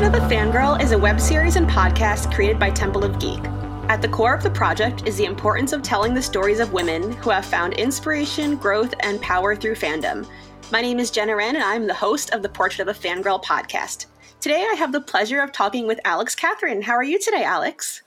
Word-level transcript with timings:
Portrait 0.00 0.22
of 0.22 0.32
a 0.32 0.34
Fangirl 0.34 0.82
is 0.82 0.92
a 0.92 0.98
web 0.98 1.20
series 1.20 1.56
and 1.56 1.68
podcast 1.68 2.32
created 2.34 2.58
by 2.58 2.70
Temple 2.70 3.04
of 3.04 3.18
Geek. 3.18 3.44
At 3.90 4.00
the 4.00 4.08
core 4.08 4.32
of 4.32 4.42
the 4.42 4.48
project 4.48 5.06
is 5.06 5.18
the 5.18 5.26
importance 5.26 5.74
of 5.74 5.82
telling 5.82 6.14
the 6.14 6.22
stories 6.22 6.58
of 6.58 6.72
women 6.72 7.12
who 7.16 7.28
have 7.28 7.44
found 7.44 7.74
inspiration, 7.74 8.56
growth, 8.56 8.94
and 9.00 9.20
power 9.20 9.54
through 9.54 9.74
fandom. 9.74 10.26
My 10.72 10.80
name 10.80 10.98
is 11.00 11.10
Jenna 11.10 11.36
Wrenn, 11.36 11.54
and 11.54 11.62
I'm 11.62 11.86
the 11.86 11.92
host 11.92 12.30
of 12.30 12.40
the 12.40 12.48
Portrait 12.48 12.88
of 12.88 12.96
a 12.96 12.98
Fangirl 12.98 13.44
podcast. 13.44 14.06
Today, 14.40 14.66
I 14.70 14.72
have 14.72 14.92
the 14.92 15.02
pleasure 15.02 15.42
of 15.42 15.52
talking 15.52 15.86
with 15.86 16.00
Alix 16.06 16.34
Catherine. 16.34 16.80
How 16.80 16.94
are 16.94 17.04
you 17.04 17.18
today, 17.18 17.44
Alix? 17.44 18.00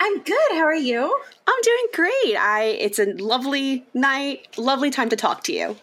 I'm 0.00 0.20
good. 0.24 0.50
How 0.50 0.64
are 0.64 0.74
you? 0.74 1.16
I'm 1.46 1.62
doing 1.62 1.86
great. 1.92 2.36
I 2.36 2.76
it's 2.80 2.98
a 2.98 3.12
lovely 3.22 3.86
night, 3.94 4.48
lovely 4.58 4.90
time 4.90 5.10
to 5.10 5.16
talk 5.16 5.44
to 5.44 5.52
you. 5.52 5.76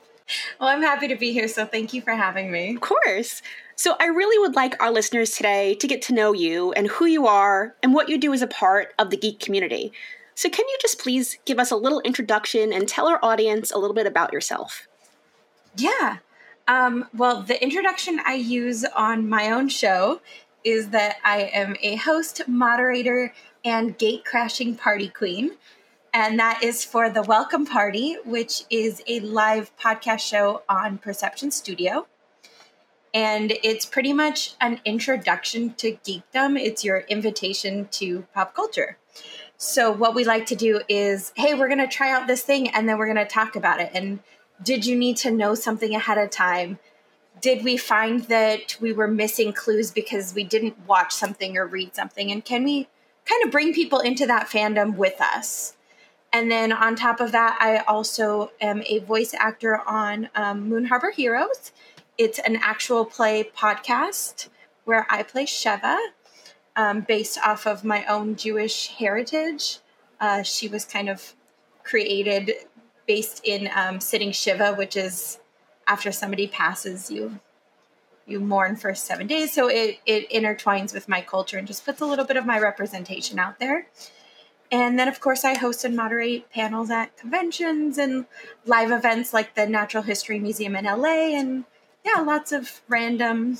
Well, 0.60 0.68
I'm 0.68 0.82
happy 0.82 1.08
to 1.08 1.16
be 1.16 1.32
here, 1.32 1.48
so 1.48 1.66
thank 1.66 1.94
you 1.94 2.02
for 2.02 2.12
having 2.12 2.52
me. 2.52 2.76
Of 2.76 2.82
course. 2.82 3.42
So, 3.82 3.96
I 4.00 4.06
really 4.06 4.38
would 4.38 4.56
like 4.56 4.80
our 4.80 4.92
listeners 4.92 5.32
today 5.32 5.74
to 5.74 5.88
get 5.88 6.04
to 6.04 6.14
know 6.14 6.34
you 6.34 6.72
and 6.74 6.86
who 6.86 7.08
you 7.08 7.26
are 7.26 7.76
and 7.82 7.96
what 7.96 8.10
you 8.10 8.20
do 8.20 8.32
as 8.32 8.44
a 8.44 8.48
part 8.48 8.94
of 9.00 9.10
the 9.10 9.18
geek 9.18 9.40
community. 9.40 9.92
So, 10.36 10.52
can 10.52 10.68
you 10.68 10.78
just 10.80 11.00
please 11.00 11.40
give 11.46 11.58
us 11.58 11.72
a 11.72 11.76
little 11.76 12.00
introduction 12.02 12.72
and 12.72 12.88
tell 12.88 13.08
our 13.08 13.18
audience 13.24 13.72
a 13.72 13.80
little 13.80 13.96
bit 13.96 14.06
about 14.06 14.34
yourself? 14.34 14.88
Yeah. 15.76 16.18
Um, 16.68 17.08
well, 17.12 17.42
the 17.42 17.60
introduction 17.60 18.22
I 18.24 18.36
use 18.36 18.86
on 18.86 19.28
my 19.28 19.50
own 19.50 19.68
show 19.68 20.22
is 20.64 20.90
that 20.90 21.16
I 21.26 21.50
am 21.52 21.76
a 21.82 21.96
host, 21.96 22.48
moderator, 22.48 23.34
and 23.66 23.98
gate 23.98 24.26
crashing 24.26 24.76
party 24.76 25.10
queen. 25.10 25.58
And 26.14 26.38
that 26.38 26.64
is 26.64 26.86
for 26.86 27.10
the 27.10 27.24
Welcome 27.24 27.66
Party, 27.66 28.18
which 28.26 28.62
is 28.70 29.02
a 29.08 29.22
live 29.22 29.76
podcast 29.76 30.20
show 30.20 30.62
on 30.70 31.00
Perception 31.00 31.50
Studio. 31.50 32.06
And 33.14 33.54
it's 33.64 33.86
pretty 33.86 34.14
much 34.14 34.56
an 34.62 34.80
introduction 34.86 35.74
to 35.76 35.98
geekdom. 36.06 36.60
It's 36.60 36.84
your 36.84 37.00
invitation 37.00 37.90
to 37.92 38.26
pop 38.34 38.56
culture. 38.56 38.98
So, 39.58 39.92
what 39.92 40.16
we 40.16 40.24
like 40.24 40.46
to 40.48 40.56
do 40.56 40.82
is 40.88 41.34
hey, 41.36 41.54
we're 41.54 41.68
going 41.68 41.80
to 41.80 41.88
try 41.88 42.12
out 42.12 42.28
this 42.28 42.42
thing 42.42 42.70
and 42.70 42.88
then 42.88 42.98
we're 42.98 43.14
going 43.14 43.26
to 43.26 43.32
talk 43.32 43.56
about 43.56 43.80
it. 43.80 43.92
And 43.94 44.20
did 44.64 44.86
you 44.86 44.96
need 44.96 45.18
to 45.18 45.32
know 45.32 45.56
something 45.56 45.94
ahead 45.94 46.18
of 46.18 46.30
time? 46.30 46.80
Did 47.42 47.64
we 47.64 47.78
find 47.78 48.24
that 48.26 48.78
we 48.80 48.94
were 48.94 49.08
missing 49.08 49.52
clues 49.54 49.92
because 49.92 50.34
we 50.34 50.44
didn't 50.44 50.88
watch 50.88 51.12
something 51.12 51.58
or 51.58 51.66
read 51.66 51.96
something? 51.96 52.32
And 52.32 52.46
can 52.46 52.64
we 52.64 52.88
kind 53.26 53.44
of 53.44 53.52
bring 53.52 53.74
people 53.74 54.00
into 54.00 54.26
that 54.28 54.48
fandom 54.48 54.96
with 54.96 55.20
us? 55.20 55.76
And 56.34 56.50
then 56.50 56.72
on 56.72 56.96
top 56.96 57.20
of 57.20 57.32
that, 57.34 57.58
I 57.60 57.80
also 57.92 58.52
am 58.62 58.84
a 58.86 59.00
voice 59.00 59.34
actor 59.34 59.82
on 59.86 60.30
um, 60.34 60.70
Moon 60.70 60.86
Harbor 60.86 61.12
Heroes. 61.12 61.72
It's 62.22 62.38
an 62.38 62.58
actual 62.58 63.04
play 63.04 63.44
podcast 63.44 64.50
where 64.86 65.08
I 65.10 65.24
play 65.24 65.46
Sheva, 65.46 65.98
um, 66.76 67.02
based 67.02 67.40
off 67.44 67.66
of 67.66 67.84
my 67.84 68.06
own 68.06 68.36
Jewish 68.36 68.90
heritage. 68.90 69.80
Uh, 70.20 70.44
she 70.44 70.68
was 70.68 70.86
kind 70.86 71.10
of 71.10 71.34
created 71.84 72.52
based 73.08 73.42
in 73.44 73.72
um, 73.76 74.00
sitting 74.00 74.32
Shiva, 74.32 74.76
which 74.76 74.96
is 74.96 75.40
after 75.88 76.12
somebody 76.12 76.46
passes, 76.46 77.10
you 77.10 77.40
you 78.28 78.40
mourn 78.40 78.76
for 78.76 78.94
seven 78.94 79.26
days. 79.26 79.52
So 79.52 79.68
it 79.68 79.98
it 80.06 80.30
intertwines 80.30 80.94
with 80.94 81.10
my 81.10 81.22
culture 81.22 81.58
and 81.58 81.66
just 81.66 81.84
puts 81.84 82.02
a 82.02 82.06
little 82.06 82.26
bit 82.26 82.38
of 82.38 82.46
my 82.46 82.60
representation 82.60 83.40
out 83.40 83.58
there. 83.58 83.88
And 84.72 85.00
then, 85.00 85.08
of 85.08 85.20
course, 85.20 85.44
I 85.44 85.58
host 85.58 85.84
and 85.86 85.96
moderate 85.96 86.52
panels 86.52 86.92
at 86.92 87.18
conventions 87.18 87.98
and 87.98 88.28
live 88.68 88.92
events 88.92 89.34
like 89.34 89.56
the 89.56 89.66
Natural 89.66 90.04
History 90.04 90.38
Museum 90.38 90.76
in 90.76 90.86
LA, 90.86 91.36
and 91.36 91.66
yeah, 92.06 92.22
lots 92.22 92.52
of 92.52 92.82
random 92.88 93.58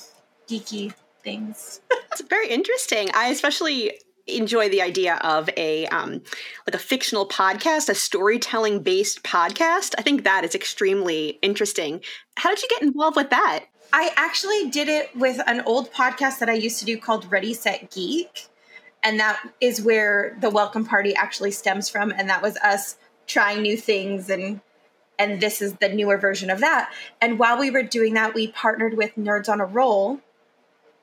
geeky 0.48 0.94
things. 1.24 1.82
it's 2.12 2.22
very 2.22 2.50
interesting. 2.50 3.10
I 3.14 3.28
especially 3.28 4.00
enjoy 4.28 4.70
the 4.70 4.82
idea 4.82 5.16
of 5.18 5.50
a 5.58 5.88
um, 5.88 6.22
like 6.68 6.76
a 6.76 6.80
fictional 6.80 7.28
podcast, 7.28 7.90
a 7.90 7.96
storytelling 7.96 8.82
based 8.82 9.24
podcast. 9.24 9.96
I 9.98 10.02
think 10.02 10.24
that 10.24 10.44
is 10.44 10.56
extremely 10.56 11.40
interesting. 11.42 12.02
How 12.38 12.50
did 12.50 12.62
you 12.62 12.70
get 12.70 12.82
involved 12.82 13.16
with 13.16 13.30
that? 13.30 13.66
I 13.94 14.12
actually 14.16 14.70
did 14.70 14.88
it 14.88 15.16
with 15.16 15.42
an 15.48 15.62
old 15.62 15.92
podcast 15.92 16.40
that 16.40 16.50
I 16.50 16.54
used 16.54 16.80
to 16.80 16.86
do 16.86 16.98
called 16.98 17.30
Ready 17.30 17.54
Set 17.54 17.92
Geek 17.92 18.48
and 19.04 19.20
that 19.20 19.42
is 19.60 19.82
where 19.82 20.38
the 20.40 20.50
welcome 20.50 20.86
party 20.86 21.14
actually 21.16 21.52
stems 21.52 21.90
from 21.90 22.12
and 22.12 22.30
that 22.30 22.42
was 22.42 22.58
us 22.58 22.98
trying 23.28 23.62
new 23.62 23.78
things 23.78 24.30
and 24.30 24.62
and 25.22 25.40
this 25.40 25.62
is 25.62 25.74
the 25.76 25.90
newer 25.90 26.18
version 26.18 26.50
of 26.50 26.60
that. 26.62 26.92
And 27.22 27.38
while 27.38 27.60
we 27.60 27.70
were 27.70 27.84
doing 27.84 28.16
that 28.16 28.34
we 28.34 28.48
partnered 28.48 28.96
with 28.96 29.16
nerds 29.16 29.48
on 29.48 29.62
a 29.62 29.66
roll 29.66 30.20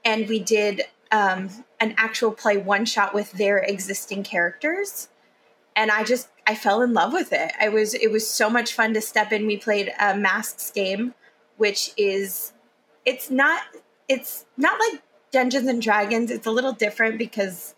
and 0.04 0.28
we 0.28 0.40
did 0.40 0.82
um, 1.12 1.48
an 1.80 1.94
actual 1.96 2.32
play 2.32 2.56
one 2.56 2.84
shot 2.84 3.14
with 3.14 3.32
their 3.32 3.58
existing 3.58 4.24
characters. 4.24 5.08
And 5.76 5.92
i 5.92 6.02
just 6.02 6.28
i 6.46 6.54
fell 6.54 6.82
in 6.82 6.92
love 6.92 7.12
with 7.12 7.32
it. 7.32 7.52
I 7.60 7.68
was 7.68 7.94
it 7.94 8.10
was 8.10 8.28
so 8.28 8.50
much 8.50 8.74
fun 8.74 8.94
to 8.94 9.00
step 9.00 9.32
in. 9.32 9.46
We 9.46 9.56
played 9.56 9.92
a 10.00 10.16
masks 10.16 10.70
game 10.70 11.14
which 11.56 11.92
is 11.96 12.52
it's 13.04 13.30
not 13.30 13.62
it's 14.08 14.46
not 14.56 14.78
like 14.80 15.02
dungeons 15.30 15.68
and 15.68 15.80
dragons. 15.80 16.30
It's 16.30 16.46
a 16.46 16.50
little 16.50 16.72
different 16.72 17.18
because 17.18 17.74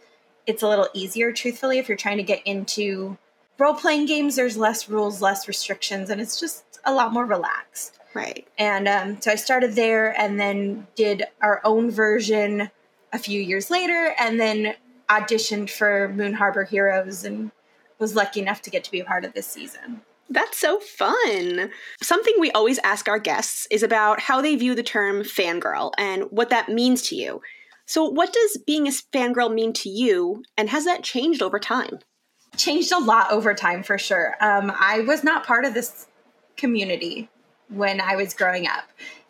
it's 0.47 0.63
a 0.63 0.69
little 0.69 0.89
easier, 0.95 1.33
truthfully, 1.33 1.79
if 1.79 1.89
you're 1.89 1.99
trying 1.99 2.17
to 2.17 2.23
get 2.23 2.43
into 2.47 3.19
role 3.61 3.75
playing 3.75 4.07
games. 4.07 4.37
There's 4.37 4.57
less 4.57 4.89
rules, 4.89 5.21
less 5.21 5.47
restrictions, 5.47 6.11
and 6.11 6.21
it's 6.21 6.41
just 6.41 6.65
a 6.85 6.93
lot 6.93 7.13
more 7.13 7.27
relaxed. 7.27 7.99
Right. 8.15 8.49
And 8.59 8.89
um, 8.89 9.21
so 9.21 9.31
I 9.31 9.37
started 9.37 9.75
there 9.75 10.19
and 10.19 10.41
then 10.41 10.87
did 10.97 11.25
our 11.43 11.61
own 11.65 11.91
version 11.91 12.71
a 13.13 13.19
few 13.19 13.41
years 13.41 13.71
later, 13.71 14.15
and 14.19 14.41
then 14.41 14.75
auditioned 15.09 15.71
for 15.71 16.09
Moon 16.09 16.35
Harbor 16.35 16.65
Heroes 16.65 17.25
and 17.25 17.51
was 17.99 18.15
lucky 18.15 18.41
enough 18.41 18.63
to 18.63 18.71
get 18.71 18.85
to 18.85 18.91
be 18.91 19.01
a 19.01 19.05
part 19.05 19.25
of 19.25 19.35
this 19.35 19.47
season. 19.47 20.01
That's 20.29 20.59
so 20.59 20.79
fun. 20.79 21.71
Something 22.01 22.35
we 22.39 22.53
always 22.53 22.79
ask 22.79 23.09
our 23.09 23.19
guests 23.19 23.67
is 23.71 23.83
about 23.83 24.21
how 24.21 24.41
they 24.41 24.55
view 24.55 24.77
the 24.77 24.83
term 24.83 25.23
fangirl 25.23 25.93
and 25.99 26.25
what 26.31 26.51
that 26.51 26.69
means 26.69 27.03
to 27.09 27.17
you. 27.17 27.43
So, 27.87 28.05
what 28.05 28.33
does 28.33 28.59
being 28.65 28.87
a 28.87 28.93
fangirl 28.93 29.53
mean 29.53 29.73
to 29.73 29.89
you, 29.89 30.45
and 30.57 30.71
has 30.71 30.85
that 30.85 31.03
changed 31.03 31.43
over 31.43 31.59
time? 31.59 31.99
Changed 32.57 32.93
a 32.93 32.99
lot 32.99 33.33
over 33.33 33.55
time 33.55 33.83
for 33.83 33.99
sure. 33.99 34.37
Um, 34.41 34.73
I 34.79 35.01
was 35.01 35.25
not 35.25 35.47
part 35.47 35.65
of 35.65 35.75
this 35.75 36.07
community 36.57 37.29
when 37.69 38.01
I 38.01 38.17
was 38.17 38.35
growing 38.35 38.67
up. 38.67 38.85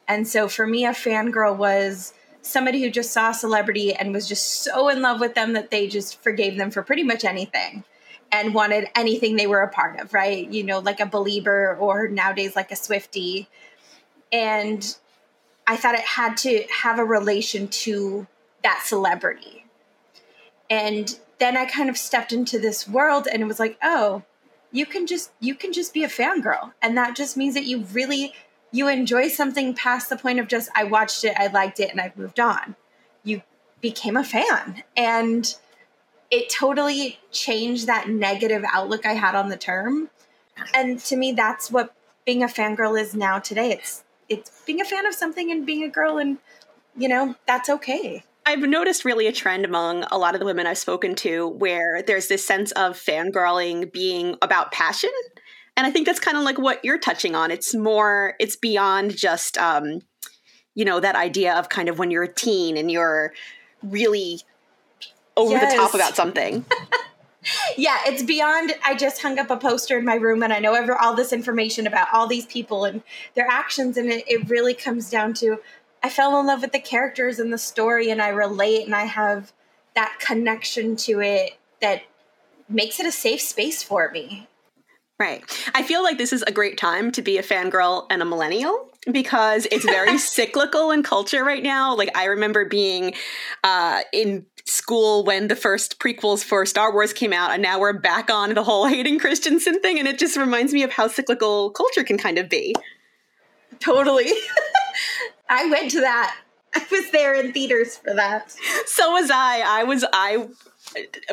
And 0.09 0.27
so 0.27 0.49
for 0.49 0.67
me, 0.67 0.85
a 0.85 0.91
fangirl 0.91 1.57
was 1.57 2.13
somebody 2.43 2.83
who 2.83 2.91
just 2.91 3.13
saw 3.13 3.31
a 3.31 3.35
celebrity 3.35 3.95
and 3.95 4.13
was 4.13 4.27
just 4.27 4.65
so 4.65 4.89
in 4.89 5.03
love 5.03 5.21
with 5.21 5.35
them 5.35 5.53
that 5.53 5.71
they 5.71 5.87
just 5.87 6.23
forgave 6.23 6.57
them 6.57 6.71
for 6.71 6.83
pretty 6.83 7.03
much 7.03 7.25
anything 7.25 7.85
and 8.33 8.55
wanted 8.55 8.89
anything 8.95 9.37
they 9.37 9.47
were 9.47 9.61
a 9.61 9.69
part 9.69 10.01
of, 10.01 10.15
right? 10.15 10.49
You 10.51 10.65
know, 10.65 10.79
like 10.79 11.01
a 11.01 11.07
believer 11.07 11.77
or 11.77 12.09
nowadays 12.09 12.57
like 12.57 12.71
a 12.71 12.77
Swifty. 12.77 13.49
And 14.33 14.97
I 15.67 15.77
thought 15.77 15.95
it 15.95 16.01
had 16.01 16.37
to 16.39 16.65
have 16.83 16.99
a 16.99 17.05
relation 17.05 17.69
to 17.69 18.27
that 18.63 18.83
celebrity. 18.85 19.67
And 20.69 21.19
then 21.41 21.57
I 21.57 21.65
kind 21.65 21.89
of 21.89 21.97
stepped 21.97 22.33
into 22.33 22.59
this 22.59 22.87
world 22.87 23.27
and 23.27 23.43
it 23.43 23.47
was 23.47 23.59
like, 23.59 23.79
oh, 23.83 24.23
you 24.71 24.87
can 24.87 25.07
just 25.07 25.33
you 25.41 25.55
can 25.55 25.73
just 25.73 25.93
be 25.93 26.05
a 26.05 26.09
fangirl. 26.09 26.73
And 26.81 26.97
that 26.97 27.17
just 27.17 27.37
means 27.37 27.55
that 27.55 27.65
you 27.65 27.85
really 27.93 28.35
you 28.71 28.87
enjoy 28.87 29.29
something 29.29 29.75
past 29.75 30.09
the 30.09 30.17
point 30.17 30.39
of 30.39 30.47
just 30.47 30.71
I 30.75 30.85
watched 30.85 31.25
it, 31.25 31.35
I 31.37 31.49
liked 31.49 31.81
it, 31.81 31.91
and 31.91 32.01
I've 32.01 32.17
moved 32.17 32.39
on. 32.39 32.77
You 33.25 33.43
became 33.81 34.17
a 34.17 34.23
fan. 34.23 34.85
And 34.97 35.53
it 36.31 36.51
totally 36.51 37.19
changed 37.33 37.87
that 37.89 38.09
negative 38.09 38.65
outlook 38.73 39.05
I 39.05 39.15
had 39.15 39.35
on 39.35 39.49
the 39.49 39.57
term. 39.57 40.11
And 40.75 41.01
to 41.01 41.17
me, 41.17 41.33
that's 41.33 41.71
what 41.71 41.95
being 42.25 42.43
a 42.43 42.47
fangirl 42.47 43.01
is 43.01 43.15
now 43.15 43.39
today. 43.39 43.73
It's 43.73 44.05
it's 44.29 44.63
being 44.65 44.81
a 44.81 44.85
fan 44.85 45.07
of 45.07 45.15
something 45.15 45.51
and 45.51 45.67
being 45.67 45.83
a 45.83 45.89
girl 45.89 46.19
and 46.19 46.39
you 46.97 47.09
know, 47.09 47.35
that's 47.47 47.71
okay. 47.71 48.25
I've 48.47 48.61
noticed 48.61 49.05
really 49.05 49.27
a 49.27 49.33
trend 49.33 49.65
among 49.65 50.05
a 50.11 50.19
lot 50.19 50.35
of 50.35 50.41
the 50.41 50.47
women 50.47 50.67
I've 50.67 50.79
spoken 50.79 51.15
to 51.17 51.49
where 51.49 52.03
there's 52.03 52.29
this 52.29 52.45
sense 52.45 52.73
of 52.73 52.97
fangirling 52.97 53.93
being 53.93 54.37
about 54.43 54.73
passion. 54.73 55.11
And 55.77 55.87
I 55.87 55.91
think 55.91 56.07
that's 56.07 56.21
kind 56.21 56.37
of 56.37 56.43
like 56.43 56.59
what 56.59 56.85
you're 56.85 56.99
touching 56.99 57.35
on. 57.35 57.51
It's 57.51 57.75
more, 57.75 58.35
it's 58.41 58.57
beyond 58.57 59.17
just, 59.17 59.57
um, 59.59 60.01
you 60.75 60.85
know, 60.85 61.01
that 61.01 61.17
idea 61.17 61.55
of 61.55 61.69
kind 61.69 61.89
of 61.89 61.99
when 61.99 62.11
you're 62.11 62.25
a 62.25 62.33
teen 62.33 62.77
and 62.77 62.91
you're 62.91 63.33
really 63.83 64.41
over 65.37 65.53
yes. 65.53 65.73
the 65.73 65.79
top 65.79 65.95
about 65.95 66.17
something. 66.17 66.65
yeah, 67.77 67.99
it's 68.07 68.23
beyond. 68.23 68.75
I 68.85 68.95
just 68.95 69.23
hung 69.23 69.39
up 69.39 69.51
a 69.51 69.57
poster 69.57 69.99
in 69.99 70.05
my 70.05 70.17
room 70.17 70.43
and 70.43 70.53
I 70.53 70.59
know 70.59 70.75
every, 70.75 70.95
all 71.01 71.15
this 71.15 71.33
information 71.33 71.87
about 71.87 72.09
all 72.13 72.27
these 72.27 72.47
people 72.47 72.85
and 72.85 73.03
their 73.35 73.47
actions. 73.49 73.97
And 73.97 74.11
it, 74.11 74.25
it 74.27 74.49
really 74.49 74.75
comes 74.75 75.11
down 75.11 75.35
to 75.35 75.59
I 76.03 76.09
fell 76.09 76.39
in 76.41 76.47
love 76.47 76.63
with 76.63 76.73
the 76.73 76.81
characters 76.81 77.39
and 77.39 77.53
the 77.53 77.59
story, 77.59 78.11
and 78.11 78.23
I 78.23 78.29
relate, 78.29 78.87
and 78.87 78.95
I 78.95 79.05
have 79.05 79.53
that 79.95 80.19
connection 80.21 80.97
to 80.97 81.21
it 81.21 81.59
that 81.81 82.03
makes 82.69 83.01
it 83.01 83.07
a 83.07 83.13
safe 83.13 83.41
space 83.41 83.83
for 83.83 84.11
me. 84.11 84.47
Right. 85.19 85.45
I 85.75 85.83
feel 85.83 86.03
like 86.03 86.17
this 86.17 86.33
is 86.33 86.43
a 86.45 86.53
great 86.53 86.79
time 86.79 87.13
to 87.13 87.21
be 87.21 87.37
a 87.37 87.43
fangirl 87.43 88.07
and 88.09 88.23
a 88.23 88.25
millennial 88.25 88.89
because 89.13 89.67
it's 89.71 89.85
very 89.85 90.17
cyclical 90.19 90.91
in 90.91 91.03
culture 91.03 91.45
right 91.45 91.63
now. 91.63 91.95
Like 91.95 92.17
I 92.17 92.25
remember 92.25 92.65
being 92.65 93.13
uh, 93.63 94.01
in 94.15 94.47
school 94.65 95.25
when 95.25 95.49
the 95.49 95.57
first 95.57 95.99
prequels 95.99 96.43
for 96.43 96.65
Star 96.65 96.91
Wars 96.93 97.13
came 97.13 97.35
out, 97.35 97.51
and 97.51 97.63
now 97.63 97.79
we're 97.79 97.93
back 97.93 98.31
on 98.31 98.55
the 98.55 98.65
whole 98.65 98.87
Hayden 98.87 99.19
Christensen 99.19 99.81
thing, 99.81 99.99
and 99.99 100.09
it 100.09 100.19
just 100.19 100.39
reminds 100.39 100.73
me 100.73 100.83
of 100.85 100.91
how 100.91 101.09
cyclical 101.09 101.71
culture 101.71 102.05
can 102.05 102.17
kind 102.17 102.39
of 102.39 102.49
be. 102.49 102.75
Totally. 103.79 104.31
I 105.51 105.69
went 105.69 105.91
to 105.91 106.01
that. 106.01 106.37
I 106.75 106.87
was 106.91 107.11
there 107.11 107.35
in 107.35 107.53
theaters 107.53 107.97
for 107.97 108.15
that. 108.15 108.55
So 108.87 109.13
was 109.13 109.31
I. 109.31 109.63
I 109.67 109.85
was 109.85 110.05
I 110.13 110.49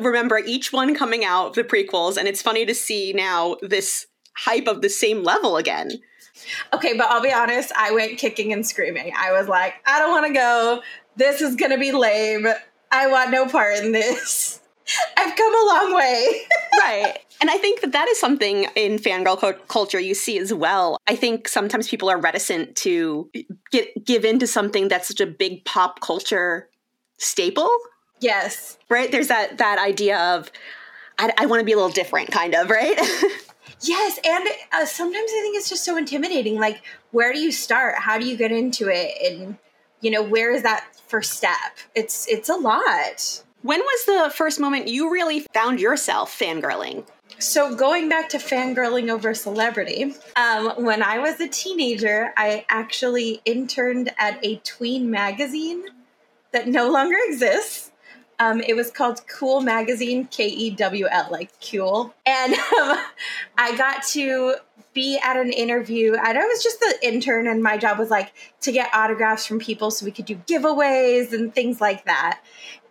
remember 0.01 0.39
each 0.39 0.73
one 0.73 0.95
coming 0.95 1.23
out, 1.23 1.53
the 1.53 1.63
prequels, 1.63 2.17
and 2.17 2.27
it's 2.27 2.41
funny 2.41 2.65
to 2.65 2.73
see 2.73 3.13
now 3.13 3.55
this 3.61 4.07
hype 4.35 4.67
of 4.67 4.81
the 4.81 4.89
same 4.89 5.23
level 5.23 5.57
again. 5.57 5.91
Okay, 6.73 6.95
but 6.95 7.07
I'll 7.07 7.21
be 7.21 7.33
honest, 7.33 7.71
I 7.75 7.91
went 7.91 8.17
kicking 8.17 8.53
and 8.53 8.65
screaming. 8.65 9.13
I 9.17 9.31
was 9.31 9.47
like, 9.47 9.75
I 9.85 9.99
don't 9.99 10.11
want 10.11 10.27
to 10.27 10.33
go. 10.33 10.81
This 11.15 11.41
is 11.41 11.55
going 11.55 11.71
to 11.71 11.77
be 11.77 11.91
lame. 11.91 12.47
I 12.91 13.07
want 13.07 13.31
no 13.31 13.47
part 13.47 13.77
in 13.77 13.91
this. 13.91 14.59
I've 15.17 15.35
come 15.35 15.53
a 15.53 15.65
long 15.65 15.95
way. 15.95 16.41
right. 16.83 17.17
And 17.39 17.49
I 17.49 17.57
think 17.57 17.81
that 17.81 17.91
that 17.91 18.07
is 18.07 18.19
something 18.19 18.67
in 18.75 18.97
fangirl 18.97 19.37
co- 19.37 19.53
culture 19.53 19.99
you 19.99 20.15
see 20.15 20.39
as 20.39 20.53
well. 20.53 20.97
I 21.07 21.15
think 21.15 21.47
sometimes 21.47 21.87
people 21.87 22.09
are 22.09 22.19
reticent 22.19 22.75
to 22.77 23.29
get 23.71 24.05
give 24.05 24.25
into 24.25 24.47
something 24.47 24.87
that's 24.87 25.07
such 25.07 25.19
a 25.19 25.27
big 25.27 25.63
pop 25.65 26.01
culture 26.01 26.69
staple. 27.17 27.69
Yes. 28.19 28.77
Right? 28.89 29.11
There's 29.11 29.27
that 29.27 29.59
that 29.59 29.77
idea 29.79 30.17
of 30.17 30.51
I, 31.19 31.31
I 31.37 31.45
want 31.45 31.59
to 31.59 31.65
be 31.65 31.71
a 31.71 31.75
little 31.75 31.91
different, 31.91 32.31
kind 32.31 32.53
of, 32.55 32.69
right? 32.69 32.95
yes, 33.81 34.19
and 34.23 34.47
uh, 34.71 34.85
sometimes 34.85 35.31
I 35.31 35.41
think 35.41 35.57
it's 35.57 35.69
just 35.69 35.83
so 35.83 35.97
intimidating. 35.97 36.59
Like, 36.59 36.81
where 37.11 37.33
do 37.33 37.39
you 37.39 37.51
start? 37.51 37.95
How 37.97 38.17
do 38.17 38.25
you 38.25 38.37
get 38.37 38.51
into 38.51 38.87
it? 38.89 39.13
And 39.31 39.57
you 40.01 40.11
know, 40.11 40.21
where 40.21 40.51
is 40.51 40.63
that 40.63 40.87
first 41.07 41.33
step? 41.33 41.77
It's 41.95 42.27
it's 42.27 42.49
a 42.49 42.55
lot. 42.55 43.43
When 43.63 43.79
was 43.79 44.05
the 44.05 44.31
first 44.35 44.59
moment 44.59 44.87
you 44.87 45.11
really 45.11 45.39
found 45.53 45.79
yourself 45.79 46.37
fangirling? 46.37 47.05
So, 47.39 47.75
going 47.75 48.09
back 48.09 48.29
to 48.29 48.39
fangirling 48.39 49.09
over 49.09 49.35
celebrity, 49.35 50.15
um, 50.35 50.71
when 50.83 51.03
I 51.03 51.19
was 51.19 51.39
a 51.39 51.47
teenager, 51.47 52.33
I 52.35 52.65
actually 52.67 53.41
interned 53.45 54.11
at 54.17 54.43
a 54.43 54.55
tween 54.57 55.11
magazine 55.11 55.83
that 56.51 56.67
no 56.67 56.89
longer 56.89 57.15
exists. 57.27 57.91
Um, 58.39 58.61
it 58.61 58.75
was 58.75 58.89
called 58.89 59.21
Cool 59.27 59.61
Magazine, 59.61 60.25
K 60.25 60.47
E 60.47 60.71
W 60.71 61.07
L, 61.09 61.27
like 61.29 61.51
cool. 61.71 62.13
And 62.25 62.53
um, 62.53 62.97
I 63.57 63.77
got 63.77 64.03
to 64.13 64.55
be 64.97 65.19
at 65.23 65.37
an 65.37 65.51
interview. 65.51 66.15
And 66.15 66.39
I 66.39 66.43
was 66.43 66.63
just 66.63 66.79
the 66.79 66.95
intern, 67.03 67.47
and 67.47 67.61
my 67.61 67.77
job 67.77 67.99
was 67.99 68.09
like 68.09 68.33
to 68.61 68.71
get 68.71 68.89
autographs 68.95 69.45
from 69.45 69.59
people 69.59 69.91
so 69.91 70.05
we 70.05 70.11
could 70.11 70.25
do 70.25 70.35
giveaways 70.47 71.33
and 71.33 71.53
things 71.53 71.79
like 71.79 72.05
that. 72.05 72.41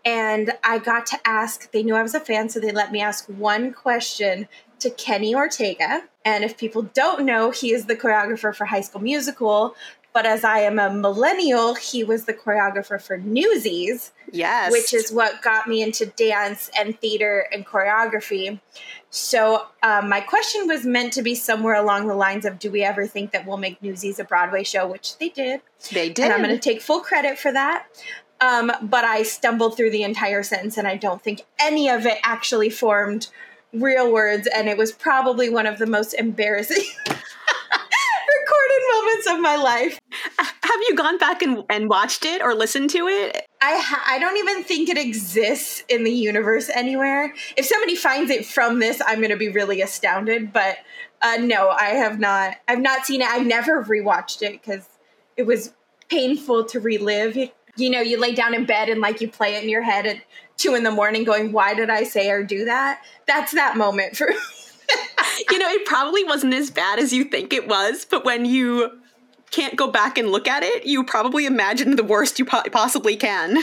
And 0.07 0.53
I 0.63 0.79
got 0.79 1.05
to 1.07 1.19
ask, 1.27 1.73
they 1.73 1.83
knew 1.83 1.97
I 1.97 2.03
was 2.03 2.15
a 2.15 2.21
fan, 2.21 2.49
so 2.49 2.61
they 2.61 2.71
let 2.71 2.93
me 2.93 3.03
ask 3.03 3.27
one 3.27 3.73
question 3.73 4.47
to 4.79 4.89
Kenny 4.89 5.35
Ortega. 5.35 6.05
And 6.25 6.45
if 6.45 6.57
people 6.57 6.83
don't 6.83 7.25
know, 7.25 7.51
he 7.51 7.73
is 7.73 7.87
the 7.87 7.97
choreographer 7.97 8.55
for 8.55 8.67
High 8.67 8.83
School 8.83 9.03
Musical. 9.03 9.75
But 10.13 10.25
as 10.25 10.45
I 10.45 10.61
am 10.61 10.79
a 10.79 10.91
millennial, 10.95 11.75
he 11.75 12.05
was 12.05 12.25
the 12.25 12.33
choreographer 12.33 13.03
for 13.03 13.19
Newsies. 13.19 14.13
Yes. 14.31 14.71
Which 14.71 14.95
is 14.95 15.11
what 15.11 15.43
got 15.43 15.67
me 15.67 15.83
into 15.83 16.07
dance 16.07 16.71
and 16.79 16.99
theater 17.01 17.47
and 17.53 17.67
choreography. 17.67 18.61
So 19.11 19.67
um, 19.83 20.09
my 20.09 20.21
question 20.21 20.69
was 20.69 20.87
meant 20.87 21.13
to 21.15 21.23
be 21.23 21.35
somewhere 21.35 21.75
along 21.75 22.07
the 22.07 22.15
lines 22.15 22.45
of 22.45 22.59
Do 22.59 22.71
we 22.71 22.83
ever 22.83 23.07
think 23.07 23.33
that 23.33 23.45
we'll 23.45 23.57
make 23.57 23.83
Newsies 23.83 24.19
a 24.19 24.25
Broadway 24.25 24.63
show? 24.63 24.87
Which 24.87 25.19
they 25.19 25.31
did. 25.31 25.63
They 25.93 26.11
did. 26.11 26.25
And 26.25 26.33
I'm 26.33 26.43
going 26.43 26.55
to 26.55 26.61
take 26.61 26.81
full 26.81 27.01
credit 27.01 27.39
for 27.39 27.53
that. 27.53 27.87
Um, 28.41 28.73
but 28.83 29.05
I 29.05 29.23
stumbled 29.23 29.77
through 29.77 29.91
the 29.91 30.03
entire 30.03 30.43
sentence 30.43 30.77
and 30.77 30.87
I 30.87 30.97
don't 30.97 31.23
think 31.23 31.47
any 31.59 31.89
of 31.89 32.05
it 32.05 32.19
actually 32.23 32.71
formed 32.71 33.29
real 33.73 34.13
words. 34.13 34.49
And 34.55 34.69
it 34.69 34.77
was 34.77 34.93
probably 34.93 35.49
one 35.49 35.67
of 35.67 35.79
the 35.79 35.87
most 35.87 36.13
embarrassing 36.15 36.85
recorded 37.07 38.83
moments 38.93 39.27
of 39.31 39.41
my 39.41 39.57
life. 39.57 39.99
Have 40.39 40.81
you 40.89 40.95
gone 40.95 41.19
back 41.19 41.43
and, 41.43 41.65
and 41.71 41.89
watched 41.89 42.25
it 42.25 42.43
or 42.43 42.55
listened 42.55 42.91
to 42.91 43.09
it? 43.09 43.47
I 43.63 43.79
ha- 43.79 44.05
I 44.07 44.19
don't 44.19 44.37
even 44.37 44.65
think 44.65 44.89
it 44.89 44.99
exists 44.99 45.83
in 45.89 46.05
the 46.05 46.11
universe 46.13 46.69
anywhere. 46.75 47.35
If 47.57 47.65
somebody 47.65 47.97
finds 47.97 48.31
it 48.31 48.45
from 48.45 48.79
this, 48.81 49.01
I'm 49.07 49.19
going 49.19 49.31
to 49.31 49.37
be 49.37 49.49
really 49.49 49.81
astounded. 49.81 50.53
But 50.53 50.77
uh, 51.23 51.39
no, 51.41 51.71
I 51.71 51.91
have 51.91 52.21
not. 52.21 52.57
I've 52.69 52.81
not 52.81 53.07
seen 53.07 53.23
it. 53.23 53.29
I've 53.29 53.47
never 53.47 53.83
rewatched 53.83 54.43
it 54.43 54.61
because 54.61 54.87
it 55.37 55.47
was 55.47 55.73
painful 56.09 56.65
to 56.67 56.81
relive. 56.81 57.37
You 57.77 57.91
know, 57.91 58.01
you 58.01 58.19
lay 58.19 58.35
down 58.35 58.55
in 58.55 58.65
bed 58.65 58.89
and 58.89 59.01
like 59.01 59.21
you 59.21 59.29
play 59.29 59.55
it 59.57 59.63
in 59.63 59.69
your 59.69 59.83
head 59.83 60.07
at 60.07 60.17
two 60.57 60.75
in 60.75 60.83
the 60.83 60.91
morning, 60.91 61.25
going, 61.25 61.53
"Why 61.53 61.75
did 61.75 61.91
I 61.91 62.05
say 62.05 62.31
or 62.31 62.43
do 62.43 62.65
that?" 62.65 63.03
That's 63.27 63.53
that 63.53 63.77
moment 63.77 64.17
for. 64.17 64.29
you 65.51 65.59
know, 65.59 65.69
it 65.69 65.85
probably 65.85 66.25
wasn't 66.25 66.55
as 66.55 66.71
bad 66.71 66.99
as 66.99 67.13
you 67.13 67.25
think 67.25 67.53
it 67.53 67.69
was, 67.69 68.05
but 68.05 68.25
when 68.25 68.45
you 68.45 69.01
can't 69.51 69.77
go 69.77 69.89
back 69.89 70.19
and 70.19 70.31
look 70.31 70.49
at 70.49 70.63
it, 70.63 70.87
you 70.87 71.05
probably 71.05 71.47
imagine 71.47 71.97
the 71.97 72.05
worst 72.05 72.39
you 72.39 72.45
po- 72.45 72.63
possibly 72.73 73.17
can. 73.17 73.59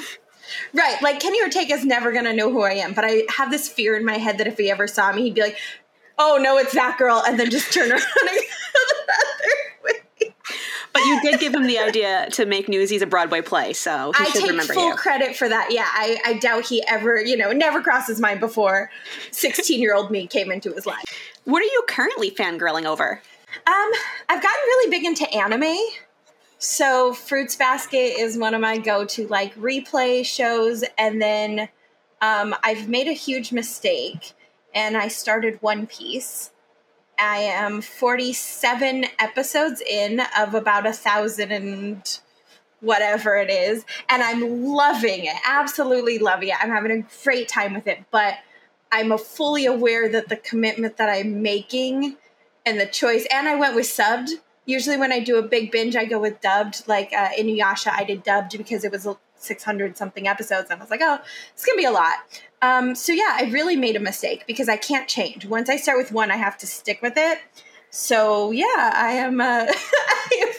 Right. 0.73 1.01
Like 1.01 1.19
Kenny 1.19 1.41
Ortega's 1.41 1.85
never 1.85 2.11
going 2.11 2.25
to 2.25 2.33
know 2.33 2.51
who 2.51 2.61
I 2.61 2.73
am, 2.73 2.93
but 2.93 3.05
I 3.05 3.23
have 3.29 3.49
this 3.51 3.69
fear 3.69 3.95
in 3.95 4.05
my 4.05 4.17
head 4.17 4.37
that 4.37 4.47
if 4.47 4.57
he 4.57 4.69
ever 4.69 4.87
saw 4.87 5.11
me, 5.13 5.23
he'd 5.23 5.35
be 5.35 5.41
like, 5.41 5.57
oh 6.17 6.39
no, 6.41 6.57
it's 6.57 6.73
that 6.73 6.97
girl, 6.97 7.23
and 7.25 7.39
then 7.39 7.49
just 7.49 7.73
turn 7.73 7.91
around 7.91 8.03
and 8.21 8.39
But 10.93 11.05
you 11.05 11.19
did 11.21 11.39
give 11.39 11.53
him 11.55 11.65
the 11.65 11.79
idea 11.79 12.29
to 12.33 12.45
make 12.45 12.69
Newsies 12.69 13.01
a 13.01 13.07
Broadway 13.07 13.41
play, 13.41 13.73
so 13.73 14.11
he 14.15 14.23
I 14.23 14.27
should 14.29 14.43
take 14.43 14.61
full 14.61 14.89
you. 14.89 14.95
credit 14.95 15.35
for 15.35 15.49
that. 15.49 15.69
Yeah, 15.71 15.87
I, 15.87 16.19
I 16.23 16.33
doubt 16.33 16.67
he 16.67 16.85
ever, 16.87 17.19
you 17.19 17.35
know, 17.35 17.51
never 17.51 17.81
crossed 17.81 18.07
his 18.07 18.19
mind 18.19 18.39
before 18.39 18.91
16 19.31 19.81
year 19.81 19.95
old 19.95 20.11
me 20.11 20.27
came 20.27 20.51
into 20.51 20.71
his 20.71 20.85
life. 20.85 21.03
What 21.45 21.61
are 21.61 21.65
you 21.65 21.83
currently 21.87 22.29
fangirling 22.29 22.85
over? 22.85 23.21
Um, 23.65 23.91
I've 24.29 24.41
gotten 24.41 24.61
really 24.65 24.91
big 24.91 25.03
into 25.03 25.29
anime. 25.33 25.77
So 26.59 27.13
Fruits 27.13 27.55
Basket 27.55 28.17
is 28.19 28.37
one 28.37 28.53
of 28.53 28.61
my 28.61 28.77
go-to 28.77 29.27
like 29.27 29.53
replay 29.55 30.25
shows, 30.25 30.85
and 30.97 31.21
then 31.21 31.67
um, 32.21 32.55
I've 32.63 32.87
made 32.87 33.07
a 33.07 33.13
huge 33.13 33.51
mistake, 33.51 34.31
and 34.73 34.95
I 34.95 35.09
started 35.09 35.57
One 35.61 35.87
Piece. 35.87 36.51
I 37.23 37.37
am 37.37 37.79
47 37.79 39.05
episodes 39.17 39.81
in 39.81 40.21
of 40.37 40.53
about 40.53 40.85
a 40.85 40.91
thousand 40.91 41.53
and 41.53 42.19
whatever 42.81 43.37
it 43.37 43.49
is, 43.49 43.85
and 44.09 44.21
I'm 44.21 44.65
loving 44.65 45.23
it. 45.25 45.35
Absolutely 45.47 46.19
loving 46.19 46.49
it. 46.49 46.55
I'm 46.61 46.69
having 46.69 46.91
a 46.91 47.23
great 47.23 47.47
time 47.47 47.75
with 47.75 47.87
it, 47.87 48.03
but 48.11 48.35
I'm 48.91 49.17
fully 49.17 49.65
aware 49.65 50.09
that 50.09 50.27
the 50.27 50.35
commitment 50.35 50.97
that 50.97 51.07
I'm 51.07 51.41
making 51.41 52.17
and 52.65 52.77
the 52.77 52.87
choice, 52.87 53.25
and 53.31 53.47
I 53.47 53.55
went 53.55 53.75
with 53.75 53.85
subbed. 53.85 54.31
Usually, 54.65 54.97
when 54.97 55.13
I 55.13 55.21
do 55.21 55.37
a 55.37 55.43
big 55.43 55.71
binge, 55.71 55.95
I 55.95 56.03
go 56.03 56.19
with 56.19 56.41
dubbed. 56.41 56.83
Like 56.87 57.13
uh, 57.13 57.29
Inuyasha, 57.39 57.91
I 57.93 58.03
did 58.03 58.23
dubbed 58.23 58.57
because 58.57 58.83
it 58.83 58.91
was 58.91 59.07
600 59.43 59.97
something 59.97 60.27
episodes, 60.27 60.69
and 60.69 60.79
I 60.79 60.83
was 60.83 60.91
like, 60.91 61.01
oh, 61.03 61.19
it's 61.53 61.65
gonna 61.65 61.77
be 61.77 61.85
a 61.85 61.91
lot. 61.91 62.15
Um, 62.61 62.95
so 62.95 63.11
yeah, 63.11 63.37
I 63.39 63.49
really 63.51 63.75
made 63.75 63.95
a 63.95 63.99
mistake 63.99 64.45
because 64.47 64.69
I 64.69 64.77
can't 64.77 65.07
change. 65.07 65.45
Once 65.45 65.69
I 65.69 65.77
start 65.77 65.97
with 65.97 66.11
one, 66.11 66.31
I 66.31 66.37
have 66.37 66.57
to 66.59 66.67
stick 66.67 67.01
with 67.01 67.13
it. 67.17 67.39
So 67.89 68.51
yeah, 68.51 68.91
I 68.95 69.11
am, 69.13 69.41
uh, 69.41 69.67
I 69.67 70.29
am 70.41 70.49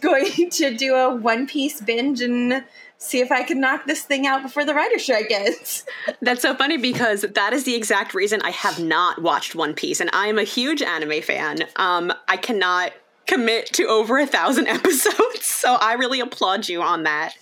going 0.00 0.50
to 0.50 0.76
do 0.76 0.94
a 0.94 1.14
One 1.14 1.46
Piece 1.46 1.80
binge 1.80 2.20
and 2.20 2.64
see 2.98 3.20
if 3.20 3.32
I 3.32 3.44
can 3.44 3.60
knock 3.60 3.86
this 3.86 4.02
thing 4.02 4.26
out 4.26 4.42
before 4.42 4.64
the 4.64 4.74
writer 4.74 4.98
strike 4.98 5.30
ends. 5.30 5.84
That's 6.22 6.42
so 6.42 6.54
funny 6.54 6.76
because 6.76 7.22
that 7.22 7.52
is 7.52 7.64
the 7.64 7.74
exact 7.74 8.12
reason 8.14 8.42
I 8.42 8.50
have 8.50 8.78
not 8.82 9.22
watched 9.22 9.54
One 9.54 9.74
Piece, 9.74 10.00
and 10.00 10.10
I 10.12 10.26
am 10.26 10.38
a 10.38 10.44
huge 10.44 10.82
anime 10.82 11.22
fan. 11.22 11.60
Um, 11.76 12.12
I 12.28 12.36
cannot 12.36 12.92
commit 13.26 13.66
to 13.74 13.86
over 13.86 14.18
a 14.18 14.26
thousand 14.26 14.66
episodes, 14.68 15.44
so 15.44 15.74
I 15.74 15.94
really 15.94 16.20
applaud 16.20 16.68
you 16.68 16.82
on 16.82 17.04
that. 17.04 17.34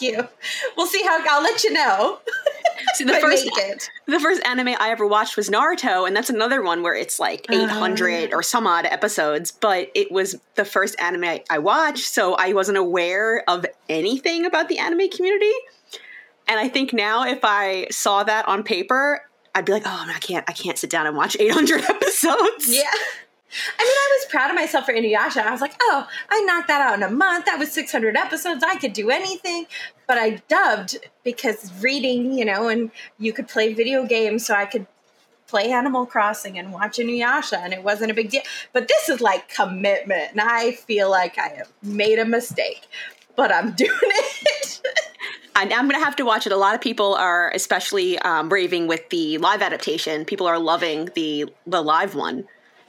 You. 0.00 0.28
We'll 0.76 0.86
see 0.86 1.02
how 1.02 1.18
I'll 1.28 1.42
let 1.42 1.64
you 1.64 1.72
know. 1.72 2.18
See, 2.94 3.04
the 3.04 3.14
first 3.14 3.48
the 4.06 4.20
first 4.20 4.42
anime 4.44 4.68
I 4.80 4.90
ever 4.90 5.06
watched 5.06 5.36
was 5.36 5.50
Naruto, 5.50 6.06
and 6.06 6.16
that's 6.16 6.30
another 6.30 6.62
one 6.62 6.82
where 6.82 6.94
it's 6.94 7.18
like 7.18 7.46
eight 7.50 7.68
hundred 7.68 8.32
uh. 8.32 8.36
or 8.36 8.42
some 8.42 8.66
odd 8.66 8.86
episodes. 8.86 9.52
But 9.52 9.90
it 9.94 10.10
was 10.10 10.36
the 10.54 10.64
first 10.64 10.98
anime 11.00 11.40
I 11.50 11.58
watched, 11.58 12.06
so 12.06 12.34
I 12.34 12.52
wasn't 12.52 12.78
aware 12.78 13.44
of 13.48 13.66
anything 13.88 14.46
about 14.46 14.68
the 14.68 14.78
anime 14.78 15.10
community. 15.10 15.52
And 16.48 16.58
I 16.58 16.68
think 16.68 16.92
now, 16.92 17.24
if 17.24 17.40
I 17.42 17.86
saw 17.90 18.24
that 18.24 18.48
on 18.48 18.62
paper, 18.62 19.22
I'd 19.54 19.64
be 19.64 19.72
like, 19.72 19.84
"Oh, 19.86 20.06
I 20.08 20.18
can't, 20.18 20.44
I 20.48 20.52
can't 20.52 20.78
sit 20.78 20.90
down 20.90 21.06
and 21.06 21.16
watch 21.16 21.36
eight 21.38 21.52
hundred 21.52 21.82
episodes." 21.88 22.74
Yeah. 22.74 22.90
I 23.78 23.82
mean, 23.82 23.92
I 23.92 24.18
was 24.18 24.30
proud 24.30 24.50
of 24.50 24.56
myself 24.56 24.86
for 24.86 24.94
Inuyasha. 24.94 25.42
I 25.42 25.50
was 25.50 25.60
like, 25.60 25.74
oh, 25.80 26.06
I 26.28 26.40
knocked 26.42 26.68
that 26.68 26.80
out 26.80 26.94
in 26.94 27.02
a 27.02 27.10
month. 27.10 27.46
That 27.46 27.58
was 27.58 27.72
600 27.72 28.16
episodes. 28.16 28.62
I 28.62 28.76
could 28.76 28.92
do 28.92 29.10
anything. 29.10 29.66
But 30.06 30.18
I 30.18 30.42
dubbed 30.48 30.98
because 31.24 31.70
reading, 31.82 32.32
you 32.32 32.44
know, 32.44 32.68
and 32.68 32.90
you 33.18 33.32
could 33.32 33.48
play 33.48 33.72
video 33.74 34.06
games, 34.06 34.46
so 34.46 34.54
I 34.54 34.66
could 34.66 34.86
play 35.46 35.72
Animal 35.72 36.06
Crossing 36.06 36.58
and 36.58 36.72
watch 36.72 36.98
Inuyasha, 36.98 37.58
and 37.58 37.72
it 37.72 37.82
wasn't 37.82 38.10
a 38.10 38.14
big 38.14 38.30
deal. 38.30 38.42
But 38.72 38.88
this 38.88 39.08
is 39.08 39.20
like 39.20 39.48
commitment, 39.48 40.32
and 40.32 40.40
I 40.40 40.72
feel 40.72 41.10
like 41.10 41.38
I 41.38 41.48
have 41.48 41.72
made 41.82 42.18
a 42.18 42.24
mistake, 42.24 42.86
but 43.36 43.52
I'm 43.52 43.72
doing 43.76 43.90
it. 43.92 44.80
I'm 45.56 45.68
going 45.68 45.98
to 45.98 46.04
have 46.04 46.16
to 46.16 46.24
watch 46.24 46.46
it. 46.46 46.52
A 46.52 46.56
lot 46.56 46.74
of 46.74 46.80
people 46.80 47.14
are 47.14 47.50
especially 47.50 48.18
um, 48.20 48.48
raving 48.48 48.86
with 48.86 49.08
the 49.10 49.38
live 49.38 49.60
adaptation. 49.60 50.24
People 50.24 50.46
are 50.46 50.58
loving 50.58 51.10
the 51.14 51.52
the 51.66 51.82
live 51.82 52.14
one. 52.14 52.46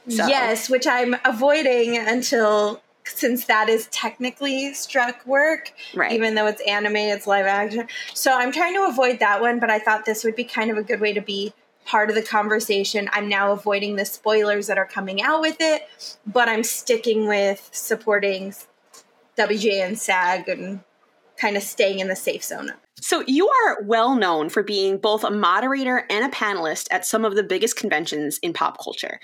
So. 0.08 0.26
Yes, 0.26 0.68
which 0.68 0.86
I'm 0.86 1.16
avoiding 1.24 1.96
until 1.96 2.82
since 3.04 3.46
that 3.46 3.68
is 3.68 3.86
technically 3.88 4.74
struck 4.74 5.24
work, 5.26 5.72
right. 5.94 6.12
even 6.12 6.34
though 6.34 6.46
it's 6.46 6.62
anime, 6.62 6.96
it's 6.96 7.26
live 7.26 7.46
action. 7.46 7.88
So 8.14 8.32
I'm 8.32 8.52
trying 8.52 8.74
to 8.74 8.86
avoid 8.86 9.18
that 9.20 9.40
one, 9.40 9.58
but 9.58 9.70
I 9.70 9.78
thought 9.78 10.04
this 10.04 10.24
would 10.24 10.36
be 10.36 10.44
kind 10.44 10.70
of 10.70 10.76
a 10.76 10.82
good 10.82 11.00
way 11.00 11.12
to 11.12 11.20
be 11.20 11.52
part 11.84 12.08
of 12.08 12.14
the 12.14 12.22
conversation. 12.22 13.08
I'm 13.12 13.28
now 13.28 13.52
avoiding 13.52 13.96
the 13.96 14.04
spoilers 14.04 14.66
that 14.68 14.78
are 14.78 14.86
coming 14.86 15.20
out 15.20 15.40
with 15.40 15.56
it, 15.60 15.82
but 16.26 16.48
I'm 16.48 16.62
sticking 16.62 17.26
with 17.26 17.68
supporting 17.72 18.54
WGA 19.36 19.86
and 19.86 19.98
SAG 19.98 20.48
and 20.48 20.80
kind 21.36 21.56
of 21.56 21.62
staying 21.62 21.98
in 21.98 22.08
the 22.08 22.16
safe 22.16 22.44
zone. 22.44 22.72
So, 23.00 23.24
you 23.26 23.48
are 23.48 23.82
well 23.82 24.14
known 24.14 24.48
for 24.48 24.62
being 24.62 24.96
both 24.96 25.24
a 25.24 25.30
moderator 25.30 26.06
and 26.08 26.24
a 26.24 26.28
panelist 26.28 26.86
at 26.92 27.04
some 27.04 27.24
of 27.24 27.34
the 27.34 27.42
biggest 27.42 27.74
conventions 27.74 28.38
in 28.38 28.52
pop 28.52 28.78
culture. 28.82 29.18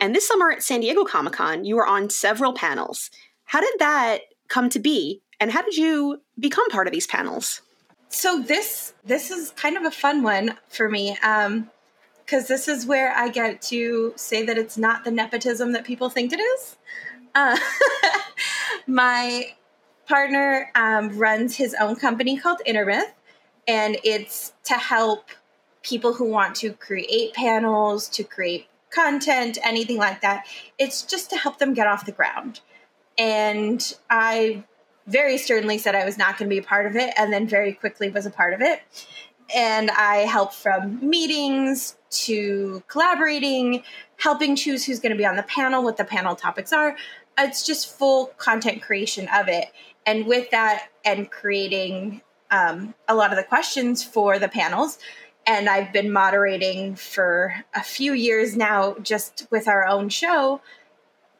And 0.00 0.14
this 0.14 0.26
summer 0.26 0.50
at 0.50 0.62
San 0.62 0.80
Diego 0.80 1.04
Comic 1.04 1.34
Con, 1.34 1.64
you 1.64 1.76
were 1.76 1.86
on 1.86 2.08
several 2.08 2.54
panels. 2.54 3.10
How 3.44 3.60
did 3.60 3.74
that 3.78 4.22
come 4.48 4.70
to 4.70 4.78
be? 4.78 5.22
And 5.38 5.50
how 5.50 5.62
did 5.62 5.76
you 5.76 6.22
become 6.38 6.68
part 6.70 6.86
of 6.86 6.92
these 6.92 7.06
panels? 7.06 7.60
So 8.08 8.40
this 8.40 8.94
this 9.04 9.30
is 9.30 9.50
kind 9.52 9.76
of 9.76 9.84
a 9.84 9.90
fun 9.90 10.22
one 10.22 10.56
for 10.68 10.88
me. 10.88 11.16
Um, 11.22 11.70
because 12.30 12.46
this 12.46 12.68
is 12.68 12.86
where 12.86 13.12
I 13.12 13.28
get 13.28 13.60
to 13.62 14.12
say 14.14 14.44
that 14.44 14.56
it's 14.56 14.78
not 14.78 15.02
the 15.02 15.10
nepotism 15.10 15.72
that 15.72 15.84
people 15.84 16.10
think 16.10 16.32
it 16.32 16.38
is. 16.38 16.76
Uh, 17.34 17.58
my 18.86 19.52
partner 20.08 20.70
um, 20.76 21.18
runs 21.18 21.56
his 21.56 21.74
own 21.80 21.96
company 21.96 22.38
called 22.38 22.60
Intermyth, 22.68 23.10
and 23.66 23.96
it's 24.04 24.52
to 24.64 24.74
help 24.74 25.30
people 25.82 26.14
who 26.14 26.24
want 26.24 26.54
to 26.56 26.72
create 26.74 27.34
panels, 27.34 28.08
to 28.10 28.22
create 28.22 28.68
content, 28.90 29.58
anything 29.62 29.96
like 29.96 30.20
that. 30.20 30.46
It's 30.78 31.02
just 31.02 31.30
to 31.30 31.36
help 31.36 31.58
them 31.58 31.74
get 31.74 31.86
off 31.86 32.06
the 32.06 32.12
ground. 32.12 32.60
And 33.18 33.96
I 34.08 34.64
very 35.06 35.38
sternly 35.38 35.78
said 35.78 35.94
I 35.94 36.04
was 36.04 36.16
not 36.16 36.38
going 36.38 36.48
to 36.48 36.54
be 36.54 36.58
a 36.58 36.62
part 36.62 36.86
of 36.86 36.96
it, 36.96 37.12
and 37.16 37.32
then 37.32 37.46
very 37.46 37.72
quickly 37.72 38.10
was 38.10 38.26
a 38.26 38.30
part 38.30 38.54
of 38.54 38.60
it. 38.60 38.80
And 39.54 39.90
I 39.90 40.18
helped 40.18 40.54
from 40.54 41.06
meetings 41.08 41.96
to 42.10 42.82
collaborating, 42.86 43.82
helping 44.16 44.54
choose 44.54 44.84
who's 44.84 45.00
going 45.00 45.12
to 45.12 45.18
be 45.18 45.26
on 45.26 45.36
the 45.36 45.42
panel, 45.42 45.82
what 45.82 45.96
the 45.96 46.04
panel 46.04 46.36
topics 46.36 46.72
are. 46.72 46.96
It's 47.38 47.66
just 47.66 47.96
full 47.96 48.26
content 48.38 48.82
creation 48.82 49.28
of 49.34 49.48
it. 49.48 49.66
And 50.06 50.26
with 50.26 50.50
that, 50.50 50.88
and 51.04 51.30
creating 51.30 52.22
um, 52.50 52.94
a 53.08 53.14
lot 53.14 53.30
of 53.30 53.36
the 53.36 53.44
questions 53.44 54.02
for 54.02 54.38
the 54.38 54.48
panels, 54.48 54.98
and 55.50 55.68
I've 55.68 55.92
been 55.92 56.12
moderating 56.12 56.94
for 56.94 57.52
a 57.74 57.82
few 57.82 58.12
years 58.12 58.56
now, 58.56 58.94
just 59.02 59.48
with 59.50 59.66
our 59.66 59.84
own 59.84 60.08
show. 60.08 60.60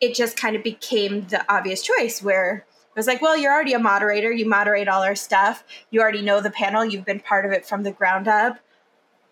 It 0.01 0.17
just 0.17 0.37
kind 0.37 0.57
of 0.57 0.65
became 0.65 1.29
the 1.29 1.45
obvious 1.49 1.81
choice 1.81 2.21
where 2.21 2.67
I 2.69 2.99
was 2.99 3.07
like, 3.07 3.23
well, 3.23 3.37
you're 3.37 3.53
already 3.53 3.73
a 3.73 3.79
moderator. 3.79 4.33
You 4.33 4.49
moderate 4.49 4.89
all 4.89 5.05
our 5.05 5.15
stuff. 5.15 5.63
You 5.93 6.01
already 6.01 6.23
know 6.23 6.41
the 6.41 6.51
panel. 6.51 6.85
You've 6.85 7.05
been 7.05 7.21
part 7.21 7.47
of 7.47 7.53
it 7.53 7.65
from 7.65 7.85
the 7.85 7.93
ground 7.93 8.27
up. 8.27 8.59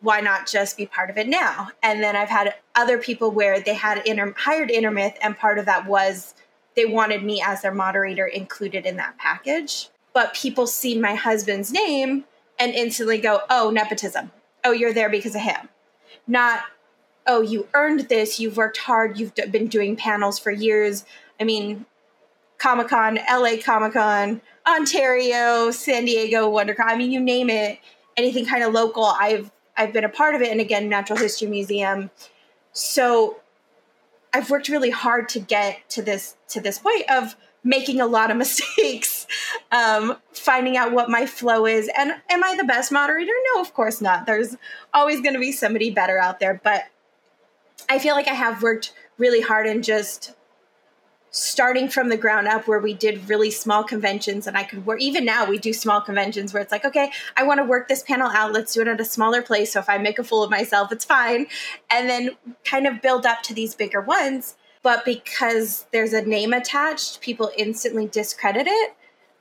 Why 0.01 0.21
not 0.21 0.47
just 0.47 0.77
be 0.77 0.87
part 0.87 1.11
of 1.11 1.19
it 1.19 1.27
now? 1.27 1.71
And 1.83 2.01
then 2.01 2.15
I've 2.15 2.29
had 2.29 2.55
other 2.77 2.99
people 2.99 3.33
where 3.33 3.59
they 3.59 3.75
had 3.75 4.07
inter- 4.07 4.35
hired 4.37 4.69
Intermyth, 4.69 5.17
and 5.21 5.37
part 5.37 5.59
of 5.59 5.67
that 5.67 5.89
was 5.89 6.37
they 6.77 6.85
wanted 6.85 7.25
me 7.25 7.43
as 7.45 7.63
their 7.63 7.75
moderator 7.75 8.27
included 8.27 8.87
in 8.87 8.97
that 8.99 9.19
package. 9.19 9.89
But 10.13 10.35
people 10.35 10.69
see 10.69 10.97
my 10.97 11.17
husband's 11.17 11.73
name 11.73 12.27
and 12.61 12.75
instantly 12.75 13.19
go, 13.19 13.41
oh, 13.51 13.71
nepotism 13.71 14.31
oh, 14.65 14.73
you're 14.73 14.93
there 14.93 15.11
because 15.11 15.35
of 15.35 15.43
him. 15.43 15.69
Not, 16.27 16.61
oh, 17.27 17.41
you 17.41 17.69
earned 17.75 18.09
this, 18.09 18.39
you've 18.39 18.57
worked 18.57 18.79
hard, 18.79 19.19
you've 19.19 19.35
been 19.35 19.69
doing 19.69 19.97
panels 19.97 20.39
for 20.39 20.51
years. 20.51 21.05
I 21.41 21.45
mean, 21.45 21.87
Comic 22.59 22.89
Con, 22.89 23.19
LA 23.31 23.57
Comic 23.63 23.93
Con, 23.93 24.41
Ontario, 24.67 25.71
San 25.71 26.05
Diego, 26.05 26.51
WonderCon. 26.51 26.85
I 26.85 26.97
mean, 26.97 27.11
you 27.11 27.21
name 27.21 27.49
it, 27.49 27.79
anything 28.17 28.45
kind 28.45 28.63
of 28.63 28.73
local. 28.73 29.05
I've 29.05 29.51
I've 29.77 29.93
been 29.93 30.05
a 30.05 30.09
part 30.09 30.35
of 30.35 30.43
it, 30.43 30.51
and 30.51 30.61
again, 30.61 30.89
Natural 30.89 31.19
History 31.19 31.47
Museum. 31.47 32.11
So 32.73 33.37
I've 34.35 34.51
worked 34.51 34.69
really 34.69 34.91
hard 34.91 35.29
to 35.31 35.41
get 35.41 35.89
to 35.91 36.03
this 36.03 36.37
to 36.49 36.61
this 36.61 36.81
point 36.81 37.09
of 37.11 37.37
making 37.65 38.01
a 38.01 38.07
lot 38.07 38.31
of 38.31 38.37
mistakes, 38.39 39.27
um, 39.73 40.17
finding 40.33 40.77
out 40.77 40.93
what 40.93 41.11
my 41.11 41.27
flow 41.27 41.67
is. 41.67 41.91
And 41.97 42.13
am 42.31 42.45
I 42.45 42.57
the 42.57 42.65
best 42.65 42.93
moderator? 42.93 43.33
No, 43.55 43.61
of 43.61 43.75
course 43.75 44.01
not. 44.01 44.27
There's 44.27 44.57
always 44.95 45.21
going 45.21 45.35
to 45.35 45.41
be 45.41 45.53
somebody 45.53 45.91
better 45.91 46.19
out 46.19 46.41
there. 46.41 46.61
But 46.63 46.85
I 47.89 47.99
feel 47.99 48.15
like 48.15 48.29
I 48.29 48.35
have 48.35 48.63
worked 48.63 48.93
really 49.19 49.41
hard 49.41 49.67
and 49.67 49.83
just 49.83 50.35
starting 51.31 51.89
from 51.89 52.09
the 52.09 52.17
ground 52.17 52.49
up 52.49 52.67
where 52.67 52.79
we 52.79 52.95
did 52.95 53.29
really 53.29 53.51
small 53.51 53.85
conventions 53.85 54.47
and 54.47 54.57
I 54.57 54.63
could 54.63 54.87
work 54.87 55.01
even 55.01 55.27
now 55.27 55.45
we 55.45 55.59
do 55.59 55.75
small 55.75 56.01
conventions 56.01 56.55
where 56.55 56.63
it's 56.63 56.73
like 56.73 56.87
okay 56.87 57.13
I 57.37 57.43
want 57.43 57.59
to 57.59 57.65
work 57.65 57.87
this 57.87 58.03
panel 58.03 58.29
out 58.29 58.53
let's 58.53 58.73
do 58.73 58.81
it 58.81 58.89
at 58.89 58.99
a 58.99 59.05
smaller 59.05 59.43
place 59.43 59.73
so 59.73 59.81
if 59.81 59.91
I 59.91 59.99
make 59.99 60.19
a 60.19 60.25
fool 60.25 60.43
of 60.43 60.51
myself 60.51 60.91
it's 60.91 61.05
fine 61.05 61.47
and 61.91 62.09
then 62.09 62.31
kind 62.65 62.87
of 62.87 63.03
build 63.03 63.27
up 63.27 63.43
to 63.43 63.55
these 63.55 63.75
bigger 63.75 64.01
ones 64.01 64.57
but 64.83 65.05
because 65.05 65.87
there's 65.93 66.13
a 66.13 66.23
name 66.23 66.53
attached, 66.53 67.21
people 67.21 67.51
instantly 67.57 68.07
discredit 68.07 68.67
it, 68.67 68.95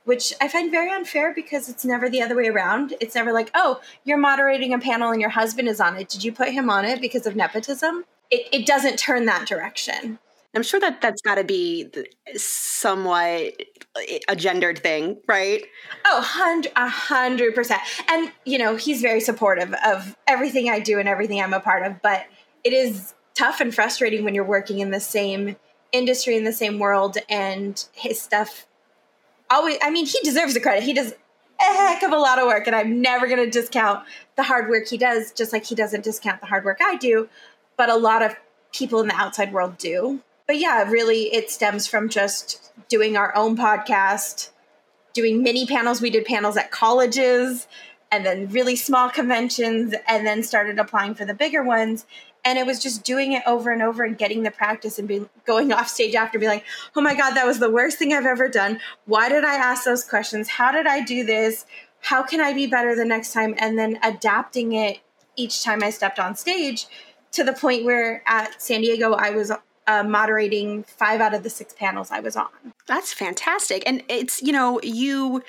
which 0.04 0.32
I 0.40 0.48
find 0.48 0.70
very 0.70 0.90
unfair 0.90 1.34
because 1.34 1.68
it's 1.68 1.84
never 1.84 2.08
the 2.08 2.22
other 2.22 2.36
way 2.36 2.48
around. 2.48 2.94
It's 3.00 3.14
never 3.14 3.32
like, 3.32 3.50
oh, 3.54 3.80
you're 4.04 4.18
moderating 4.18 4.72
a 4.72 4.78
panel 4.78 5.10
and 5.10 5.20
your 5.20 5.30
husband 5.30 5.68
is 5.68 5.80
on 5.80 5.96
it. 5.96 6.08
Did 6.08 6.24
you 6.24 6.32
put 6.32 6.48
him 6.48 6.70
on 6.70 6.84
it 6.84 7.00
because 7.00 7.26
of 7.26 7.36
nepotism? 7.36 8.04
It, 8.30 8.48
it 8.52 8.66
doesn't 8.66 8.98
turn 8.98 9.26
that 9.26 9.46
direction. 9.46 10.18
I'm 10.54 10.62
sure 10.62 10.80
that 10.80 11.00
that's 11.00 11.20
got 11.20 11.34
to 11.34 11.44
be 11.44 11.90
somewhat 12.34 13.52
a 14.28 14.34
gendered 14.34 14.78
thing, 14.78 15.18
right? 15.26 15.62
Oh, 16.06 16.18
a 16.74 16.88
hundred 16.88 17.54
percent. 17.54 17.82
And 18.08 18.32
you 18.44 18.58
know, 18.58 18.76
he's 18.76 19.02
very 19.02 19.20
supportive 19.20 19.74
of 19.84 20.16
everything 20.26 20.70
I 20.70 20.80
do 20.80 20.98
and 20.98 21.08
everything 21.08 21.40
I'm 21.40 21.52
a 21.52 21.60
part 21.60 21.86
of. 21.86 22.00
But 22.02 22.24
it 22.64 22.72
is 22.72 23.14
tough 23.38 23.60
and 23.60 23.74
frustrating 23.74 24.24
when 24.24 24.34
you're 24.34 24.44
working 24.44 24.80
in 24.80 24.90
the 24.90 25.00
same 25.00 25.56
industry 25.92 26.36
in 26.36 26.44
the 26.44 26.52
same 26.52 26.78
world 26.78 27.16
and 27.28 27.86
his 27.92 28.20
stuff 28.20 28.66
always 29.48 29.78
i 29.82 29.90
mean 29.90 30.04
he 30.04 30.18
deserves 30.22 30.54
the 30.54 30.60
credit. 30.60 30.82
He 30.82 30.92
does 30.92 31.14
a 31.60 31.64
heck 31.64 32.02
of 32.02 32.12
a 32.12 32.18
lot 32.18 32.38
of 32.38 32.46
work 32.46 32.66
and 32.66 32.76
i'm 32.76 33.00
never 33.00 33.26
going 33.26 33.42
to 33.42 33.50
discount 33.50 34.04
the 34.36 34.42
hard 34.42 34.68
work 34.68 34.86
he 34.86 34.98
does 34.98 35.32
just 35.32 35.52
like 35.52 35.64
he 35.64 35.74
doesn't 35.74 36.04
discount 36.04 36.40
the 36.40 36.46
hard 36.46 36.64
work 36.64 36.78
i 36.82 36.96
do 36.96 37.28
but 37.76 37.88
a 37.88 37.96
lot 37.96 38.22
of 38.22 38.36
people 38.72 39.00
in 39.00 39.08
the 39.08 39.14
outside 39.14 39.52
world 39.52 39.78
do. 39.78 40.20
But 40.46 40.58
yeah 40.58 40.88
really 40.88 41.34
it 41.34 41.50
stems 41.50 41.86
from 41.86 42.08
just 42.08 42.72
doing 42.88 43.16
our 43.16 43.34
own 43.36 43.56
podcast 43.56 44.50
doing 45.14 45.42
mini 45.42 45.66
panels. 45.66 46.00
We 46.00 46.10
did 46.10 46.24
panels 46.24 46.56
at 46.56 46.70
colleges 46.70 47.66
and 48.10 48.24
then 48.24 48.48
really 48.48 48.76
small 48.76 49.10
conventions 49.10 49.94
and 50.06 50.26
then 50.26 50.42
started 50.42 50.78
applying 50.78 51.14
for 51.14 51.24
the 51.24 51.34
bigger 51.34 51.62
ones 51.62 52.06
and 52.44 52.58
it 52.58 52.66
was 52.66 52.82
just 52.82 53.04
doing 53.04 53.32
it 53.32 53.42
over 53.46 53.70
and 53.70 53.82
over 53.82 54.04
and 54.04 54.16
getting 54.16 54.42
the 54.42 54.50
practice 54.50 54.98
and 54.98 55.08
being 55.08 55.28
going 55.46 55.72
off 55.72 55.88
stage 55.88 56.14
after 56.14 56.38
being 56.38 56.50
like 56.50 56.64
oh 56.96 57.00
my 57.00 57.14
god 57.14 57.34
that 57.34 57.46
was 57.46 57.58
the 57.58 57.70
worst 57.70 57.98
thing 57.98 58.12
i've 58.12 58.26
ever 58.26 58.48
done. 58.48 58.80
Why 59.04 59.28
did 59.28 59.44
i 59.44 59.54
ask 59.54 59.84
those 59.84 60.04
questions? 60.04 60.48
How 60.48 60.72
did 60.72 60.86
i 60.86 61.02
do 61.02 61.24
this? 61.24 61.66
How 62.00 62.22
can 62.22 62.40
i 62.40 62.52
be 62.52 62.66
better 62.66 62.94
the 62.94 63.04
next 63.04 63.32
time? 63.32 63.54
And 63.58 63.78
then 63.78 63.98
adapting 64.02 64.72
it 64.72 65.00
each 65.36 65.62
time 65.62 65.82
i 65.82 65.90
stepped 65.90 66.18
on 66.18 66.34
stage 66.34 66.86
to 67.32 67.44
the 67.44 67.52
point 67.52 67.84
where 67.84 68.22
at 68.26 68.60
san 68.60 68.80
diego 68.80 69.12
i 69.12 69.30
was 69.30 69.52
uh, 69.86 70.02
moderating 70.02 70.82
five 70.84 71.20
out 71.20 71.32
of 71.34 71.42
the 71.42 71.50
six 71.50 71.72
panels 71.72 72.10
i 72.10 72.20
was 72.20 72.36
on. 72.36 72.48
That's 72.86 73.12
fantastic. 73.12 73.82
And 73.86 74.02
it's 74.08 74.42
you 74.42 74.52
know 74.52 74.80
you 74.82 75.42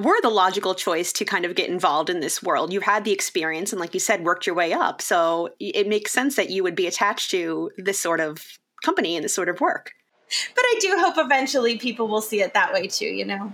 were 0.00 0.20
the 0.22 0.30
logical 0.30 0.74
choice 0.74 1.12
to 1.14 1.24
kind 1.24 1.44
of 1.44 1.54
get 1.54 1.68
involved 1.68 2.10
in 2.10 2.20
this 2.20 2.42
world. 2.42 2.72
You 2.72 2.80
had 2.80 3.04
the 3.04 3.12
experience 3.12 3.72
and, 3.72 3.80
like 3.80 3.94
you 3.94 4.00
said, 4.00 4.24
worked 4.24 4.46
your 4.46 4.54
way 4.54 4.72
up. 4.72 5.00
So 5.00 5.50
it 5.58 5.86
makes 5.86 6.12
sense 6.12 6.36
that 6.36 6.50
you 6.50 6.62
would 6.62 6.74
be 6.74 6.86
attached 6.86 7.30
to 7.30 7.70
this 7.76 7.98
sort 7.98 8.20
of 8.20 8.44
company 8.84 9.16
and 9.16 9.24
this 9.24 9.34
sort 9.34 9.48
of 9.48 9.60
work. 9.60 9.92
But 10.54 10.62
I 10.62 10.78
do 10.80 10.96
hope 10.98 11.14
eventually 11.18 11.76
people 11.76 12.08
will 12.08 12.20
see 12.20 12.40
it 12.40 12.54
that 12.54 12.72
way 12.72 12.86
too, 12.86 13.06
you 13.06 13.24
know? 13.24 13.52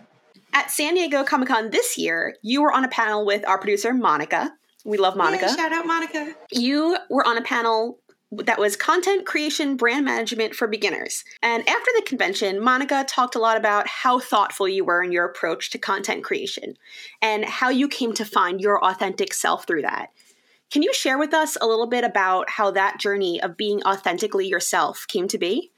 At 0.53 0.71
San 0.71 0.95
Diego 0.95 1.25
Comic 1.25 1.49
Con 1.49 1.71
this 1.71 1.99
year, 1.99 2.37
you 2.43 2.63
were 2.63 2.73
on 2.73 2.85
a 2.85 2.89
panel 2.89 3.27
with 3.27 3.47
our 3.47 3.59
producer, 3.59 3.93
Monica. 3.93 4.53
We 4.85 4.99
love 4.99 5.17
Monica. 5.17 5.47
Yeah, 5.47 5.57
shout 5.57 5.73
out 5.73 5.87
Monica. 5.87 6.35
You 6.53 6.97
were 7.11 7.27
on 7.27 7.37
a 7.37 7.43
panel 7.43 7.99
that 8.33 8.59
was 8.59 8.77
content 8.77 9.25
creation 9.25 9.77
brand 9.77 10.05
management 10.05 10.55
for 10.55 10.67
beginners. 10.67 11.25
And 11.43 11.67
after 11.69 11.91
the 11.95 12.03
convention, 12.07 12.63
Monica 12.63 13.05
talked 13.09 13.37
a 13.37 13.41
lot 13.41 13.57
about 13.57 13.87
how 13.87 14.19
thoughtful 14.19 14.69
you 14.69 14.85
were 14.85 15.03
in 15.03 15.13
your 15.13 15.25
approach 15.25 15.71
to 15.71 15.79
content 15.79 16.25
creation 16.25 16.77
and 17.23 17.45
how 17.45 17.69
you 17.69 17.89
came 17.89 18.13
to 18.15 18.25
find 18.25 18.61
your 18.61 18.85
authentic 18.85 19.33
self 19.33 19.67
through 19.67 19.83
that. 19.83 20.09
Can 20.71 20.83
you 20.83 20.93
share 20.93 21.19
with 21.19 21.33
us 21.33 21.57
a 21.61 21.67
little 21.67 21.87
bit 21.87 22.03
about 22.03 22.51
how 22.51 22.73
that 22.73 22.99
journey 22.99 23.41
of 23.41 23.57
being 23.57 23.83
authentically 23.85 24.49
yourself 24.49 25.07
came 25.07 25.29
to 25.29 25.39
be? 25.39 25.71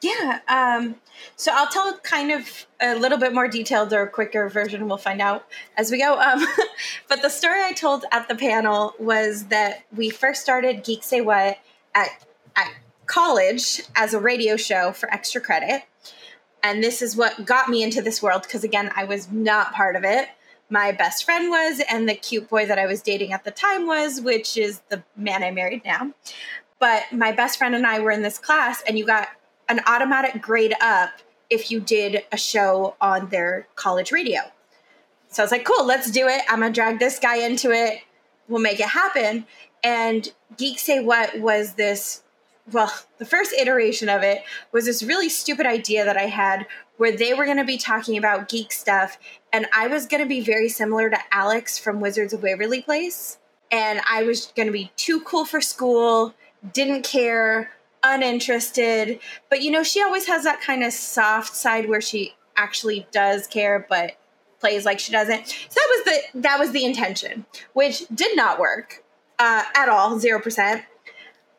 Yeah. 0.00 0.40
Um, 0.48 0.96
so 1.36 1.52
I'll 1.52 1.68
tell 1.68 1.98
kind 1.98 2.30
of 2.30 2.66
a 2.80 2.94
little 2.96 3.18
bit 3.18 3.34
more 3.34 3.48
detailed 3.48 3.92
or 3.92 4.06
quicker 4.06 4.48
version. 4.48 4.86
We'll 4.88 4.96
find 4.96 5.20
out 5.20 5.46
as 5.76 5.90
we 5.90 5.98
go. 5.98 6.18
Um, 6.18 6.44
but 7.08 7.22
the 7.22 7.28
story 7.28 7.62
I 7.62 7.72
told 7.72 8.04
at 8.12 8.28
the 8.28 8.36
panel 8.36 8.94
was 8.98 9.46
that 9.46 9.84
we 9.94 10.10
first 10.10 10.42
started 10.42 10.84
Geek 10.84 11.02
Say 11.02 11.20
What 11.20 11.58
at, 11.98 12.24
at 12.56 12.72
college 13.06 13.82
as 13.96 14.14
a 14.14 14.20
radio 14.20 14.56
show 14.56 14.92
for 14.92 15.12
extra 15.12 15.40
credit. 15.40 15.82
And 16.62 16.82
this 16.82 17.02
is 17.02 17.16
what 17.16 17.44
got 17.44 17.68
me 17.68 17.82
into 17.82 18.02
this 18.02 18.22
world 18.22 18.42
because, 18.42 18.64
again, 18.64 18.90
I 18.94 19.04
was 19.04 19.30
not 19.30 19.72
part 19.72 19.96
of 19.96 20.04
it. 20.04 20.28
My 20.70 20.92
best 20.92 21.24
friend 21.24 21.48
was, 21.50 21.80
and 21.90 22.08
the 22.08 22.14
cute 22.14 22.48
boy 22.48 22.66
that 22.66 22.78
I 22.78 22.86
was 22.86 23.00
dating 23.00 23.32
at 23.32 23.44
the 23.44 23.50
time 23.50 23.86
was, 23.86 24.20
which 24.20 24.56
is 24.56 24.80
the 24.90 25.02
man 25.16 25.42
I 25.42 25.50
married 25.50 25.82
now. 25.84 26.12
But 26.78 27.04
my 27.12 27.32
best 27.32 27.58
friend 27.58 27.74
and 27.74 27.86
I 27.86 28.00
were 28.00 28.10
in 28.10 28.22
this 28.22 28.38
class, 28.38 28.82
and 28.86 28.98
you 28.98 29.06
got 29.06 29.28
an 29.68 29.80
automatic 29.86 30.42
grade 30.42 30.74
up 30.80 31.10
if 31.48 31.70
you 31.70 31.80
did 31.80 32.24
a 32.32 32.36
show 32.36 32.96
on 33.00 33.28
their 33.30 33.66
college 33.76 34.12
radio. 34.12 34.40
So 35.28 35.42
I 35.42 35.44
was 35.44 35.52
like, 35.52 35.64
cool, 35.64 35.86
let's 35.86 36.10
do 36.10 36.26
it. 36.26 36.42
I'm 36.48 36.60
gonna 36.60 36.72
drag 36.72 36.98
this 36.98 37.18
guy 37.18 37.36
into 37.36 37.70
it. 37.70 38.00
We'll 38.48 38.62
make 38.62 38.80
it 38.80 38.88
happen. 38.88 39.46
And 39.82 40.32
Geek 40.56 40.78
Say 40.78 41.00
What 41.00 41.38
was 41.40 41.74
this, 41.74 42.22
well, 42.72 42.92
the 43.18 43.24
first 43.24 43.52
iteration 43.52 44.08
of 44.08 44.22
it 44.22 44.42
was 44.72 44.86
this 44.86 45.02
really 45.02 45.28
stupid 45.28 45.66
idea 45.66 46.04
that 46.04 46.16
I 46.16 46.26
had 46.26 46.66
where 46.96 47.16
they 47.16 47.32
were 47.32 47.46
gonna 47.46 47.64
be 47.64 47.78
talking 47.78 48.18
about 48.18 48.48
geek 48.48 48.72
stuff. 48.72 49.18
And 49.52 49.66
I 49.74 49.86
was 49.86 50.06
gonna 50.06 50.26
be 50.26 50.40
very 50.40 50.68
similar 50.68 51.08
to 51.10 51.18
Alex 51.30 51.78
from 51.78 52.00
Wizards 52.00 52.32
of 52.32 52.42
Waverly 52.42 52.82
Place. 52.82 53.38
And 53.70 54.00
I 54.10 54.24
was 54.24 54.52
gonna 54.56 54.72
be 54.72 54.90
too 54.96 55.20
cool 55.20 55.44
for 55.44 55.60
school, 55.60 56.34
didn't 56.72 57.02
care, 57.02 57.70
uninterested. 58.02 59.20
But 59.48 59.62
you 59.62 59.70
know, 59.70 59.82
she 59.82 60.02
always 60.02 60.26
has 60.26 60.44
that 60.44 60.60
kind 60.60 60.82
of 60.82 60.92
soft 60.92 61.54
side 61.54 61.88
where 61.88 62.00
she 62.00 62.34
actually 62.56 63.06
does 63.12 63.46
care, 63.46 63.86
but 63.88 64.16
plays 64.60 64.84
like 64.84 64.98
she 64.98 65.12
doesn't. 65.12 65.46
So 65.46 65.74
that 65.74 65.88
was 65.90 66.04
the 66.04 66.40
that 66.40 66.58
was 66.58 66.72
the 66.72 66.84
intention, 66.84 67.46
which 67.72 68.04
did 68.12 68.36
not 68.36 68.58
work 68.58 69.04
uh, 69.38 69.64
at 69.74 69.88
all, 69.88 70.18
zero 70.18 70.40
percent. 70.40 70.82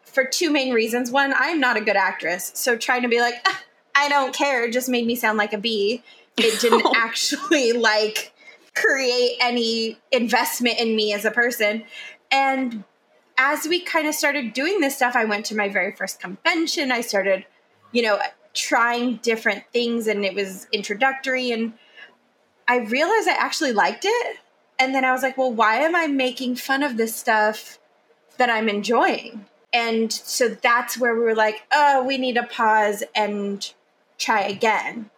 For 0.04 0.26
two 0.26 0.50
main 0.50 0.74
reasons. 0.74 1.12
One, 1.12 1.34
I'm 1.36 1.60
not 1.60 1.78
a 1.78 1.82
good 1.82 1.96
actress, 1.96 2.52
so 2.56 2.76
trying 2.76 3.04
to 3.04 3.08
be 3.08 3.20
like, 3.22 3.36
ah, 3.46 3.64
I 3.96 4.10
don't 4.10 4.34
care, 4.34 4.70
just 4.70 4.90
made 4.90 5.06
me 5.06 5.16
sound 5.16 5.38
like 5.38 5.54
a 5.54 5.58
bee. 5.58 6.04
It 6.38 6.60
didn't 6.62 6.86
actually 6.96 7.74
like 7.74 8.34
create 8.76 9.38
any 9.42 9.98
investment 10.12 10.80
in 10.80 10.96
me 10.96 11.14
as 11.14 11.26
a 11.26 11.32
person. 11.32 11.84
And 12.32 12.84
as 13.38 13.68
we 13.68 13.82
kind 13.82 14.08
of 14.08 14.16
started 14.16 14.54
doing 14.54 14.80
this 14.80 14.96
stuff, 14.96 15.16
I 15.16 15.26
went 15.26 15.46
to 15.48 15.56
my 15.56 15.70
very 15.70 15.92
first 15.92 16.20
convention. 16.20 16.92
I 16.92 17.02
started, 17.02 17.46
you 17.92 18.02
know, 18.02 18.20
trying 18.54 19.18
different 19.18 19.64
things 19.72 20.08
and 20.08 20.26
it 20.26 20.34
was 20.34 20.68
introductory 20.72 21.52
and 21.52 21.74
I 22.68 22.80
realized 22.80 23.28
I 23.28 23.36
actually 23.38 23.74
liked 23.74 24.06
it. 24.06 24.38
And 24.80 24.96
then 24.96 25.04
I 25.04 25.12
was 25.12 25.22
like, 25.22 25.38
well, 25.38 25.52
why 25.52 25.78
am 25.78 25.96
I 25.96 26.08
making 26.08 26.56
fun 26.56 26.84
of 26.84 26.98
this 26.98 27.16
stuff 27.16 27.78
that 28.38 28.50
I'm 28.50 28.70
enjoying? 28.70 29.46
And 29.74 30.12
so 30.12 30.48
that's 30.48 30.98
where 30.98 31.14
we 31.14 31.22
were 31.22 31.36
like, 31.36 31.64
oh, 31.72 32.04
we 32.04 32.18
need 32.18 32.36
to 32.36 32.44
pause 32.44 33.04
and 33.14 33.72
try 34.18 34.42
again. 34.42 35.10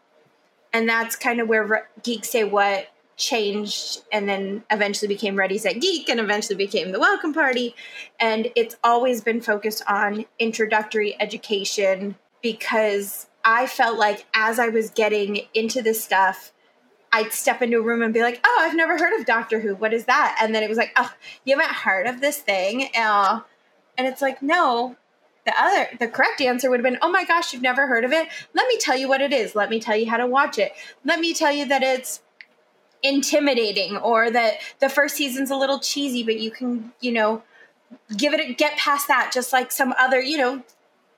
And 0.73 0.89
that's 0.89 1.15
kind 1.15 1.39
of 1.39 1.47
where 1.47 1.89
Geek 2.03 2.25
Say 2.25 2.43
What 2.43 2.87
changed 3.17 4.01
and 4.11 4.27
then 4.27 4.63
eventually 4.71 5.07
became 5.07 5.35
Ready 5.35 5.57
Set 5.57 5.79
Geek 5.79 6.09
and 6.09 6.19
eventually 6.19 6.55
became 6.55 6.91
the 6.91 6.99
Welcome 6.99 7.33
Party. 7.33 7.75
And 8.19 8.49
it's 8.55 8.75
always 8.83 9.21
been 9.21 9.41
focused 9.41 9.83
on 9.87 10.25
introductory 10.39 11.15
education 11.21 12.15
because 12.41 13.27
I 13.45 13.67
felt 13.67 13.99
like 13.99 14.25
as 14.33 14.59
I 14.59 14.69
was 14.69 14.89
getting 14.89 15.41
into 15.53 15.81
this 15.81 16.03
stuff, 16.03 16.51
I'd 17.13 17.33
step 17.33 17.61
into 17.61 17.77
a 17.77 17.81
room 17.81 18.01
and 18.01 18.13
be 18.13 18.21
like, 18.21 18.39
"Oh, 18.43 18.57
I've 18.61 18.75
never 18.75 18.97
heard 18.97 19.19
of 19.19 19.25
Doctor 19.25 19.59
Who. 19.59 19.75
What 19.75 19.93
is 19.93 20.05
that?" 20.05 20.37
And 20.41 20.55
then 20.55 20.63
it 20.63 20.69
was 20.69 20.77
like, 20.77 20.93
"Oh, 20.97 21.11
you 21.43 21.57
haven't 21.57 21.75
heard 21.75 22.07
of 22.07 22.21
this 22.21 22.37
thing?" 22.37 22.89
Uh, 22.95 23.41
and 23.97 24.07
it's 24.07 24.21
like, 24.21 24.41
"No." 24.41 24.95
The 25.43 25.53
other, 25.59 25.89
the 25.99 26.07
correct 26.07 26.39
answer 26.39 26.69
would 26.69 26.79
have 26.79 26.83
been, 26.83 26.99
"Oh 27.01 27.09
my 27.11 27.25
gosh, 27.25 27.51
you've 27.51 27.63
never 27.63 27.87
heard 27.87 28.03
of 28.03 28.11
it? 28.11 28.27
Let 28.53 28.67
me 28.67 28.77
tell 28.77 28.95
you 28.95 29.07
what 29.07 29.21
it 29.21 29.33
is. 29.33 29.55
Let 29.55 29.71
me 29.71 29.79
tell 29.79 29.97
you 29.97 30.07
how 30.09 30.17
to 30.17 30.27
watch 30.27 30.59
it. 30.59 30.73
Let 31.03 31.19
me 31.19 31.33
tell 31.33 31.51
you 31.51 31.65
that 31.65 31.81
it's 31.81 32.21
intimidating 33.03 33.97
or 33.97 34.29
that 34.29 34.55
the 34.79 34.89
first 34.89 35.15
season's 35.15 35.49
a 35.49 35.55
little 35.55 35.79
cheesy 35.79 36.23
but 36.23 36.39
you 36.39 36.51
can 36.51 36.91
you 36.99 37.11
know 37.11 37.41
give 38.15 38.33
it 38.33 38.39
a, 38.39 38.53
get 38.53 38.77
past 38.77 39.07
that 39.07 39.31
just 39.33 39.51
like 39.51 39.71
some 39.71 39.93
other 39.97 40.21
you 40.21 40.37
know 40.37 40.61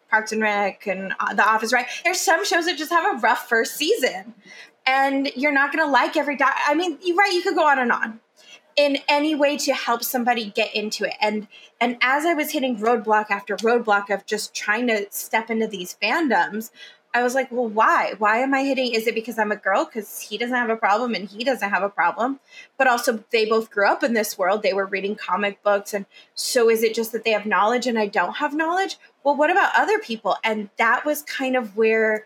parks 0.10 0.32
and 0.32 0.42
rec 0.42 0.88
and 0.88 1.14
uh, 1.20 1.34
the 1.34 1.46
office 1.46 1.74
right 1.74 1.88
there's 2.04 2.22
some 2.22 2.46
shows 2.46 2.66
that 2.66 2.78
just 2.78 2.92
have 2.92 3.18
a 3.18 3.20
rough 3.20 3.50
first 3.50 3.76
season 3.76 4.34
and 4.86 5.32
you're 5.36 5.52
not 5.52 5.72
going 5.72 5.86
to 5.86 5.92
like 5.92 6.18
every 6.18 6.36
do- 6.36 6.46
i 6.68 6.74
mean 6.74 6.98
you're 7.02 7.16
right 7.16 7.34
you 7.34 7.42
could 7.42 7.56
go 7.56 7.68
on 7.68 7.80
and 7.80 7.92
on 7.92 8.20
in 8.76 8.98
any 9.08 9.36
way 9.36 9.56
to 9.56 9.74
help 9.74 10.04
somebody 10.04 10.50
get 10.50 10.74
into 10.76 11.06
it 11.06 11.14
and 11.22 11.48
and 11.80 11.98
as 12.02 12.26
i 12.26 12.34
was 12.34 12.52
hitting 12.52 12.78
roadblock 12.78 13.30
after 13.30 13.56
roadblock 13.58 14.10
of 14.10 14.26
just 14.26 14.54
trying 14.54 14.88
to 14.88 15.06
step 15.12 15.50
into 15.50 15.68
these 15.68 15.96
fandoms 16.02 16.72
I 17.16 17.22
was 17.22 17.36
like, 17.36 17.52
well, 17.52 17.68
why? 17.68 18.16
Why 18.18 18.40
am 18.40 18.56
I 18.56 18.64
hitting? 18.64 18.94
Is 18.94 19.06
it 19.06 19.14
because 19.14 19.38
I'm 19.38 19.52
a 19.52 19.56
girl? 19.56 19.86
Because 19.86 20.20
he 20.20 20.38
doesn't 20.38 20.56
have 20.56 20.72
a 20.72 20.76
problem 20.76 21.14
and 21.14 21.30
he 21.30 21.44
doesn't 21.44 21.70
have 21.70 21.84
a 21.84 21.90
problem. 21.90 22.40
But 22.76 22.88
also, 22.88 23.24
they 23.30 23.46
both 23.46 23.70
grew 23.70 23.88
up 23.88 24.04
in 24.04 24.14
this 24.14 24.36
world. 24.36 24.64
They 24.64 24.74
were 24.74 24.88
reading 24.88 25.16
comic 25.16 25.62
books. 25.62 25.94
And 25.94 26.08
so, 26.34 26.72
is 26.72 26.82
it 26.82 26.96
just 26.96 27.12
that 27.12 27.24
they 27.24 27.30
have 27.32 27.46
knowledge 27.46 27.86
and 27.86 28.00
I 28.00 28.08
don't 28.08 28.38
have 28.38 28.56
knowledge? 28.56 28.98
Well, 29.24 29.36
what 29.36 29.52
about 29.52 29.74
other 29.78 30.00
people? 30.00 30.38
And 30.44 30.70
that 30.78 31.06
was 31.06 31.22
kind 31.22 31.56
of 31.56 31.78
where 31.78 32.26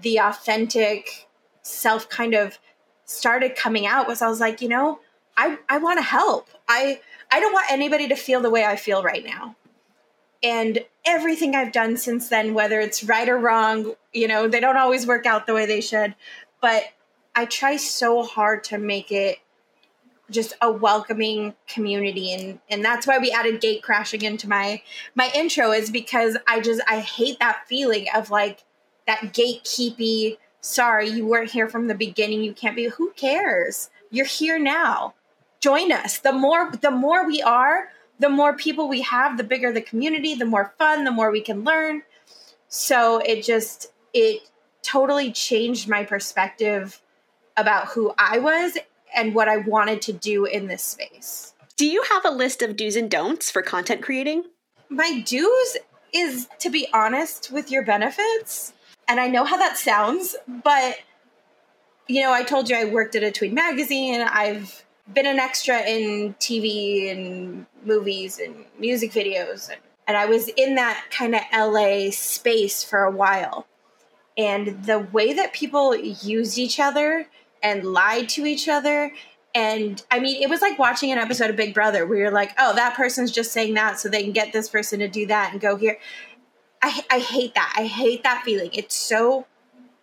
the 0.00 0.18
authentic 0.18 1.27
self 1.68 2.08
kind 2.08 2.34
of 2.34 2.58
started 3.04 3.56
coming 3.56 3.86
out 3.86 4.06
was 4.06 4.22
I 4.22 4.28
was 4.28 4.40
like, 4.40 4.60
you 4.60 4.68
know, 4.68 5.00
I, 5.36 5.58
I 5.68 5.78
want 5.78 5.98
to 5.98 6.02
help. 6.02 6.48
I 6.68 7.00
I 7.30 7.40
don't 7.40 7.52
want 7.52 7.70
anybody 7.70 8.08
to 8.08 8.16
feel 8.16 8.40
the 8.40 8.50
way 8.50 8.64
I 8.64 8.76
feel 8.76 9.02
right 9.02 9.24
now 9.24 9.56
and 10.42 10.84
everything 11.04 11.54
I've 11.54 11.72
done 11.72 11.96
since 11.96 12.28
then, 12.28 12.54
whether 12.54 12.80
it's 12.80 13.02
right 13.04 13.28
or 13.28 13.38
wrong, 13.38 13.94
you 14.12 14.28
know, 14.28 14.48
they 14.48 14.60
don't 14.60 14.76
always 14.76 15.06
work 15.06 15.26
out 15.26 15.46
the 15.46 15.54
way 15.54 15.66
they 15.66 15.80
should, 15.80 16.14
but 16.60 16.84
I 17.34 17.44
try 17.46 17.76
so 17.76 18.22
hard 18.22 18.64
to 18.64 18.78
make 18.78 19.10
it 19.10 19.38
just 20.30 20.54
a 20.60 20.70
welcoming 20.70 21.54
community 21.66 22.34
and 22.34 22.60
and 22.68 22.84
that's 22.84 23.06
why 23.06 23.16
we 23.16 23.30
added 23.30 23.62
gate 23.62 23.82
crashing 23.82 24.20
into 24.20 24.46
my 24.46 24.82
my 25.14 25.30
intro 25.34 25.72
is 25.72 25.88
because 25.88 26.36
I 26.46 26.60
just 26.60 26.82
I 26.86 27.00
hate 27.00 27.38
that 27.38 27.66
feeling 27.66 28.08
of 28.14 28.28
like 28.28 28.62
that 29.06 29.32
gatekeepy 29.32 30.36
sorry 30.60 31.08
you 31.08 31.26
weren't 31.26 31.50
here 31.50 31.68
from 31.68 31.86
the 31.86 31.94
beginning 31.94 32.42
you 32.42 32.52
can't 32.52 32.76
be 32.76 32.88
who 32.88 33.10
cares 33.12 33.90
you're 34.10 34.26
here 34.26 34.58
now 34.58 35.14
join 35.60 35.92
us 35.92 36.18
the 36.18 36.32
more 36.32 36.70
the 36.80 36.90
more 36.90 37.26
we 37.26 37.42
are 37.42 37.90
the 38.18 38.28
more 38.28 38.54
people 38.54 38.88
we 38.88 39.02
have, 39.02 39.36
the 39.36 39.44
bigger 39.44 39.72
the 39.72 39.80
community, 39.80 40.34
the 40.34 40.44
more 40.44 40.74
fun, 40.78 41.04
the 41.04 41.10
more 41.10 41.30
we 41.30 41.40
can 41.40 41.64
learn. 41.64 42.02
So 42.68 43.18
it 43.18 43.44
just, 43.44 43.92
it 44.12 44.42
totally 44.82 45.32
changed 45.32 45.88
my 45.88 46.04
perspective 46.04 47.00
about 47.56 47.88
who 47.88 48.12
I 48.18 48.38
was 48.38 48.76
and 49.14 49.34
what 49.34 49.48
I 49.48 49.58
wanted 49.58 50.02
to 50.02 50.12
do 50.12 50.44
in 50.44 50.66
this 50.66 50.82
space. 50.82 51.54
Do 51.76 51.86
you 51.86 52.02
have 52.10 52.24
a 52.24 52.30
list 52.30 52.60
of 52.62 52.76
do's 52.76 52.96
and 52.96 53.10
don'ts 53.10 53.50
for 53.50 53.62
content 53.62 54.02
creating? 54.02 54.44
My 54.88 55.20
do's 55.24 55.76
is 56.12 56.48
to 56.58 56.70
be 56.70 56.88
honest 56.92 57.52
with 57.52 57.70
your 57.70 57.84
benefits. 57.84 58.72
And 59.08 59.18
I 59.18 59.28
know 59.28 59.44
how 59.44 59.56
that 59.56 59.78
sounds, 59.78 60.36
but 60.46 60.98
you 62.08 62.22
know, 62.22 62.32
I 62.32 62.42
told 62.42 62.68
you 62.68 62.76
I 62.76 62.84
worked 62.84 63.14
at 63.14 63.22
a 63.22 63.30
tween 63.30 63.54
magazine. 63.54 64.22
I've 64.22 64.84
been 65.12 65.26
an 65.26 65.38
extra 65.38 65.80
in 65.80 66.34
TV 66.34 67.10
and 67.10 67.66
movies 67.84 68.38
and 68.38 68.64
music 68.78 69.12
videos. 69.12 69.68
And, 69.68 69.78
and 70.06 70.16
I 70.16 70.26
was 70.26 70.48
in 70.48 70.74
that 70.76 71.04
kind 71.10 71.34
of 71.34 71.42
LA 71.54 72.10
space 72.10 72.82
for 72.82 73.04
a 73.04 73.10
while. 73.10 73.66
And 74.36 74.84
the 74.84 75.00
way 75.00 75.32
that 75.32 75.52
people 75.52 75.94
used 75.96 76.58
each 76.58 76.78
other 76.78 77.26
and 77.62 77.84
lied 77.84 78.28
to 78.30 78.46
each 78.46 78.68
other. 78.68 79.12
And 79.54 80.02
I 80.10 80.20
mean, 80.20 80.42
it 80.42 80.48
was 80.48 80.60
like 80.60 80.78
watching 80.78 81.10
an 81.10 81.18
episode 81.18 81.50
of 81.50 81.56
Big 81.56 81.74
Brother 81.74 82.06
where 82.06 82.18
you're 82.18 82.30
like, 82.30 82.52
oh, 82.58 82.74
that 82.74 82.94
person's 82.94 83.32
just 83.32 83.52
saying 83.52 83.74
that 83.74 83.98
so 83.98 84.08
they 84.08 84.22
can 84.22 84.32
get 84.32 84.52
this 84.52 84.68
person 84.68 85.00
to 85.00 85.08
do 85.08 85.26
that 85.26 85.52
and 85.52 85.60
go 85.60 85.76
here. 85.76 85.98
I, 86.82 87.04
I 87.10 87.18
hate 87.18 87.54
that. 87.54 87.74
I 87.76 87.84
hate 87.84 88.22
that 88.22 88.42
feeling. 88.44 88.70
It's 88.72 88.94
so 88.94 89.46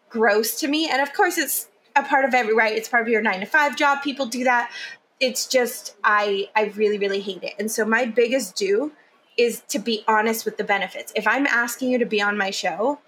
gross 0.10 0.60
to 0.60 0.68
me. 0.68 0.90
And 0.90 1.02
of 1.02 1.14
course, 1.14 1.38
it's 1.38 1.68
a 1.96 2.04
part 2.04 2.26
of 2.26 2.34
every 2.34 2.54
right? 2.54 2.76
It's 2.76 2.90
part 2.90 3.04
of 3.04 3.10
your 3.10 3.22
nine 3.22 3.40
to 3.40 3.46
five 3.46 3.76
job. 3.76 4.02
People 4.02 4.26
do 4.26 4.44
that. 4.44 4.72
It's 5.20 5.48
just 5.48 5.96
i 6.04 6.50
i 6.56 6.66
really 6.76 6.98
really 6.98 7.22
hate 7.22 7.44
it. 7.44 7.54
And 7.58 7.72
so 7.72 7.86
my 7.86 8.06
biggest 8.06 8.56
do 8.56 8.92
is 9.38 9.62
to 9.70 9.80
be 9.80 10.04
honest 10.08 10.46
with 10.46 10.58
the 10.58 10.64
benefits. 10.64 11.14
If 11.16 11.28
i'm 11.28 11.48
asking 11.48 11.92
you 11.92 11.98
to 12.00 12.06
be 12.06 12.22
on 12.22 12.38
my 12.38 12.52
show 12.52 13.00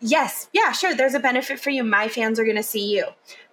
yes 0.00 0.48
yeah 0.52 0.72
sure 0.72 0.94
there's 0.94 1.14
a 1.14 1.20
benefit 1.20 1.58
for 1.60 1.70
you. 1.70 1.84
My 1.84 2.08
fans 2.08 2.38
are 2.38 2.44
going 2.44 2.56
to 2.56 2.62
see 2.62 2.94
you. 2.94 3.06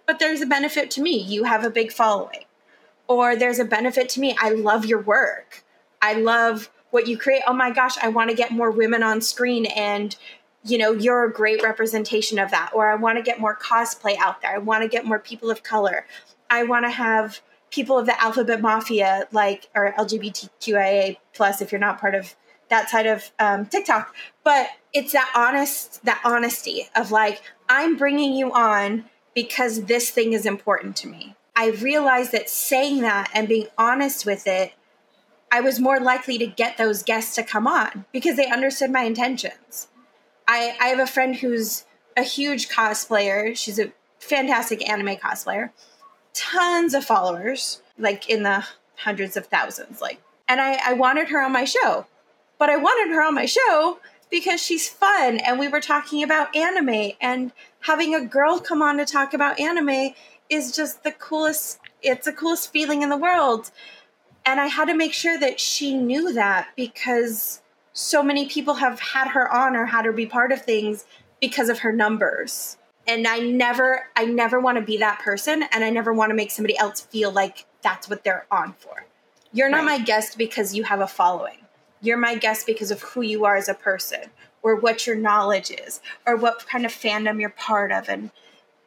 But 0.06 0.20
there's 0.20 0.42
a 0.42 0.46
benefit 0.46 0.90
to 0.92 1.02
me. 1.02 1.20
You 1.20 1.44
have 1.44 1.64
a 1.64 1.70
big 1.70 1.92
following. 1.92 2.46
Or 3.08 3.36
there's 3.36 3.60
a 3.60 3.66
benefit 3.66 4.10
to 4.10 4.20
me. 4.20 4.36
I 4.40 4.50
love 4.50 4.86
your 4.86 5.02
work. 5.02 5.64
I 6.02 6.14
love 6.14 6.70
what 6.92 7.08
you 7.08 7.18
create. 7.18 7.44
Oh 7.48 7.54
my 7.54 7.72
gosh, 7.72 7.98
I 8.02 8.10
want 8.10 8.30
to 8.30 8.36
get 8.36 8.52
more 8.52 8.72
women 8.72 9.04
on 9.04 9.22
screen 9.22 9.66
and 9.68 10.16
you 10.64 10.78
know, 10.78 10.92
you're 10.92 11.24
a 11.24 11.32
great 11.32 11.64
representation 11.64 12.38
of 12.38 12.52
that. 12.52 12.72
Or 12.74 12.90
I 12.90 12.96
want 12.96 13.18
to 13.18 13.24
get 13.24 13.40
more 13.40 13.56
cosplay 13.56 14.18
out 14.20 14.42
there. 14.42 14.54
I 14.54 14.58
want 14.58 14.84
to 14.84 14.90
get 14.90 15.06
more 15.06 15.20
people 15.20 15.50
of 15.50 15.64
color. 15.64 16.06
I 16.50 16.64
want 16.64 16.86
to 16.86 16.90
have 16.90 17.40
people 17.72 17.98
of 17.98 18.06
the 18.06 18.22
alphabet 18.22 18.62
mafia, 18.62 19.28
like, 19.32 19.70
or 19.76 19.94
LGBTQIA 19.98 21.18
plus, 21.34 21.62
if 21.62 21.72
you're 21.72 21.80
not 21.80 22.00
part 22.00 22.16
of 22.16 22.36
that 22.70 22.90
side 22.90 23.06
of 23.06 23.32
um, 23.40 23.66
TikTok. 23.68 24.14
But 24.44 24.68
it's 24.94 25.14
that 25.14 25.32
honest, 25.36 26.04
that 26.06 26.22
honesty 26.26 26.90
of 26.96 27.12
like, 27.12 27.42
I'm 27.70 27.96
bringing 27.96 28.34
you 28.34 28.52
on 28.52 29.06
because 29.34 29.86
this 29.86 30.10
thing 30.10 30.34
is 30.34 30.46
important 30.46 30.96
to 30.98 31.08
me. 31.08 31.36
I 31.56 31.70
realize 31.70 32.32
that 32.32 32.50
saying 32.50 33.02
that 33.02 33.30
and 33.34 33.48
being 33.48 33.68
honest 33.78 34.26
with 34.26 34.48
it, 34.48 34.74
I 35.52 35.62
was 35.62 35.80
more 35.80 36.00
likely 36.00 36.38
to 36.38 36.48
get 36.48 36.78
those 36.78 37.04
guests 37.04 37.36
to 37.36 37.44
come 37.44 37.68
on 37.68 38.06
because 38.12 38.36
they 38.36 38.48
understood 38.48 38.92
my 38.92 39.04
intentions. 39.04 39.88
I, 40.48 40.76
I 40.80 40.88
have 40.88 41.00
a 41.00 41.08
friend 41.08 41.36
who's 41.36 41.86
a 42.16 42.24
huge 42.24 42.70
cosplayer. 42.70 43.56
She's 43.56 43.80
a 43.80 43.92
fantastic 44.20 44.88
anime 44.88 45.18
cosplayer, 45.18 45.72
tons 46.34 46.94
of 46.94 47.06
followers, 47.06 47.82
like 47.98 48.30
in 48.30 48.44
the 48.44 48.66
hundreds 48.98 49.38
of 49.38 49.48
thousands. 49.48 50.02
Like, 50.02 50.22
and 50.48 50.60
I, 50.60 50.80
I 50.86 50.94
wanted 50.94 51.30
her 51.30 51.42
on 51.42 51.52
my 51.52 51.66
show, 51.66 52.06
but 52.58 52.70
I 52.70 52.78
wanted 52.78 53.14
her 53.14 53.24
on 53.24 53.34
my 53.34 53.46
show 53.46 54.00
because 54.30 54.62
she's 54.62 54.88
fun 54.88 55.38
and 55.38 55.60
we 55.60 55.68
were 55.68 55.82
talking 55.82 56.24
about 56.24 56.56
anime 56.56 57.12
and 57.20 57.52
having 57.82 58.14
a 58.14 58.24
girl 58.24 58.60
come 58.60 58.82
on 58.82 58.98
to 58.98 59.06
talk 59.06 59.34
about 59.34 59.60
anime 59.60 60.14
is 60.50 60.72
just 60.76 61.04
the 61.04 61.12
coolest 61.12 61.80
it's 62.02 62.26
the 62.26 62.34
coolest 62.34 62.72
feeling 62.72 63.02
in 63.02 63.10
the 63.10 63.18
world 63.18 63.72
and 64.50 64.60
i 64.60 64.66
had 64.66 64.86
to 64.86 64.96
make 64.96 65.14
sure 65.14 65.40
that 65.40 65.60
she 65.60 65.94
knew 65.94 66.34
that 66.34 66.70
because 66.76 67.62
so 67.94 68.24
many 68.24 68.48
people 68.48 68.76
have 68.76 69.00
had 69.00 69.28
her 69.28 69.52
on 69.54 69.76
or 69.76 69.86
had 69.86 70.06
her 70.06 70.12
be 70.12 70.26
part 70.26 70.52
of 70.52 70.62
things 70.62 71.06
because 71.42 71.70
of 71.70 71.80
her 71.80 71.92
numbers. 71.92 72.78
And 73.08 73.28
i 73.28 73.40
never 73.40 74.08
i 74.16 74.26
never 74.26 74.60
want 74.60 74.78
to 74.78 74.82
be 74.82 74.98
that 74.98 75.20
person 75.20 75.64
and 75.72 75.84
i 75.84 75.90
never 75.90 76.14
want 76.14 76.30
to 76.30 76.36
make 76.36 76.52
somebody 76.52 76.78
else 76.78 77.02
feel 77.02 77.32
like 77.32 77.66
that's 77.82 78.10
what 78.10 78.24
they're 78.24 78.46
on 78.52 78.74
for. 78.74 79.06
You're 79.52 79.70
not 79.70 79.86
right. 79.86 80.00
my 80.00 80.06
guest 80.06 80.38
because 80.38 80.76
you 80.76 80.84
have 80.84 81.02
a 81.02 81.08
following. 81.08 81.58
You're 82.02 82.18
my 82.18 82.36
guest 82.36 82.66
because 82.66 82.92
of 82.92 83.02
who 83.02 83.22
you 83.22 83.46
are 83.46 83.56
as 83.56 83.68
a 83.68 83.74
person 83.74 84.26
or 84.62 84.76
what 84.76 85.08
your 85.08 85.16
knowledge 85.16 85.72
is 85.72 86.02
or 86.26 86.36
what 86.36 86.68
kind 86.68 86.86
of 86.86 86.92
fandom 86.92 87.40
you're 87.40 87.50
part 87.50 87.92
of. 87.92 88.10
And 88.10 88.32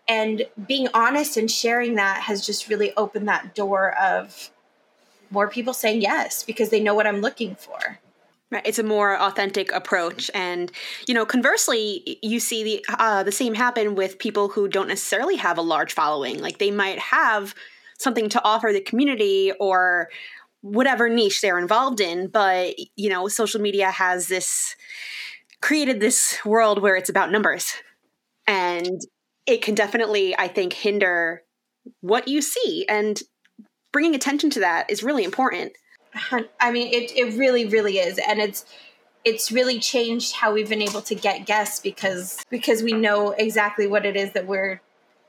and 0.09 0.47
being 0.67 0.89
honest 0.95 1.37
and 1.37 1.51
sharing 1.51 1.95
that 1.95 2.23
has 2.23 2.45
just 2.45 2.69
really 2.69 2.93
opened 2.97 3.29
that 3.29 3.55
door 3.55 3.97
of 3.99 4.51
more 5.33 5.49
people 5.49 5.75
saying 5.75 6.03
yes 6.03 6.43
because 6.43 6.71
they 6.71 6.81
know 6.81 6.95
what 6.95 7.07
I'm 7.07 7.21
looking 7.21 7.55
for. 7.57 7.99
Right. 8.51 8.67
It's 8.67 8.79
a 8.79 8.83
more 8.83 9.19
authentic 9.19 9.73
approach, 9.73 10.31
and 10.35 10.71
you 11.09 11.15
know, 11.15 11.25
conversely, 11.25 12.19
you 12.23 12.39
see 12.39 12.63
the 12.63 12.85
uh, 12.99 13.23
the 13.23 13.33
same 13.33 13.55
happen 13.55 13.95
with 13.95 14.19
people 14.19 14.49
who 14.51 14.69
don't 14.69 14.89
necessarily 14.89 15.37
have 15.37 15.57
a 15.57 15.63
large 15.63 15.95
following. 15.95 16.39
Like 16.39 16.59
they 16.59 16.71
might 16.71 16.99
have 16.99 17.55
something 17.99 18.29
to 18.29 18.45
offer 18.45 18.71
the 18.71 18.83
community, 18.83 19.53
or 19.59 20.11
whatever 20.63 21.09
niche 21.09 21.41
they're 21.41 21.59
involved 21.59 22.01
in 22.01 22.29
but 22.29 22.75
you 22.97 23.11
know 23.11 23.29
social 23.29 23.61
media 23.61 23.91
has 23.91 24.29
this 24.29 24.77
created 25.61 26.01
this 26.01 26.39
world 26.45 26.81
where 26.81 26.97
it's 26.97 27.11
about 27.11 27.31
numbers 27.31 27.75
and 28.47 29.01
it 29.45 29.61
can 29.61 29.75
definitely 29.75 30.37
i 30.39 30.47
think 30.47 30.73
hinder 30.73 31.43
what 32.01 32.29
you 32.29 32.41
see 32.41 32.87
and 32.89 33.23
bringing 33.93 34.15
attention 34.15 34.51
to 34.51 34.61
that 34.61 34.91
is 34.91 35.03
really 35.03 35.25
important 35.25 35.73
i 36.61 36.71
mean 36.71 36.89
it, 36.93 37.13
it 37.17 37.39
really 37.39 37.67
really 37.67 37.99
is 37.99 38.19
and 38.29 38.41
it's 38.41 38.65
it's 39.25 39.53
really 39.53 39.79
changed 39.79 40.35
how 40.35 40.53
we've 40.53 40.69
been 40.69 40.83
able 40.83 41.01
to 41.01 41.15
get 41.15 41.47
guests 41.47 41.81
because 41.81 42.43
because 42.51 42.83
we 42.83 42.93
know 42.93 43.31
exactly 43.31 43.87
what 43.87 44.05
it 44.05 44.17
is 44.17 44.33
that 44.33 44.47
we're 44.47 44.81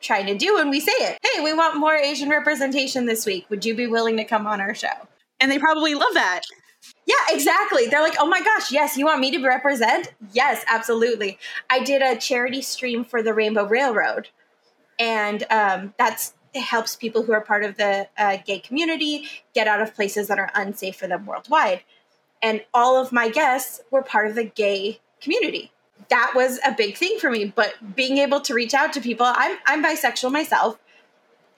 trying 0.02 0.26
to 0.26 0.36
do 0.36 0.58
and 0.58 0.69
we 0.69 0.82
say 0.82 0.91
it 0.93 1.17
hey 1.23 1.41
we 1.41 1.54
want 1.54 1.78
more 1.78 1.95
asian 1.95 2.30
representation 2.30 3.06
this 3.06 3.26
week 3.26 3.45
would 3.49 3.63
you 3.63 3.73
be 3.73 3.88
willing 3.88 4.17
to 4.17 4.26
come 4.26 4.45
on 4.45 4.60
our 4.60 4.76
show 4.76 5.08
and 5.43 5.52
they 5.52 5.60
probably 5.60 5.93
love 5.93 6.13
that. 6.13 6.41
Yeah, 7.06 7.15
exactly. 7.30 7.88
They're 7.88 8.02
like, 8.02 8.15
oh 8.17 8.26
my 8.26 8.41
gosh, 8.41 8.71
yes, 8.71 8.97
you 8.97 9.06
want 9.06 9.19
me 9.19 9.30
to 9.32 9.45
represent? 9.45 10.13
Yes, 10.32 10.63
absolutely. 10.67 11.38
I 11.69 11.84
did 11.84 12.02
a 12.02 12.17
charity 12.17 12.62
stream 12.62 13.04
for 13.04 13.21
the 13.21 13.34
Rainbow 13.34 13.67
Railroad, 13.67 14.30
and 14.97 15.43
um, 15.49 15.93
that's 15.97 16.34
helps 16.62 16.96
people 16.96 17.24
who 17.24 17.34
are 17.34 17.42
part 17.42 17.63
of 17.63 17.78
the 17.78 18.08
uh, 18.18 18.38
gay 18.46 18.60
community 18.60 19.28
get 19.54 19.68
out 19.68 19.82
of 19.82 19.96
places 19.96 20.28
that 20.28 20.39
are 20.39 20.52
unsafe 20.56 20.96
for 20.96 21.08
them 21.08 21.26
worldwide. 21.26 21.82
And 22.42 22.63
all 22.74 22.98
of 22.98 23.12
my 23.12 23.30
guests 23.30 23.82
were 23.89 24.02
part 24.02 24.28
of 24.28 24.36
the 24.36 24.44
gay 24.44 25.00
community. 25.22 25.72
That 26.10 26.34
was 26.36 26.60
a 26.66 26.74
big 26.74 26.98
thing 26.98 27.18
for 27.20 27.32
me. 27.32 27.46
But 27.46 27.96
being 27.96 28.18
able 28.18 28.42
to 28.42 28.54
reach 28.54 28.74
out 28.74 28.94
to 28.94 29.02
people, 29.02 29.26
I'm 29.28 29.58
I'm 29.66 29.84
bisexual 29.84 30.32
myself 30.32 30.78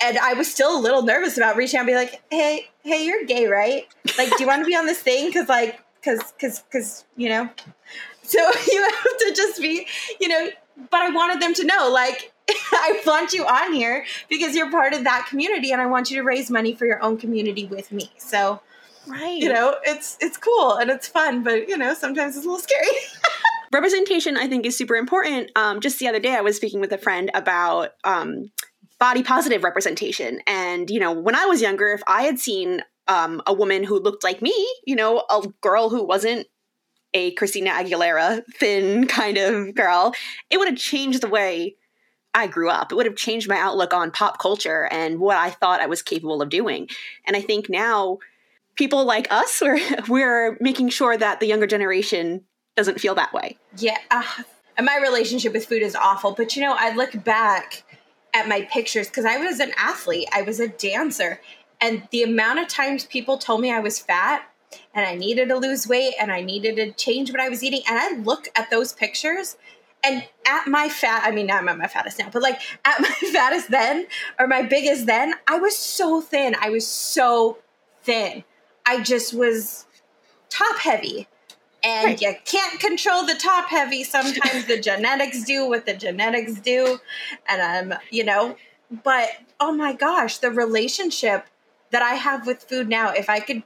and 0.02 0.18
I 0.18 0.34
was 0.34 0.52
still 0.52 0.78
a 0.78 0.80
little 0.80 1.02
nervous 1.02 1.38
about 1.38 1.56
reaching 1.56 1.78
out 1.78 1.82
and 1.82 1.88
be 1.88 1.96
like, 1.96 2.22
hey, 2.30 2.70
hey, 2.84 3.06
you're 3.06 3.26
gay, 3.26 3.48
right? 3.48 3.88
Like, 4.18 4.30
do 4.30 4.44
you 4.44 4.48
want 4.48 4.62
to 4.62 4.66
be 4.66 4.76
on 4.76 4.86
this 4.86 5.00
thing? 5.00 5.32
Cause 5.32 5.48
like, 5.48 5.80
cause, 6.04 6.34
cause, 6.40 6.64
cause, 6.72 7.06
you 7.16 7.30
know, 7.30 7.50
so 8.22 8.40
you 8.72 8.82
have 8.84 9.18
to 9.20 9.34
just 9.36 9.62
be, 9.62 9.88
you 10.20 10.28
know, 10.28 10.50
but 10.78 11.02
I 11.02 11.10
wanted 11.10 11.42
them 11.42 11.54
to 11.56 11.66
know, 11.66 11.90
like, 11.92 12.34
I 12.50 13.02
want 13.06 13.34
you 13.34 13.46
on 13.46 13.74
here 13.74 14.06
because 14.30 14.56
you're 14.56 14.72
part 14.72 14.94
of 14.94 15.04
that 15.04 15.28
community 15.28 15.72
and 15.72 15.82
I 15.82 15.86
want 15.86 16.10
you 16.12 16.18
to 16.18 16.24
raise 16.24 16.50
money 16.50 16.74
for 16.76 16.86
your 16.86 17.02
own 17.02 17.18
community 17.18 17.66
with 17.66 17.92
me. 17.92 18.12
So, 18.18 18.62
right. 19.08 19.38
You 19.38 19.52
know, 19.52 19.76
it's, 19.84 20.18
it's 20.20 20.38
cool 20.38 20.76
and 20.76 20.90
it's 20.90 21.08
fun, 21.08 21.44
but 21.44 21.68
you 21.68 21.78
know, 21.78 21.94
sometimes 21.94 22.36
it's 22.36 22.46
a 22.46 22.50
little 22.50 22.64
scary. 22.64 22.88
representation 23.74 24.38
i 24.38 24.48
think 24.48 24.66
is 24.66 24.78
super 24.78 24.96
important 24.96 25.52
um, 25.58 25.82
just 25.82 26.00
the 26.00 26.08
other 26.08 26.20
day 26.20 26.34
i 26.34 26.40
was 26.40 26.56
speaking 26.56 26.80
with 26.80 26.94
a 26.94 26.98
friend 26.98 27.30
about 27.34 27.90
um, 28.06 28.46
body 29.00 29.24
positive 29.24 29.64
representation. 29.64 30.42
And, 30.48 30.90
you 30.90 31.00
know, 31.00 31.12
when 31.12 31.36
I 31.36 31.46
was 31.46 31.62
younger, 31.62 31.90
if 31.90 32.02
I 32.08 32.24
had 32.24 32.40
seen 32.40 32.82
um, 33.08 33.42
a 33.46 33.54
woman 33.54 33.84
who 33.84 34.00
looked 34.00 34.24
like 34.24 34.42
me, 34.42 34.54
you 34.86 34.96
know, 34.96 35.24
a 35.30 35.44
girl 35.62 35.90
who 35.90 36.04
wasn't 36.04 36.48
a 37.16 37.32
Christina 37.32 37.72
Aguilera 37.72 38.44
thin 38.54 39.08
kind 39.08 39.38
of 39.38 39.74
girl, 39.74 40.14
it 40.52 40.60
would 40.60 40.68
have 40.68 40.78
changed 40.78 41.22
the 41.22 41.30
way 41.30 41.76
I 42.36 42.48
grew 42.48 42.70
up. 42.70 42.92
It 42.92 42.96
would 42.96 43.06
have 43.06 43.16
changed 43.16 43.48
my 43.48 43.58
outlook 43.58 43.94
on 43.94 44.12
pop 44.12 44.38
culture 44.38 44.88
and 44.92 45.20
what 45.20 45.38
I 45.38 45.50
thought 45.50 45.80
I 45.80 45.86
was 45.88 46.02
capable 46.02 46.42
of 46.42 46.50
doing. 46.50 46.90
And 47.26 47.36
I 47.38 47.42
think 47.42 47.70
now 47.70 48.20
people 48.76 49.06
like 49.06 49.32
us, 49.32 49.62
we're, 49.62 49.80
we're 50.10 50.58
making 50.60 50.90
sure 50.90 51.18
that 51.18 51.40
the 51.40 51.48
younger 51.48 51.66
generation 51.66 52.44
doesn't 52.76 53.00
feel 53.00 53.16
that 53.16 53.34
way. 53.34 53.58
Yeah. 53.78 53.98
Uh, 54.12 54.24
and 54.78 54.86
my 54.86 55.00
relationship 55.02 55.54
with 55.54 55.66
food 55.66 55.82
is 55.82 55.96
awful. 55.96 56.34
But, 56.34 56.58
you 56.58 56.62
know, 56.62 56.76
I 56.78 56.94
look 56.94 57.24
back 57.24 57.84
at 58.34 58.50
my 58.50 58.64
pictures 58.64 59.08
because 59.08 59.24
I 59.24 59.38
was 59.38 59.62
an 59.62 59.72
athlete, 59.78 60.28
I 60.34 60.42
was 60.42 60.60
a 60.60 60.68
dancer. 60.68 61.40
And 61.80 62.06
the 62.12 62.24
amount 62.24 62.60
of 62.60 62.68
times 62.68 63.06
people 63.06 63.38
told 63.38 63.62
me 63.62 63.72
I 63.72 63.80
was 63.80 64.00
fat 64.00 64.46
and 64.94 65.06
I 65.06 65.16
needed 65.16 65.50
to 65.50 65.58
lose 65.58 65.88
weight 65.88 66.14
and 66.20 66.32
I 66.32 66.42
needed 66.42 66.76
to 66.78 66.92
change 66.92 67.32
what 67.32 67.40
I 67.40 67.50
was 67.50 67.64
eating. 67.64 67.82
And 67.88 67.98
I 67.98 68.22
look 68.22 68.48
at 68.56 68.70
those 68.70 68.94
pictures 68.94 69.58
and 70.04 70.24
at 70.46 70.68
my 70.68 70.90
fat, 70.90 71.24
I 71.26 71.32
mean, 71.32 71.50
I'm 71.50 71.68
at 71.68 71.78
my 71.78 71.88
fattest 71.88 72.20
now, 72.20 72.30
but 72.32 72.42
like 72.42 72.60
at 72.86 73.02
my 73.02 73.10
fattest 73.32 73.72
then 73.72 74.08
or 74.40 74.48
my 74.48 74.62
biggest 74.62 75.06
then, 75.06 75.34
I 75.48 75.58
was 75.58 75.78
so 75.78 76.22
thin. 76.22 76.56
I 76.62 76.70
was 76.70 76.88
so 76.88 77.58
thin. 78.04 78.44
I 78.86 79.02
just 79.02 79.34
was 79.34 79.86
top 80.50 80.78
heavy 80.78 81.28
and 81.86 82.06
right. 82.06 82.22
you 82.22 82.34
can't 82.46 82.80
control 82.80 83.26
the 83.26 83.36
top 83.36 83.68
heavy. 83.68 84.04
Sometimes 84.04 84.66
the 84.66 84.80
genetics 84.82 85.44
do 85.44 85.70
what 85.70 85.86
the 85.86 85.94
genetics 85.94 86.60
do, 86.60 87.00
and 87.48 87.62
I'm, 87.62 87.92
um, 87.92 88.00
you 88.10 88.24
know, 88.24 88.58
but 89.04 89.30
oh 89.60 89.72
my 89.72 89.94
gosh, 89.94 90.40
the 90.40 90.52
relationship 90.52 91.46
that 91.92 92.02
I 92.02 92.16
have 92.16 92.48
with 92.48 92.64
food 92.64 92.90
now, 92.90 93.12
if 93.12 93.30
I 93.30 93.40
could 93.40 93.64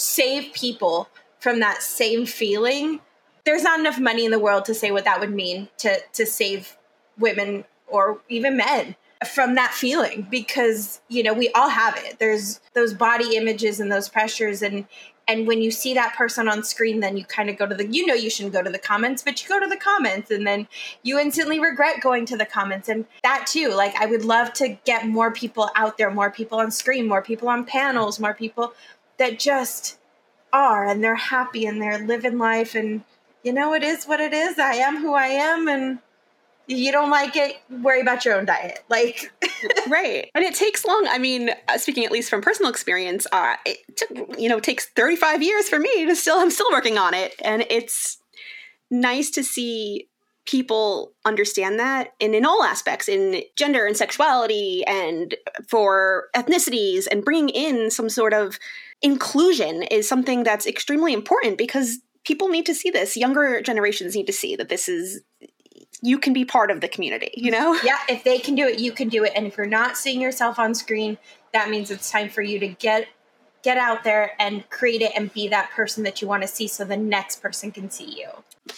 save 0.00 0.52
people 0.54 1.08
from 1.38 1.60
that 1.60 1.82
same 1.82 2.26
feeling, 2.26 3.00
there's 3.44 3.62
not 3.62 3.80
enough 3.80 3.98
money 3.98 4.24
in 4.24 4.30
the 4.30 4.38
world 4.38 4.64
to 4.66 4.74
say 4.74 4.90
what 4.90 5.04
that 5.04 5.20
would 5.20 5.32
mean 5.32 5.68
to 5.78 5.98
to 6.12 6.26
save 6.26 6.76
women 7.18 7.64
or 7.86 8.20
even 8.28 8.56
men 8.56 8.96
from 9.26 9.54
that 9.54 9.74
feeling 9.74 10.26
because 10.30 11.00
you 11.08 11.22
know 11.22 11.34
we 11.34 11.50
all 11.50 11.68
have 11.68 11.96
it. 11.98 12.18
There's 12.18 12.60
those 12.74 12.94
body 12.94 13.36
images 13.36 13.80
and 13.80 13.92
those 13.92 14.08
pressures 14.08 14.62
and 14.62 14.86
and 15.28 15.46
when 15.46 15.62
you 15.62 15.70
see 15.70 15.94
that 15.94 16.14
person 16.16 16.48
on 16.48 16.64
screen 16.64 17.00
then 17.00 17.16
you 17.16 17.24
kind 17.24 17.50
of 17.50 17.56
go 17.56 17.66
to 17.66 17.74
the 17.74 17.86
you 17.86 18.06
know 18.06 18.14
you 18.14 18.30
shouldn't 18.30 18.54
go 18.54 18.62
to 18.62 18.70
the 18.70 18.78
comments 18.78 19.22
but 19.22 19.42
you 19.42 19.48
go 19.48 19.60
to 19.60 19.66
the 19.66 19.76
comments 19.76 20.30
and 20.30 20.46
then 20.46 20.66
you 21.02 21.18
instantly 21.18 21.60
regret 21.60 22.00
going 22.00 22.24
to 22.26 22.36
the 22.36 22.46
comments 22.46 22.88
and 22.88 23.04
that 23.22 23.46
too. 23.46 23.68
Like 23.68 23.94
i 23.96 24.06
would 24.06 24.24
love 24.24 24.52
to 24.54 24.68
get 24.84 25.06
more 25.06 25.30
people 25.30 25.70
out 25.76 25.98
there 25.98 26.10
more 26.10 26.30
people 26.30 26.58
on 26.58 26.70
screen 26.70 27.06
more 27.06 27.22
people 27.22 27.48
on 27.48 27.64
panels 27.64 28.18
more 28.18 28.34
people 28.34 28.72
that 29.20 29.38
just 29.38 29.98
are 30.52 30.84
and 30.84 31.04
they're 31.04 31.14
happy 31.14 31.64
and 31.64 31.80
they're 31.80 32.04
living 32.04 32.38
life 32.38 32.74
and 32.74 33.02
you 33.44 33.52
know 33.52 33.72
it 33.72 33.84
is 33.84 34.04
what 34.06 34.18
it 34.18 34.32
is 34.32 34.58
i 34.58 34.74
am 34.74 34.96
who 34.96 35.14
i 35.14 35.26
am 35.26 35.68
and 35.68 36.00
you 36.66 36.90
don't 36.90 37.10
like 37.10 37.36
it 37.36 37.56
worry 37.82 38.00
about 38.00 38.24
your 38.24 38.34
own 38.34 38.44
diet 38.44 38.84
like 38.88 39.30
right. 39.88 40.30
And 40.34 40.44
it 40.44 40.54
takes 40.54 40.84
long. 40.84 41.06
I 41.10 41.18
mean, 41.18 41.50
uh, 41.68 41.78
speaking 41.78 42.04
at 42.04 42.12
least 42.12 42.30
from 42.30 42.40
personal 42.40 42.70
experience, 42.70 43.26
uh, 43.32 43.56
it 43.66 43.78
took, 43.96 44.38
you 44.38 44.48
know, 44.48 44.60
takes 44.60 44.86
35 44.86 45.42
years 45.42 45.68
for 45.68 45.78
me 45.78 46.06
to 46.06 46.16
still, 46.16 46.38
I'm 46.38 46.50
still 46.50 46.70
working 46.70 46.98
on 46.98 47.14
it. 47.14 47.34
And 47.44 47.64
it's 47.70 48.18
nice 48.90 49.30
to 49.30 49.44
see 49.44 50.08
people 50.46 51.12
understand 51.24 51.78
that 51.78 52.14
and 52.20 52.34
in 52.34 52.44
all 52.44 52.64
aspects 52.64 53.08
in 53.08 53.42
gender 53.56 53.86
and 53.86 53.96
sexuality 53.96 54.82
and 54.86 55.36
for 55.68 56.24
ethnicities 56.34 57.06
and 57.08 57.24
bringing 57.24 57.50
in 57.50 57.90
some 57.90 58.08
sort 58.08 58.32
of 58.32 58.58
inclusion 59.02 59.82
is 59.82 60.08
something 60.08 60.42
that's 60.42 60.66
extremely 60.66 61.12
important 61.12 61.58
because 61.58 61.98
people 62.24 62.48
need 62.48 62.66
to 62.66 62.74
see 62.74 62.90
this 62.90 63.16
younger 63.16 63.60
generations 63.62 64.14
need 64.14 64.26
to 64.26 64.32
see 64.32 64.56
that 64.56 64.68
this 64.68 64.88
is 64.88 65.22
you 66.02 66.18
can 66.18 66.32
be 66.32 66.44
part 66.44 66.70
of 66.70 66.80
the 66.80 66.88
community, 66.88 67.30
you 67.34 67.50
know? 67.50 67.78
Yeah, 67.84 67.98
if 68.08 68.24
they 68.24 68.38
can 68.38 68.54
do 68.54 68.66
it, 68.66 68.78
you 68.78 68.92
can 68.92 69.08
do 69.08 69.24
it. 69.24 69.32
And 69.36 69.46
if 69.46 69.56
you're 69.56 69.66
not 69.66 69.98
seeing 69.98 70.20
yourself 70.20 70.58
on 70.58 70.74
screen, 70.74 71.18
that 71.52 71.68
means 71.68 71.90
it's 71.90 72.10
time 72.10 72.30
for 72.30 72.42
you 72.42 72.58
to 72.58 72.68
get 72.68 73.08
get 73.62 73.76
out 73.76 74.04
there 74.04 74.32
and 74.38 74.68
create 74.70 75.02
it 75.02 75.12
and 75.14 75.32
be 75.34 75.48
that 75.48 75.70
person 75.72 76.02
that 76.04 76.22
you 76.22 76.28
want 76.28 76.40
to 76.42 76.48
see 76.48 76.66
so 76.66 76.82
the 76.82 76.96
next 76.96 77.42
person 77.42 77.70
can 77.70 77.90
see 77.90 78.06
you. 78.06 78.28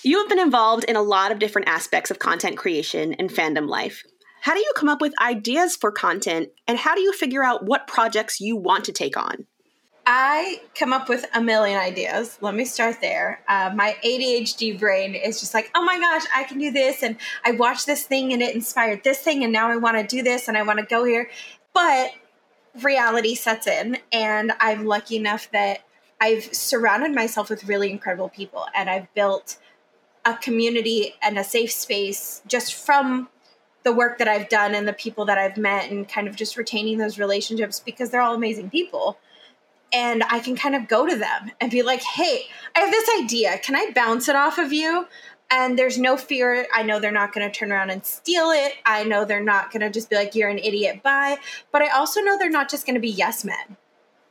You 0.02 0.18
have 0.18 0.28
been 0.28 0.40
involved 0.40 0.82
in 0.84 0.96
a 0.96 1.02
lot 1.02 1.30
of 1.30 1.38
different 1.38 1.68
aspects 1.68 2.10
of 2.10 2.18
content 2.18 2.56
creation 2.56 3.14
and 3.14 3.30
fandom 3.30 3.68
life. 3.68 4.02
How 4.40 4.54
do 4.54 4.58
you 4.58 4.72
come 4.74 4.88
up 4.88 5.00
with 5.00 5.14
ideas 5.20 5.76
for 5.76 5.92
content 5.92 6.48
and 6.66 6.76
how 6.76 6.96
do 6.96 7.00
you 7.00 7.12
figure 7.12 7.44
out 7.44 7.64
what 7.64 7.86
projects 7.86 8.40
you 8.40 8.56
want 8.56 8.84
to 8.86 8.92
take 8.92 9.16
on? 9.16 9.46
I 10.04 10.62
come 10.74 10.92
up 10.92 11.08
with 11.08 11.24
a 11.32 11.40
million 11.40 11.78
ideas. 11.78 12.36
Let 12.40 12.54
me 12.54 12.64
start 12.64 13.00
there. 13.00 13.40
Uh, 13.46 13.70
my 13.74 13.96
ADHD 14.04 14.78
brain 14.78 15.14
is 15.14 15.38
just 15.38 15.54
like, 15.54 15.70
oh 15.74 15.84
my 15.84 15.98
gosh, 15.98 16.24
I 16.34 16.42
can 16.44 16.58
do 16.58 16.72
this. 16.72 17.02
And 17.02 17.16
I 17.44 17.52
watched 17.52 17.86
this 17.86 18.04
thing 18.04 18.32
and 18.32 18.42
it 18.42 18.54
inspired 18.54 19.04
this 19.04 19.20
thing. 19.20 19.44
And 19.44 19.52
now 19.52 19.70
I 19.70 19.76
want 19.76 19.96
to 19.98 20.16
do 20.16 20.22
this 20.22 20.48
and 20.48 20.58
I 20.58 20.62
want 20.62 20.80
to 20.80 20.86
go 20.86 21.04
here. 21.04 21.30
But 21.72 22.10
reality 22.82 23.36
sets 23.36 23.68
in. 23.68 23.98
And 24.10 24.52
I'm 24.58 24.86
lucky 24.86 25.16
enough 25.16 25.48
that 25.52 25.84
I've 26.20 26.52
surrounded 26.54 27.14
myself 27.14 27.48
with 27.48 27.64
really 27.64 27.90
incredible 27.90 28.28
people 28.28 28.66
and 28.74 28.90
I've 28.90 29.12
built 29.14 29.58
a 30.24 30.36
community 30.36 31.14
and 31.22 31.38
a 31.38 31.44
safe 31.44 31.72
space 31.72 32.42
just 32.46 32.74
from 32.74 33.28
the 33.82 33.92
work 33.92 34.18
that 34.18 34.28
I've 34.28 34.48
done 34.48 34.74
and 34.74 34.86
the 34.86 34.92
people 34.92 35.24
that 35.24 35.38
I've 35.38 35.56
met 35.56 35.90
and 35.90 36.08
kind 36.08 36.28
of 36.28 36.36
just 36.36 36.56
retaining 36.56 36.98
those 36.98 37.18
relationships 37.18 37.80
because 37.80 38.10
they're 38.10 38.22
all 38.22 38.34
amazing 38.34 38.70
people 38.70 39.18
and 39.92 40.24
I 40.30 40.40
can 40.40 40.56
kind 40.56 40.74
of 40.74 40.88
go 40.88 41.06
to 41.06 41.16
them 41.16 41.52
and 41.60 41.70
be 41.70 41.82
like, 41.82 42.02
hey, 42.02 42.46
I 42.74 42.80
have 42.80 42.90
this 42.90 43.08
idea. 43.20 43.58
Can 43.58 43.76
I 43.76 43.90
bounce 43.94 44.28
it 44.28 44.36
off 44.36 44.58
of 44.58 44.72
you? 44.72 45.06
And 45.50 45.78
there's 45.78 45.98
no 45.98 46.16
fear. 46.16 46.66
I 46.74 46.82
know 46.82 46.98
they're 46.98 47.12
not 47.12 47.34
going 47.34 47.50
to 47.50 47.56
turn 47.56 47.72
around 47.72 47.90
and 47.90 48.04
steal 48.06 48.50
it. 48.50 48.72
I 48.86 49.04
know 49.04 49.24
they're 49.26 49.42
not 49.42 49.70
going 49.70 49.82
to 49.82 49.90
just 49.90 50.08
be 50.08 50.16
like, 50.16 50.34
you're 50.34 50.48
an 50.48 50.58
idiot, 50.58 51.02
bye. 51.02 51.36
But 51.70 51.82
I 51.82 51.88
also 51.88 52.20
know 52.22 52.38
they're 52.38 52.48
not 52.48 52.70
just 52.70 52.86
going 52.86 52.94
to 52.94 53.00
be 53.00 53.10
yes 53.10 53.44
men. 53.44 53.76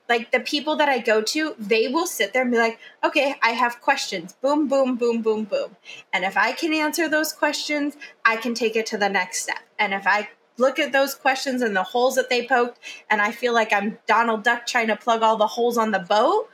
Like 0.10 0.32
the 0.32 0.39
people 0.39 0.76
that 0.78 0.89
I 0.89 0.97
go 0.97 1.21
to, 1.21 1.56
they 1.60 1.88
will 1.88 2.08
sit 2.08 2.34
there 2.34 2.41
and 2.41 2.52
be 2.52 2.58
like, 2.58 2.80
okay, 3.04 3.36
I 3.43 3.52
have 3.52 3.82
questions. 3.82 4.34
Boom, 4.34 4.67
boom, 4.67 4.95
boom, 4.95 5.21
boom, 5.21 5.43
boom. 5.43 5.78
And 6.12 6.26
if 6.26 6.36
I 6.36 6.54
can 6.54 6.74
answer 6.74 7.08
those 7.08 7.32
questions, 7.32 7.95
I 8.26 8.36
can 8.36 8.56
take 8.56 8.76
it 8.76 8.88
to 8.88 8.97
the 8.97 9.08
next 9.08 9.43
step. 9.43 9.60
And 9.78 9.93
if 9.93 10.08
I 10.08 10.30
look 10.62 10.80
at 10.80 10.93
those 10.93 11.15
questions 11.15 11.62
and 11.62 11.76
the 11.76 11.84
holes 11.84 12.15
that 12.15 12.30
they 12.30 12.45
poked, 12.45 12.80
and 13.10 13.21
I 13.21 13.32
feel 13.32 13.54
like 13.54 13.74
I'm 13.74 13.97
Donald 14.08 14.43
Duck 14.43 14.65
trying 14.65 14.88
to 14.88 14.95
plug 14.95 15.24
all 15.24 15.36
the 15.36 15.47
holes 15.47 15.78
on 15.78 15.91
the 15.91 16.00
boat, 16.00 16.50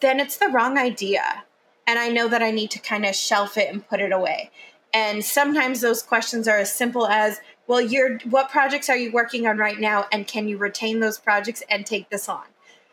then 0.00 0.20
it's 0.20 0.36
the 0.36 0.48
wrong 0.48 0.78
idea. 0.78 1.44
And 1.86 1.98
I 1.98 2.08
know 2.08 2.28
that 2.28 2.42
I 2.42 2.52
need 2.52 2.70
to 2.70 2.78
kind 2.78 3.04
of 3.04 3.14
shelf 3.14 3.58
it 3.58 3.70
and 3.70 3.86
put 3.86 4.00
it 4.00 4.12
away. 4.12 4.50
And 4.94 5.24
sometimes 5.24 5.80
those 5.80 6.02
questions 6.02 6.46
are 6.46 6.58
as 6.58 6.72
simple 6.72 7.06
as, 7.06 7.40
well, 7.66 7.80
you're 7.80 8.18
what 8.30 8.50
projects 8.50 8.88
are 8.88 8.96
you 8.96 9.10
working 9.10 9.46
on 9.46 9.58
right 9.58 9.80
now? 9.80 10.06
And 10.12 10.26
can 10.26 10.48
you 10.48 10.58
retain 10.58 11.00
those 11.00 11.18
projects 11.18 11.62
and 11.68 11.84
take 11.84 12.10
this 12.10 12.28
on? 12.28 12.44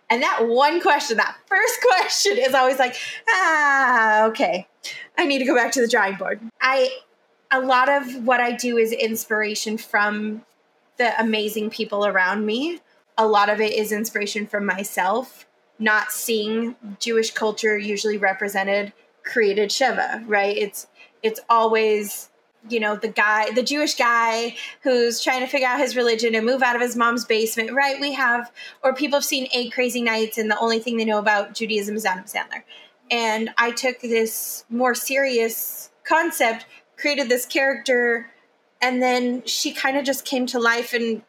And 0.09 0.23
that 0.23 0.47
one 0.47 0.81
question, 0.81 1.17
that 1.17 1.37
first 1.45 1.81
question 1.97 2.37
is 2.37 2.53
always 2.53 2.79
like, 2.79 2.95
ah, 3.29 4.25
okay, 4.25 4.67
I 5.17 5.25
need 5.25 5.39
to 5.39 5.45
go 5.45 5.55
back 5.55 5.71
to 5.73 5.81
the 5.81 5.87
drawing 5.87 6.15
board. 6.15 6.39
I 6.61 6.89
a 7.51 7.59
lot 7.59 7.89
of 7.89 8.25
what 8.25 8.39
I 8.39 8.51
do 8.51 8.77
is 8.77 8.91
inspiration 8.91 9.77
from 9.77 10.43
the 10.97 11.19
amazing 11.19 11.69
people 11.69 12.05
around 12.05 12.45
me. 12.45 12.79
A 13.17 13.27
lot 13.27 13.49
of 13.49 13.59
it 13.59 13.73
is 13.73 13.91
inspiration 13.91 14.45
from 14.45 14.65
myself, 14.65 15.47
not 15.77 16.11
seeing 16.11 16.75
Jewish 16.99 17.31
culture 17.31 17.77
usually 17.77 18.17
represented 18.17 18.93
created 19.23 19.71
Shiva, 19.71 20.23
right? 20.27 20.55
It's 20.55 20.87
it's 21.21 21.39
always 21.49 22.29
you 22.69 22.79
know 22.79 22.95
the 22.95 23.07
guy 23.07 23.49
the 23.51 23.63
jewish 23.63 23.95
guy 23.95 24.53
who's 24.81 25.21
trying 25.23 25.39
to 25.39 25.47
figure 25.47 25.67
out 25.67 25.79
his 25.79 25.95
religion 25.95 26.35
and 26.35 26.45
move 26.45 26.61
out 26.61 26.75
of 26.75 26.81
his 26.81 26.93
mom's 26.93 27.23
basement 27.23 27.71
right 27.71 28.01
we 28.01 28.11
have 28.11 28.51
or 28.83 28.93
people 28.93 29.15
have 29.15 29.23
seen 29.23 29.47
eight 29.53 29.71
crazy 29.71 30.01
nights 30.01 30.37
and 30.37 30.51
the 30.51 30.59
only 30.59 30.77
thing 30.77 30.97
they 30.97 31.05
know 31.05 31.19
about 31.19 31.53
judaism 31.53 31.95
is 31.95 32.05
adam 32.05 32.25
sandler 32.25 32.61
and 33.09 33.49
i 33.57 33.71
took 33.71 34.01
this 34.01 34.65
more 34.69 34.93
serious 34.93 35.89
concept 36.03 36.65
created 36.99 37.29
this 37.29 37.45
character 37.45 38.29
and 38.81 39.01
then 39.01 39.43
she 39.45 39.73
kind 39.73 39.97
of 39.97 40.05
just 40.05 40.25
came 40.25 40.45
to 40.47 40.59
life 40.59 40.93
and 40.93 41.21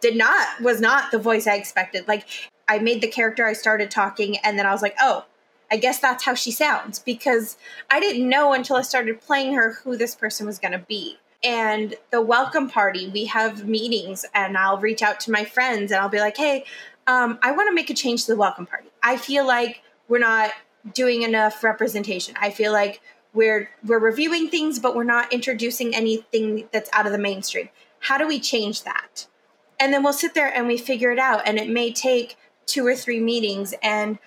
did 0.00 0.16
not 0.16 0.60
was 0.60 0.80
not 0.80 1.10
the 1.10 1.18
voice 1.18 1.46
I 1.46 1.54
expected. 1.54 2.06
Like 2.08 2.26
I 2.68 2.78
made 2.78 3.00
the 3.00 3.08
character, 3.08 3.46
I 3.46 3.54
started 3.54 3.90
talking, 3.90 4.36
and 4.38 4.58
then 4.58 4.66
I 4.66 4.72
was 4.72 4.82
like, 4.82 4.96
oh, 5.00 5.24
I 5.70 5.76
guess 5.76 5.98
that's 5.98 6.24
how 6.24 6.34
she 6.34 6.50
sounds 6.50 6.98
because 6.98 7.56
I 7.90 8.00
didn't 8.00 8.28
know 8.28 8.52
until 8.52 8.76
I 8.76 8.82
started 8.82 9.20
playing 9.20 9.54
her 9.54 9.72
who 9.72 9.96
this 9.96 10.14
person 10.14 10.46
was 10.46 10.58
going 10.58 10.72
to 10.72 10.78
be. 10.78 11.18
And 11.42 11.94
the 12.10 12.20
welcome 12.20 12.68
party, 12.68 13.08
we 13.08 13.26
have 13.26 13.66
meetings, 13.66 14.24
and 14.34 14.56
I'll 14.56 14.78
reach 14.78 15.02
out 15.02 15.20
to 15.20 15.30
my 15.30 15.44
friends 15.44 15.92
and 15.92 16.00
I'll 16.00 16.08
be 16.08 16.20
like, 16.20 16.36
hey, 16.36 16.64
um, 17.06 17.38
I 17.42 17.52
want 17.52 17.68
to 17.68 17.74
make 17.74 17.90
a 17.90 17.94
change 17.94 18.26
to 18.26 18.32
the 18.32 18.36
welcome 18.36 18.66
party. 18.66 18.88
I 19.02 19.16
feel 19.16 19.46
like 19.46 19.82
we're 20.08 20.18
not 20.18 20.50
doing 20.94 21.22
enough 21.22 21.62
representation. 21.62 22.34
I 22.40 22.50
feel 22.50 22.72
like 22.72 23.00
we're 23.38 23.70
we're 23.86 24.00
reviewing 24.00 24.48
things 24.48 24.80
but 24.80 24.96
we're 24.96 25.04
not 25.04 25.32
introducing 25.32 25.94
anything 25.94 26.68
that's 26.72 26.90
out 26.92 27.06
of 27.06 27.12
the 27.12 27.18
mainstream. 27.18 27.68
How 28.00 28.18
do 28.18 28.26
we 28.26 28.40
change 28.40 28.82
that? 28.82 29.28
And 29.78 29.94
then 29.94 30.02
we'll 30.02 30.12
sit 30.12 30.34
there 30.34 30.52
and 30.52 30.66
we 30.66 30.76
figure 30.76 31.12
it 31.12 31.20
out 31.20 31.42
and 31.46 31.56
it 31.56 31.68
may 31.68 31.92
take 31.92 32.36
two 32.66 32.84
or 32.84 32.96
three 32.96 33.20
meetings 33.20 33.74
and 33.80 34.18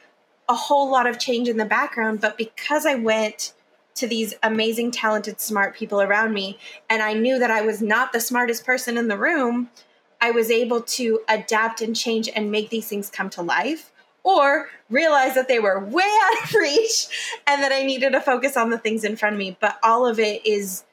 a 0.47 0.55
whole 0.55 0.89
lot 0.89 1.07
of 1.07 1.19
change 1.19 1.49
in 1.49 1.57
the 1.57 1.65
background 1.65 2.19
but 2.19 2.37
because 2.37 2.85
i 2.85 2.95
went 2.95 3.53
to 3.93 4.07
these 4.07 4.33
amazing 4.41 4.89
talented 4.89 5.39
smart 5.39 5.75
people 5.75 6.01
around 6.01 6.33
me 6.33 6.57
and 6.89 7.01
i 7.01 7.13
knew 7.13 7.37
that 7.37 7.51
i 7.51 7.61
was 7.61 7.81
not 7.81 8.11
the 8.11 8.19
smartest 8.19 8.65
person 8.65 8.97
in 8.97 9.07
the 9.07 9.17
room 9.17 9.69
i 10.19 10.31
was 10.31 10.49
able 10.49 10.81
to 10.81 11.21
adapt 11.29 11.81
and 11.81 11.95
change 11.95 12.27
and 12.35 12.51
make 12.51 12.69
these 12.69 12.87
things 12.87 13.09
come 13.09 13.29
to 13.29 13.41
life 13.41 13.91
or 14.23 14.69
realize 14.89 15.35
that 15.35 15.47
they 15.47 15.59
were 15.59 15.83
way 15.83 16.09
out 16.23 16.43
of 16.43 16.53
reach 16.53 17.39
and 17.47 17.63
that 17.63 17.71
I 17.71 17.83
needed 17.83 18.11
to 18.11 18.21
focus 18.21 18.55
on 18.57 18.69
the 18.69 18.77
things 18.77 19.03
in 19.03 19.15
front 19.15 19.33
of 19.33 19.39
me. 19.39 19.57
But 19.59 19.79
all 19.83 20.05
of 20.05 20.19
it 20.19 20.45
is 20.45 20.83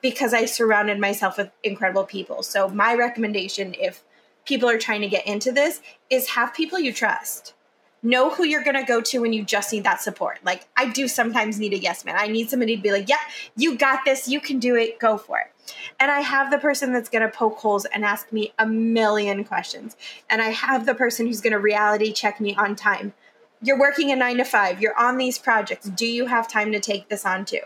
because 0.00 0.34
I 0.34 0.44
surrounded 0.44 0.98
myself 0.98 1.38
with 1.38 1.50
incredible 1.62 2.04
people. 2.04 2.42
So, 2.42 2.68
my 2.68 2.94
recommendation, 2.94 3.74
if 3.78 4.04
people 4.44 4.68
are 4.68 4.78
trying 4.78 5.00
to 5.00 5.08
get 5.08 5.26
into 5.26 5.52
this, 5.52 5.80
is 6.10 6.30
have 6.30 6.54
people 6.54 6.78
you 6.78 6.92
trust. 6.92 7.54
Know 8.00 8.30
who 8.30 8.44
you're 8.44 8.62
going 8.62 8.76
to 8.76 8.84
go 8.84 9.00
to 9.00 9.18
when 9.18 9.32
you 9.32 9.44
just 9.44 9.72
need 9.72 9.82
that 9.82 10.00
support. 10.00 10.38
Like, 10.44 10.68
I 10.76 10.88
do 10.88 11.08
sometimes 11.08 11.58
need 11.58 11.72
a 11.72 11.78
yes 11.78 12.04
man. 12.04 12.14
I 12.16 12.28
need 12.28 12.48
somebody 12.48 12.76
to 12.76 12.82
be 12.82 12.92
like, 12.92 13.08
yeah, 13.08 13.16
you 13.56 13.76
got 13.76 14.04
this. 14.04 14.28
You 14.28 14.40
can 14.40 14.60
do 14.60 14.76
it. 14.76 15.00
Go 15.00 15.18
for 15.18 15.40
it. 15.40 15.52
And 15.98 16.10
I 16.10 16.20
have 16.20 16.50
the 16.50 16.58
person 16.58 16.92
that's 16.92 17.08
going 17.08 17.22
to 17.22 17.28
poke 17.28 17.58
holes 17.58 17.84
and 17.84 18.04
ask 18.04 18.32
me 18.32 18.52
a 18.58 18.66
million 18.66 19.44
questions. 19.44 19.96
And 20.28 20.42
I 20.42 20.50
have 20.50 20.86
the 20.86 20.94
person 20.94 21.26
who's 21.26 21.40
going 21.40 21.52
to 21.52 21.58
reality 21.58 22.12
check 22.12 22.40
me 22.40 22.54
on 22.54 22.76
time. 22.76 23.14
You're 23.62 23.78
working 23.78 24.12
a 24.12 24.16
nine 24.16 24.36
to 24.36 24.44
five, 24.44 24.80
you're 24.80 24.98
on 24.98 25.16
these 25.16 25.38
projects. 25.38 25.88
Do 25.88 26.06
you 26.06 26.26
have 26.26 26.48
time 26.48 26.70
to 26.72 26.80
take 26.80 27.08
this 27.08 27.26
on 27.26 27.44
too? 27.44 27.60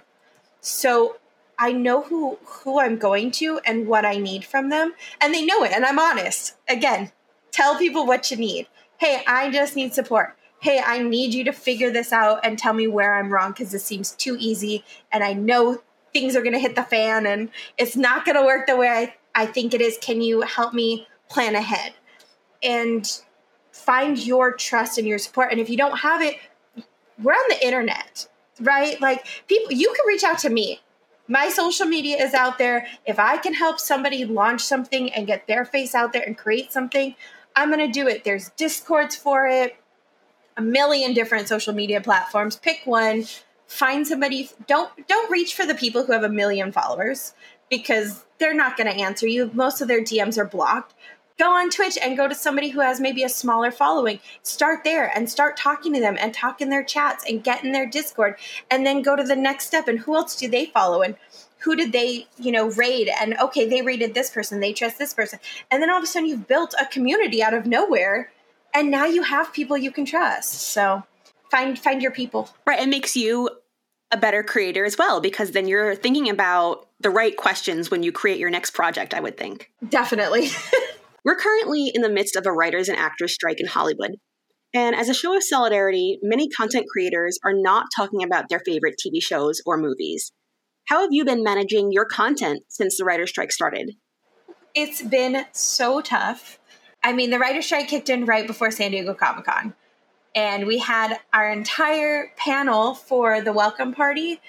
So 0.61 1.17
I 1.59 1.73
know 1.73 2.03
who 2.03 2.39
who 2.45 2.81
I'm 2.81 2.97
going 2.97 3.31
to 3.33 3.61
and 3.65 3.87
what 3.87 4.05
I 4.05 4.17
need 4.17 4.45
from 4.45 4.71
them, 4.71 4.95
and 5.21 5.35
they 5.35 5.45
know 5.45 5.63
it. 5.65 5.73
And 5.73 5.85
I'm 5.85 5.99
honest. 5.99 6.55
Again, 6.69 7.13
tell 7.51 7.77
people 7.77 8.07
what 8.07 8.31
you 8.31 8.37
need. 8.37 8.69
Hey, 8.99 9.23
I 9.27 9.51
just 9.51 9.77
need 9.77 9.93
support. 9.93 10.37
Hey, 10.61 10.81
I 10.85 11.03
need 11.03 11.35
you 11.35 11.45
to 11.45 11.53
figure 11.53 11.91
this 11.91 12.13
out 12.13 12.41
and 12.43 12.59
tell 12.59 12.73
me 12.73 12.87
where 12.87 13.15
I'm 13.15 13.33
wrong 13.33 13.51
because 13.51 13.73
this 13.73 13.85
seems 13.85 14.13
too 14.13 14.37
easy, 14.39 14.85
and 15.11 15.23
I 15.23 15.35
know 15.35 15.83
things 16.13 16.37
are 16.37 16.43
going 16.43 16.53
to 16.53 16.59
hit 16.59 16.75
the 16.75 16.83
fan 16.83 17.27
and 17.27 17.51
it's 17.79 17.97
not 17.97 18.25
going 18.25 18.37
to 18.37 18.45
work 18.45 18.67
the 18.67 18.77
way 18.77 18.89
I, 18.89 19.15
I 19.35 19.47
think 19.47 19.75
it 19.75 19.81
is. 19.81 19.99
Can 20.01 20.21
you 20.21 20.43
help 20.43 20.75
me 20.75 21.07
plan 21.29 21.55
ahead? 21.55 21.95
And 22.63 23.11
find 23.73 24.19
your 24.19 24.53
trust 24.53 24.99
and 24.99 25.07
your 25.07 25.19
support. 25.19 25.51
And 25.51 25.61
if 25.61 25.69
you 25.69 25.77
don't 25.77 25.99
have 25.99 26.23
it, 26.23 26.37
we're 27.21 27.33
on 27.33 27.49
the 27.49 27.65
internet, 27.65 28.29
right? 28.61 29.01
Like 29.01 29.27
people, 29.49 29.73
you 29.73 29.93
can 29.95 30.07
reach 30.07 30.25
out 30.25 30.39
to 30.41 30.51
me. 30.51 30.81
My 31.29 31.49
social 31.49 31.87
media 31.87 32.23
is 32.23 32.35
out 32.35 32.59
there. 32.59 32.87
If 33.07 33.19
I 33.19 33.39
can 33.39 33.55
help 33.55 33.81
somebody 33.81 34.25
launch 34.25 34.61
something 34.61 35.13
and 35.13 35.27
get 35.27 35.47
their 35.47 35.65
face 35.65 35.95
out 35.95 36.13
there 36.13 36.23
and 36.23 36.37
create 36.37 36.73
something, 36.73 37.15
I'm 37.57 37.73
going 37.73 37.87
to 37.87 37.93
do 37.93 38.09
it. 38.09 38.25
There's 38.25 38.51
discords 38.51 39.17
for 39.17 39.47
it, 39.47 39.77
a 40.57 40.63
million 40.63 41.15
different 41.15 41.49
social 41.49 41.75
media 41.75 42.01
platforms. 42.01 42.57
Pick 42.57 42.81
one 42.85 43.25
find 43.73 44.07
somebody 44.07 44.51
don't 44.67 44.91
don't 45.09 45.31
reach 45.31 45.55
for 45.55 45.65
the 45.65 45.75
people 45.75 46.05
who 46.05 46.13
have 46.13 46.25
a 46.25 46.29
million 46.29 46.71
followers 46.73 47.33
because 47.71 48.25
they're 48.39 48.53
not 48.55 48.77
going 48.77 48.87
to 48.87 49.03
answer 49.03 49.27
you. 49.27 49.51
Most 49.55 49.81
of 49.81 49.89
their 49.89 50.03
DMs 50.03 50.37
are 50.37 50.45
blocked. 50.45 50.95
Go 51.39 51.51
on 51.51 51.71
Twitch 51.71 51.97
and 52.03 52.17
go 52.17 52.29
to 52.29 52.35
somebody 52.35 52.69
who 52.69 52.81
has 52.81 53.01
maybe 53.01 53.23
a 53.23 53.29
smaller 53.31 53.71
following. 53.71 54.21
Start 54.43 54.85
there 54.85 55.11
and 55.17 55.29
start 55.31 55.57
talking 55.57 55.95
to 55.95 56.01
them 56.01 56.19
and 56.21 56.35
talk 56.35 56.61
in 56.61 56.69
their 56.69 56.85
chats 56.85 57.25
and 57.27 57.43
get 57.43 57.65
in 57.65 57.73
their 57.73 57.87
Discord 57.89 58.37
and 58.71 58.85
then 58.85 59.01
go 59.01 59.17
to 59.17 59.25
the 59.25 59.35
next 59.35 59.69
step. 59.69 59.89
And 59.89 59.99
who 59.99 60.15
else 60.15 60.37
do 60.37 60.49
they 60.49 60.67
follow? 60.67 61.01
And 61.01 61.17
who 61.61 61.75
did 61.75 61.93
they, 61.93 62.27
you 62.39 62.53
know, 62.53 62.71
raid? 62.73 63.11
And 63.19 63.39
okay, 63.39 63.67
they 63.67 63.81
raided 63.81 64.13
this 64.13 64.29
person, 64.29 64.61
they 64.61 64.75
trust 64.75 64.99
this 64.99 65.15
person. 65.15 65.39
And 65.71 65.83
then 65.83 65.91
all 65.91 65.97
of 65.97 66.05
a 66.05 66.07
sudden 66.07 66.29
you've 66.29 66.47
built 66.47 66.75
a 66.79 66.85
community 66.85 67.43
out 67.43 67.55
of 67.55 67.65
nowhere 67.65 68.31
and 68.75 68.91
now 68.91 69.07
you 69.07 69.23
have 69.23 69.53
people 69.53 69.79
you 69.79 69.91
can 69.91 70.05
trust. 70.05 70.53
So 70.53 71.05
find 71.51 71.79
find 71.79 72.03
your 72.03 72.13
people. 72.13 72.51
Right. 72.67 72.81
It 72.81 72.89
makes 72.89 73.17
you 73.17 73.49
a 74.13 74.17
better 74.17 74.43
creator 74.43 74.85
as 74.85 74.99
well 74.99 75.21
because 75.21 75.53
then 75.53 75.67
you're 75.67 75.95
thinking 75.95 76.29
about 76.29 76.89
the 77.01 77.11
right 77.11 77.37
questions 77.37 77.91
when 77.91 78.03
you 78.03 78.13
create 78.13 78.39
your 78.39 78.51
next 78.51 78.71
project, 78.71 79.15
I 79.15 79.21
would 79.21 79.37
think. 79.37 79.71
Definitely. 79.89 80.51
We're 81.25 81.37
currently 81.37 81.91
in 81.95 82.03
the 82.03 82.11
midst 82.11 82.37
of 82.37 82.47
a 82.47 82.53
writers 82.53 82.89
and 82.89 82.99
actors 82.99 83.33
strike 83.33 83.61
in 83.61 83.67
Hollywood. 83.67 84.17
And 84.75 84.95
as 84.95 85.09
a 85.09 85.15
show 85.15 85.37
of 85.37 85.43
solidarity, 85.43 86.19
many 86.23 86.49
content 86.49 86.87
creators 86.93 87.39
are 87.45 87.53
not 87.55 87.87
talking 87.95 88.23
about 88.23 88.49
their 88.49 88.61
favorite 88.61 88.95
TV 89.05 89.23
shows 89.23 89.61
or 89.67 89.77
movies. 89.77 90.33
How 90.87 91.01
have 91.01 91.13
you 91.13 91.25
been 91.25 91.43
managing 91.43 91.93
your 91.93 92.05
content 92.05 92.63
since 92.69 92.97
the 92.97 93.05
writer's 93.05 93.31
strike 93.31 93.53
started? 93.53 93.93
It's 94.75 95.03
been 95.03 95.45
so 95.53 96.01
tough. 96.01 96.59
I 97.05 97.13
mean, 97.13 97.31
the 97.31 97.39
writer's 97.39 97.67
strike 97.67 97.89
kicked 97.89 98.09
in 98.09 98.25
right 98.25 98.47
before 98.47 98.71
San 98.71 98.91
Diego 98.91 99.15
Comic 99.15 99.45
Con. 99.45 99.75
And 100.35 100.67
we 100.67 100.79
had 100.79 101.19
our 101.33 101.51
entire 101.51 102.33
panel 102.37 102.95
for 102.95 103.41
the 103.41 103.53
welcome 103.53 103.93
party, 103.93 104.41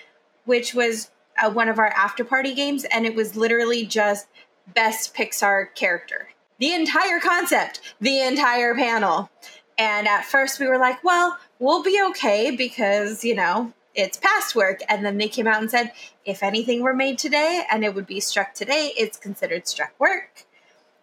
which 0.45 0.73
was 0.73 1.11
uh, 1.41 1.51
one 1.51 1.67
of 1.67 1.79
our 1.79 1.89
after 1.89 2.23
party 2.23 2.53
games. 2.53 2.85
And 2.85 3.05
it 3.05 3.15
was 3.15 3.35
literally 3.35 3.85
just 3.85 4.27
best 4.73 5.13
Pixar 5.13 5.73
character. 5.75 6.29
The 6.59 6.73
entire 6.73 7.19
concept, 7.19 7.81
the 7.99 8.21
entire 8.21 8.75
panel. 8.75 9.29
And 9.77 10.07
at 10.07 10.23
first 10.25 10.59
we 10.59 10.67
were 10.67 10.77
like, 10.77 11.03
well, 11.03 11.37
we'll 11.59 11.83
be 11.83 11.99
okay 12.11 12.55
because, 12.55 13.23
you 13.23 13.35
know, 13.35 13.73
it's 13.95 14.17
past 14.17 14.55
work. 14.55 14.79
And 14.87 15.05
then 15.05 15.17
they 15.17 15.27
came 15.27 15.47
out 15.47 15.61
and 15.61 15.69
said, 15.69 15.91
if 16.25 16.43
anything 16.43 16.81
were 16.81 16.93
made 16.93 17.17
today 17.17 17.63
and 17.69 17.83
it 17.83 17.93
would 17.93 18.07
be 18.07 18.19
struck 18.19 18.53
today, 18.53 18.91
it's 18.97 19.17
considered 19.17 19.67
struck 19.67 19.93
work. 19.99 20.45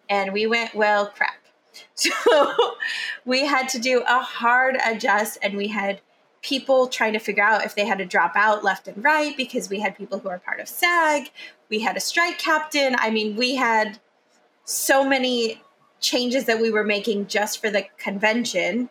And 0.09 0.33
we 0.33 0.47
went, 0.47 0.73
well, 0.73 1.07
crap. 1.07 1.40
So 1.95 2.75
we 3.25 3.45
had 3.45 3.69
to 3.69 3.79
do 3.79 4.03
a 4.07 4.19
hard 4.19 4.77
adjust 4.83 5.37
and 5.41 5.55
we 5.55 5.67
had 5.67 6.01
people 6.41 6.87
trying 6.87 7.13
to 7.13 7.19
figure 7.19 7.43
out 7.43 7.63
if 7.65 7.75
they 7.75 7.85
had 7.85 7.99
to 7.99 8.05
drop 8.05 8.33
out 8.35 8.63
left 8.63 8.87
and 8.87 9.03
right 9.03 9.37
because 9.37 9.69
we 9.69 9.79
had 9.79 9.95
people 9.95 10.19
who 10.19 10.29
are 10.29 10.39
part 10.39 10.59
of 10.59 10.67
SAG. 10.67 11.29
We 11.69 11.79
had 11.79 11.95
a 11.95 11.99
strike 11.99 12.39
captain. 12.39 12.95
I 12.97 13.11
mean, 13.11 13.35
we 13.35 13.55
had 13.55 13.99
so 14.65 15.07
many 15.07 15.61
changes 15.99 16.45
that 16.45 16.59
we 16.59 16.71
were 16.71 16.83
making 16.83 17.27
just 17.27 17.61
for 17.61 17.69
the 17.69 17.85
convention. 17.97 18.89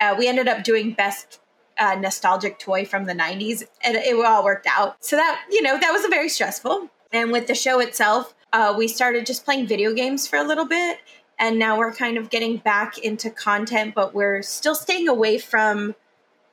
Uh, 0.00 0.14
we 0.18 0.26
ended 0.26 0.48
up 0.48 0.64
doing 0.64 0.92
best 0.92 1.40
uh, 1.78 1.94
nostalgic 1.94 2.58
toy 2.58 2.84
from 2.84 3.04
the 3.04 3.12
90s 3.12 3.64
and 3.82 3.96
it 3.96 4.24
all 4.24 4.44
worked 4.44 4.66
out. 4.66 4.96
So 5.04 5.16
that, 5.16 5.44
you 5.50 5.62
know, 5.62 5.78
that 5.78 5.92
was 5.92 6.06
very 6.06 6.30
stressful. 6.30 6.88
And 7.12 7.30
with 7.30 7.46
the 7.46 7.54
show 7.54 7.80
itself, 7.80 8.34
uh, 8.52 8.74
we 8.76 8.88
started 8.88 9.26
just 9.26 9.44
playing 9.44 9.66
video 9.66 9.92
games 9.92 10.26
for 10.26 10.36
a 10.36 10.44
little 10.44 10.66
bit. 10.66 10.98
And 11.38 11.58
now 11.58 11.78
we're 11.78 11.92
kind 11.92 12.16
of 12.16 12.30
getting 12.30 12.56
back 12.56 12.98
into 12.98 13.30
content, 13.30 13.94
but 13.94 14.14
we're 14.14 14.42
still 14.42 14.74
staying 14.74 15.08
away 15.08 15.38
from 15.38 15.94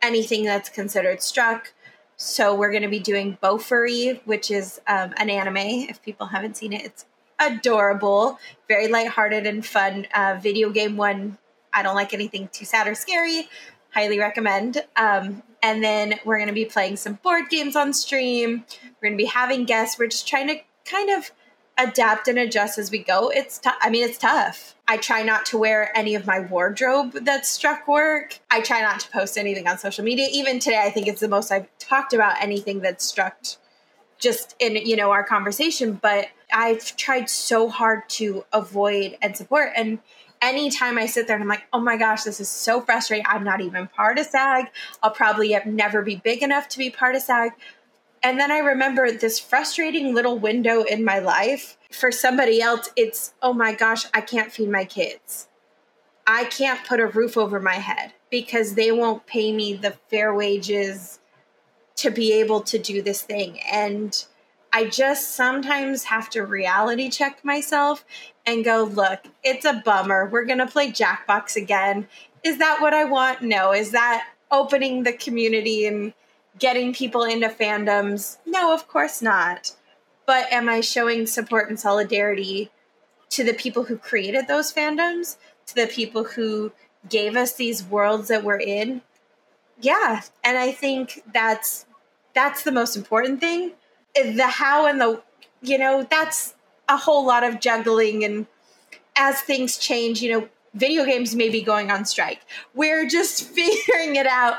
anything 0.01 0.43
that's 0.43 0.69
considered 0.69 1.21
struck. 1.21 1.73
So 2.17 2.53
we're 2.53 2.71
going 2.71 2.83
to 2.83 2.89
be 2.89 2.99
doing 2.99 3.37
Bofuri, 3.41 4.21
which 4.25 4.51
is 4.51 4.81
um, 4.87 5.13
an 5.17 5.29
anime. 5.29 5.57
If 5.57 6.01
people 6.01 6.27
haven't 6.27 6.57
seen 6.57 6.73
it, 6.73 6.83
it's 6.83 7.05
adorable, 7.39 8.39
very 8.67 8.87
lighthearted 8.87 9.47
and 9.47 9.65
fun 9.65 10.07
uh, 10.13 10.37
video 10.41 10.69
game 10.69 10.97
one. 10.97 11.37
I 11.73 11.81
don't 11.81 11.95
like 11.95 12.13
anything 12.13 12.49
too 12.51 12.65
sad 12.65 12.87
or 12.87 12.95
scary. 12.95 13.49
Highly 13.93 14.19
recommend. 14.19 14.83
Um, 14.95 15.43
and 15.61 15.83
then 15.83 16.19
we're 16.25 16.37
going 16.37 16.47
to 16.49 16.53
be 16.53 16.65
playing 16.65 16.97
some 16.97 17.13
board 17.23 17.49
games 17.49 17.75
on 17.75 17.93
stream. 17.93 18.65
We're 18.83 19.09
going 19.09 19.17
to 19.17 19.23
be 19.23 19.29
having 19.29 19.65
guests. 19.65 19.97
We're 19.97 20.07
just 20.07 20.27
trying 20.27 20.47
to 20.49 20.57
kind 20.85 21.09
of 21.09 21.31
adapt 21.77 22.27
and 22.27 22.37
adjust 22.37 22.77
as 22.77 22.91
we 22.91 22.99
go. 22.99 23.29
It's 23.29 23.57
tough. 23.57 23.75
I 23.81 23.89
mean, 23.89 24.07
it's 24.07 24.17
tough. 24.17 24.75
I 24.87 24.97
try 24.97 25.23
not 25.23 25.45
to 25.47 25.57
wear 25.57 25.95
any 25.97 26.15
of 26.15 26.27
my 26.27 26.41
wardrobe 26.41 27.13
that's 27.21 27.49
struck 27.49 27.87
work. 27.87 28.39
I 28.51 28.61
try 28.61 28.81
not 28.81 28.99
to 29.01 29.09
post 29.09 29.37
anything 29.37 29.67
on 29.67 29.77
social 29.77 30.03
media. 30.03 30.27
Even 30.31 30.59
today, 30.59 30.81
I 30.83 30.89
think 30.89 31.07
it's 31.07 31.21
the 31.21 31.27
most 31.27 31.51
I've 31.51 31.67
talked 31.79 32.13
about 32.13 32.41
anything 32.41 32.79
that's 32.79 33.03
struck 33.03 33.37
just 34.23 34.55
in 34.59 34.77
you 34.77 34.95
know 34.95 35.11
our 35.11 35.23
conversation 35.23 35.99
but 36.01 36.27
i've 36.53 36.95
tried 36.95 37.29
so 37.29 37.67
hard 37.67 38.07
to 38.07 38.45
avoid 38.53 39.17
and 39.21 39.35
support 39.35 39.73
and 39.75 39.99
anytime 40.41 40.97
i 40.97 41.05
sit 41.05 41.27
there 41.27 41.35
and 41.35 41.43
i'm 41.43 41.49
like 41.49 41.63
oh 41.73 41.79
my 41.79 41.97
gosh 41.97 42.23
this 42.23 42.39
is 42.39 42.47
so 42.47 42.79
frustrating 42.79 43.25
i'm 43.27 43.43
not 43.43 43.59
even 43.59 43.85
part 43.87 44.17
of 44.17 44.25
sag 44.25 44.67
i'll 45.03 45.11
probably 45.11 45.57
never 45.65 46.01
be 46.01 46.15
big 46.15 46.41
enough 46.41 46.69
to 46.69 46.77
be 46.77 46.89
part 46.89 47.15
of 47.15 47.21
sag 47.21 47.51
and 48.23 48.39
then 48.39 48.51
i 48.51 48.57
remember 48.57 49.11
this 49.11 49.39
frustrating 49.39 50.13
little 50.13 50.37
window 50.37 50.83
in 50.83 51.03
my 51.03 51.19
life 51.19 51.77
for 51.91 52.11
somebody 52.11 52.61
else 52.61 52.89
it's 52.95 53.33
oh 53.41 53.53
my 53.53 53.73
gosh 53.73 54.05
i 54.13 54.21
can't 54.21 54.51
feed 54.51 54.69
my 54.69 54.85
kids 54.85 55.47
i 56.25 56.45
can't 56.45 56.85
put 56.87 56.99
a 56.99 57.07
roof 57.07 57.37
over 57.37 57.59
my 57.59 57.75
head 57.75 58.13
because 58.29 58.73
they 58.73 58.91
won't 58.91 59.27
pay 59.27 59.51
me 59.51 59.73
the 59.73 59.91
fair 60.09 60.33
wages 60.33 61.19
to 61.95 62.09
be 62.09 62.33
able 62.33 62.61
to 62.61 62.79
do 62.79 63.01
this 63.01 63.21
thing. 63.21 63.59
And 63.71 64.25
I 64.71 64.85
just 64.85 65.35
sometimes 65.35 66.03
have 66.05 66.29
to 66.31 66.43
reality 66.43 67.09
check 67.09 67.45
myself 67.45 68.03
and 68.45 68.65
go, 68.65 68.83
look, 68.83 69.19
it's 69.43 69.65
a 69.65 69.81
bummer. 69.85 70.27
We're 70.27 70.45
going 70.45 70.59
to 70.59 70.67
play 70.67 70.91
Jackbox 70.91 71.55
again. 71.55 72.07
Is 72.43 72.57
that 72.57 72.81
what 72.81 72.93
I 72.93 73.05
want? 73.05 73.41
No. 73.41 73.71
Is 73.71 73.91
that 73.91 74.27
opening 74.51 75.03
the 75.03 75.13
community 75.13 75.85
and 75.85 76.13
getting 76.59 76.93
people 76.93 77.23
into 77.23 77.49
fandoms? 77.49 78.37
No, 78.45 78.73
of 78.73 78.87
course 78.87 79.21
not. 79.21 79.75
But 80.25 80.51
am 80.51 80.69
I 80.69 80.81
showing 80.81 81.27
support 81.27 81.69
and 81.69 81.79
solidarity 81.79 82.71
to 83.31 83.43
the 83.43 83.53
people 83.53 83.83
who 83.83 83.97
created 83.97 84.47
those 84.47 84.71
fandoms, 84.71 85.37
to 85.67 85.75
the 85.75 85.87
people 85.87 86.23
who 86.23 86.71
gave 87.09 87.35
us 87.35 87.53
these 87.53 87.83
worlds 87.83 88.29
that 88.29 88.43
we're 88.43 88.59
in? 88.59 89.01
yeah 89.81 90.21
and 90.43 90.57
i 90.57 90.71
think 90.71 91.21
that's 91.33 91.85
that's 92.33 92.63
the 92.63 92.71
most 92.71 92.95
important 92.95 93.39
thing 93.39 93.71
the 94.15 94.47
how 94.47 94.87
and 94.87 94.99
the 94.99 95.21
you 95.61 95.77
know 95.77 96.05
that's 96.09 96.55
a 96.89 96.97
whole 96.97 97.25
lot 97.25 97.43
of 97.43 97.59
juggling 97.59 98.23
and 98.23 98.45
as 99.17 99.41
things 99.41 99.77
change 99.77 100.21
you 100.21 100.31
know 100.31 100.47
video 100.73 101.05
games 101.05 101.35
may 101.35 101.49
be 101.49 101.61
going 101.61 101.91
on 101.91 102.05
strike 102.05 102.41
we're 102.73 103.07
just 103.07 103.43
figuring 103.49 104.15
it 104.15 104.27
out 104.27 104.55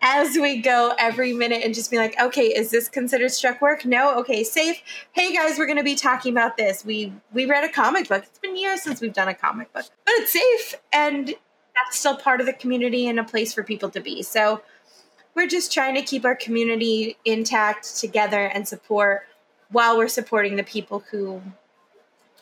as 0.00 0.36
we 0.36 0.60
go 0.60 0.94
every 0.98 1.32
minute 1.32 1.62
and 1.64 1.74
just 1.74 1.90
be 1.90 1.98
like 1.98 2.18
okay 2.20 2.46
is 2.46 2.70
this 2.70 2.88
considered 2.88 3.30
struck 3.30 3.60
work? 3.60 3.84
No? 3.84 4.18
Okay 4.20 4.44
safe? 4.44 4.80
Hey 5.12 5.34
guys 5.34 5.58
we're 5.58 5.66
going 5.66 5.78
to 5.78 5.84
be 5.84 5.94
talking 5.94 6.32
about 6.32 6.56
this. 6.56 6.84
We 6.84 7.12
we 7.32 7.46
read 7.46 7.64
a 7.64 7.72
comic 7.72 8.08
book. 8.08 8.24
It's 8.24 8.38
been 8.38 8.56
years 8.56 8.82
since 8.82 9.00
we've 9.00 9.12
done 9.12 9.28
a 9.28 9.34
comic 9.34 9.72
book 9.72 9.86
but 10.04 10.14
it's 10.16 10.32
safe 10.32 10.80
and 10.92 11.28
that's 11.28 11.98
still 11.98 12.16
part 12.16 12.40
of 12.40 12.46
the 12.46 12.52
community 12.52 13.06
and 13.06 13.18
a 13.18 13.24
place 13.24 13.52
for 13.54 13.62
people 13.62 13.90
to 13.90 14.00
be. 14.00 14.22
So 14.22 14.62
we're 15.34 15.46
just 15.46 15.72
trying 15.72 15.94
to 15.94 16.02
keep 16.02 16.24
our 16.24 16.34
community 16.34 17.16
intact 17.24 17.96
together 17.98 18.46
and 18.46 18.66
support 18.66 19.22
while 19.70 19.96
we're 19.96 20.08
supporting 20.08 20.56
the 20.56 20.64
people 20.64 21.04
who 21.10 21.40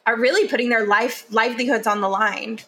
are 0.06 0.16
really 0.16 0.48
putting 0.48 0.68
their 0.68 0.86
life 0.86 1.26
livelihoods 1.30 1.86
on 1.86 2.00
the 2.00 2.08
line. 2.08 2.60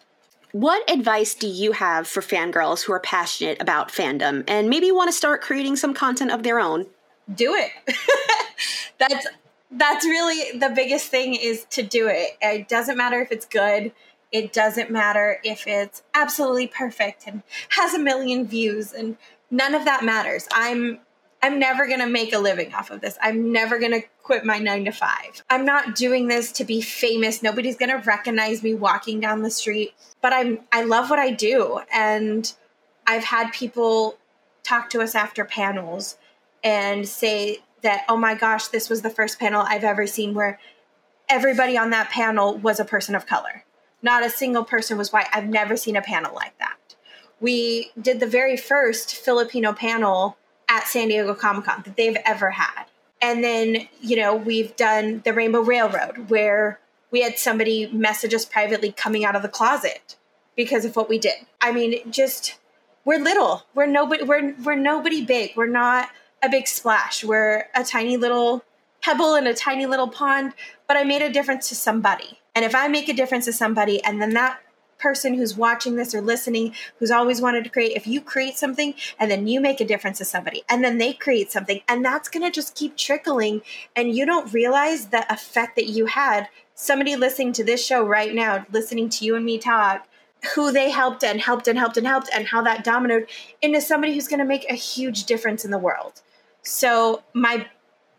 What 0.53 0.89
advice 0.91 1.35
do 1.35 1.47
you 1.47 1.73
have 1.73 2.09
for 2.09 2.23
fangirls 2.23 2.83
who 2.83 2.93
are 2.93 3.01
passionate 3.01 3.61
about 3.61 3.91
fandom 3.91 4.45
and 4.49 4.71
maybe 4.71 4.91
want 4.91 5.09
to 5.09 5.13
start 5.13 5.43
creating 5.43 5.77
some 5.77 5.93
content 5.93 6.31
of 6.31 6.43
their 6.43 6.59
own? 6.59 6.87
Do 7.33 7.55
it. 7.55 7.71
that's 8.99 9.27
that's 9.71 10.07
really 10.07 10.59
the 10.59 10.71
biggest 10.71 11.09
thing 11.09 11.35
is 11.35 11.67
to 11.71 11.83
do 11.83 12.09
it. 12.09 12.39
It 12.41 12.69
doesn't 12.69 12.97
matter 12.97 13.21
if 13.21 13.31
it's 13.31 13.45
good. 13.45 13.93
It 14.33 14.53
doesn't 14.53 14.91
matter 14.91 15.39
if 15.45 15.67
it's 15.67 16.03
absolutely 16.15 16.67
perfect 16.67 17.25
and 17.27 17.43
has 17.71 17.93
a 17.93 17.99
million 17.99 18.47
views 18.47 18.93
and 18.93 19.19
none 19.51 19.75
of 19.75 19.85
that 19.85 20.05
matters. 20.05 20.49
I'm 20.53 21.01
I'm 21.43 21.59
never 21.59 21.87
going 21.87 22.01
to 22.01 22.07
make 22.07 22.33
a 22.33 22.39
living 22.39 22.75
off 22.75 22.91
of 22.91 23.01
this. 23.01 23.17
I'm 23.23 23.53
never 23.53 23.79
going 23.79 23.93
to 23.93 24.03
quit 24.23 24.45
my 24.45 24.59
9 24.59 24.87
to 24.87 24.93
5. 24.93 25.45
I'm 25.51 25.65
not 25.65 25.95
doing 25.95 26.27
this 26.27 26.51
to 26.53 26.65
be 26.65 26.81
famous. 26.81 27.43
Nobody's 27.43 27.77
going 27.77 27.91
to 27.91 28.05
recognize 28.05 28.63
me 28.63 28.75
walking 28.75 29.21
down 29.21 29.43
the 29.43 29.51
street, 29.51 29.95
but 30.21 30.33
I'm 30.33 30.61
I 30.73 30.83
love 30.83 31.11
what 31.11 31.19
I 31.19 31.31
do 31.31 31.81
and 31.93 32.53
I've 33.07 33.25
had 33.25 33.53
people 33.53 34.19
talk 34.65 34.91
to 34.91 35.01
us 35.01 35.15
after 35.15 35.45
panels 35.45 36.17
and 36.63 37.09
say 37.09 37.61
that 37.83 38.05
oh 38.09 38.17
my 38.17 38.35
gosh, 38.35 38.69
this 38.69 38.91
was 38.91 39.03
the 39.03 39.11
first 39.11 39.39
panel 39.39 39.65
I've 39.67 39.85
ever 39.85 40.07
seen 40.07 40.35
where 40.35 40.59
everybody 41.29 41.79
on 41.79 41.91
that 41.91 42.11
panel 42.11 42.57
was 42.59 42.81
a 42.81 42.85
person 42.85 43.15
of 43.15 43.27
color. 43.27 43.65
Not 44.03 44.25
a 44.25 44.31
single 44.31 44.65
person 44.65 44.99
was 44.99 45.13
white. 45.13 45.27
I've 45.33 45.49
never 45.49 45.77
seen 45.77 45.97
a 45.97 46.03
panel 46.03 46.35
like 46.35 46.59
that. 46.59 46.97
We 47.41 47.93
did 48.01 48.19
the 48.19 48.27
very 48.27 48.57
first 48.57 49.15
Filipino 49.15 49.73
panel 49.73 50.37
at 50.69 50.87
San 50.87 51.09
Diego 51.09 51.35
Comic 51.35 51.65
Con 51.65 51.83
that 51.85 51.97
they've 51.97 52.17
ever 52.25 52.51
had. 52.51 52.85
And 53.21 53.43
then, 53.43 53.89
you 54.01 54.17
know, 54.17 54.37
we've 54.37 54.77
done 54.77 55.23
the 55.25 55.33
Rainbow 55.33 55.61
Railroad 55.61 56.31
where 56.31 56.79
we 57.11 57.23
had 57.23 57.39
somebody 57.39 57.87
message 57.89 58.35
us 58.35 58.45
privately 58.45 58.93
coming 58.93 59.25
out 59.25 59.35
of 59.35 59.43
the 59.43 59.49
closet 59.49 60.17
because 60.57 60.85
of 60.85 60.95
what 60.95 61.09
we 61.09 61.19
did. 61.19 61.47
I 61.61 61.73
mean, 61.73 62.11
just 62.11 62.59
we're 63.05 63.19
little. 63.19 63.65
We're 63.75 63.87
nobody 63.87 64.23
we're 64.23 64.55
we're 64.63 64.77
nobody 64.77 65.25
big. 65.25 65.57
We're 65.57 65.67
not 65.67 66.11
a 66.43 66.49
big 66.49 66.69
splash. 66.69 67.25
We're 67.25 67.65
a 67.75 67.83
tiny 67.83 68.17
little 68.17 68.65
pebble 69.01 69.35
in 69.35 69.47
a 69.47 69.55
tiny 69.55 69.87
little 69.87 70.09
pond, 70.09 70.53
but 70.87 70.97
I 70.97 71.05
made 71.05 71.23
a 71.23 71.31
difference 71.31 71.69
to 71.71 71.75
somebody. 71.75 72.39
And 72.55 72.65
if 72.65 72.75
I 72.75 72.89
make 72.89 73.09
a 73.09 73.15
difference 73.15 73.45
to 73.47 73.53
somebody 73.53 74.03
and 74.05 74.21
then 74.21 74.35
that 74.35 74.61
person 74.99 75.35
who's 75.35 75.57
watching 75.57 75.97
this 75.97 76.15
or 76.15 76.21
listening 76.21 76.75
who's 76.99 77.11
always 77.11 77.41
wanted 77.41 77.65
to 77.65 77.71
create, 77.71 77.97
if 77.97 78.07
you 78.07 78.21
create 78.21 78.57
something 78.57 78.95
and 79.19 79.31
then 79.31 79.47
you 79.47 79.61
make 79.61 79.81
a 79.81 79.85
difference 79.85 80.19
to 80.19 80.25
somebody 80.25 80.63
and 80.69 80.85
then 80.85 80.99
they 80.99 81.13
create 81.13 81.51
something, 81.53 81.81
and 81.89 82.05
that's 82.05 82.29
going 82.29 82.45
to 82.45 82.51
just 82.51 82.75
keep 82.75 82.97
trickling, 82.97 83.63
and 83.95 84.15
you 84.15 84.27
don't 84.27 84.53
realize 84.53 85.07
the 85.07 85.33
effect 85.33 85.77
that 85.77 85.89
you 85.89 86.07
had. 86.07 86.49
Somebody 86.75 87.17
listening 87.17 87.53
to 87.55 87.65
this 87.65 87.85
show 87.85 88.05
right 88.05 88.35
now, 88.35 88.65
listening 88.71 89.09
to 89.11 89.25
you 89.25 89.35
and 89.35 89.45
me 89.45 89.59
talk, 89.59 90.07
who 90.55 90.71
they 90.71 90.91
helped 90.91 91.25
and 91.25 91.41
helped 91.41 91.67
and 91.67 91.79
helped 91.79 91.97
and 91.97 92.07
helped, 92.07 92.31
and 92.33 92.47
how 92.47 92.63
that 92.63 92.85
dominoed 92.85 93.29
into 93.61 93.81
somebody 93.81 94.15
who's 94.15 94.29
going 94.29 94.39
to 94.39 94.45
make 94.45 94.69
a 94.71 94.75
huge 94.75 95.25
difference 95.25 95.65
in 95.65 95.73
the 95.73 95.79
world. 95.79 96.23
So, 96.63 97.23
my 97.35 97.67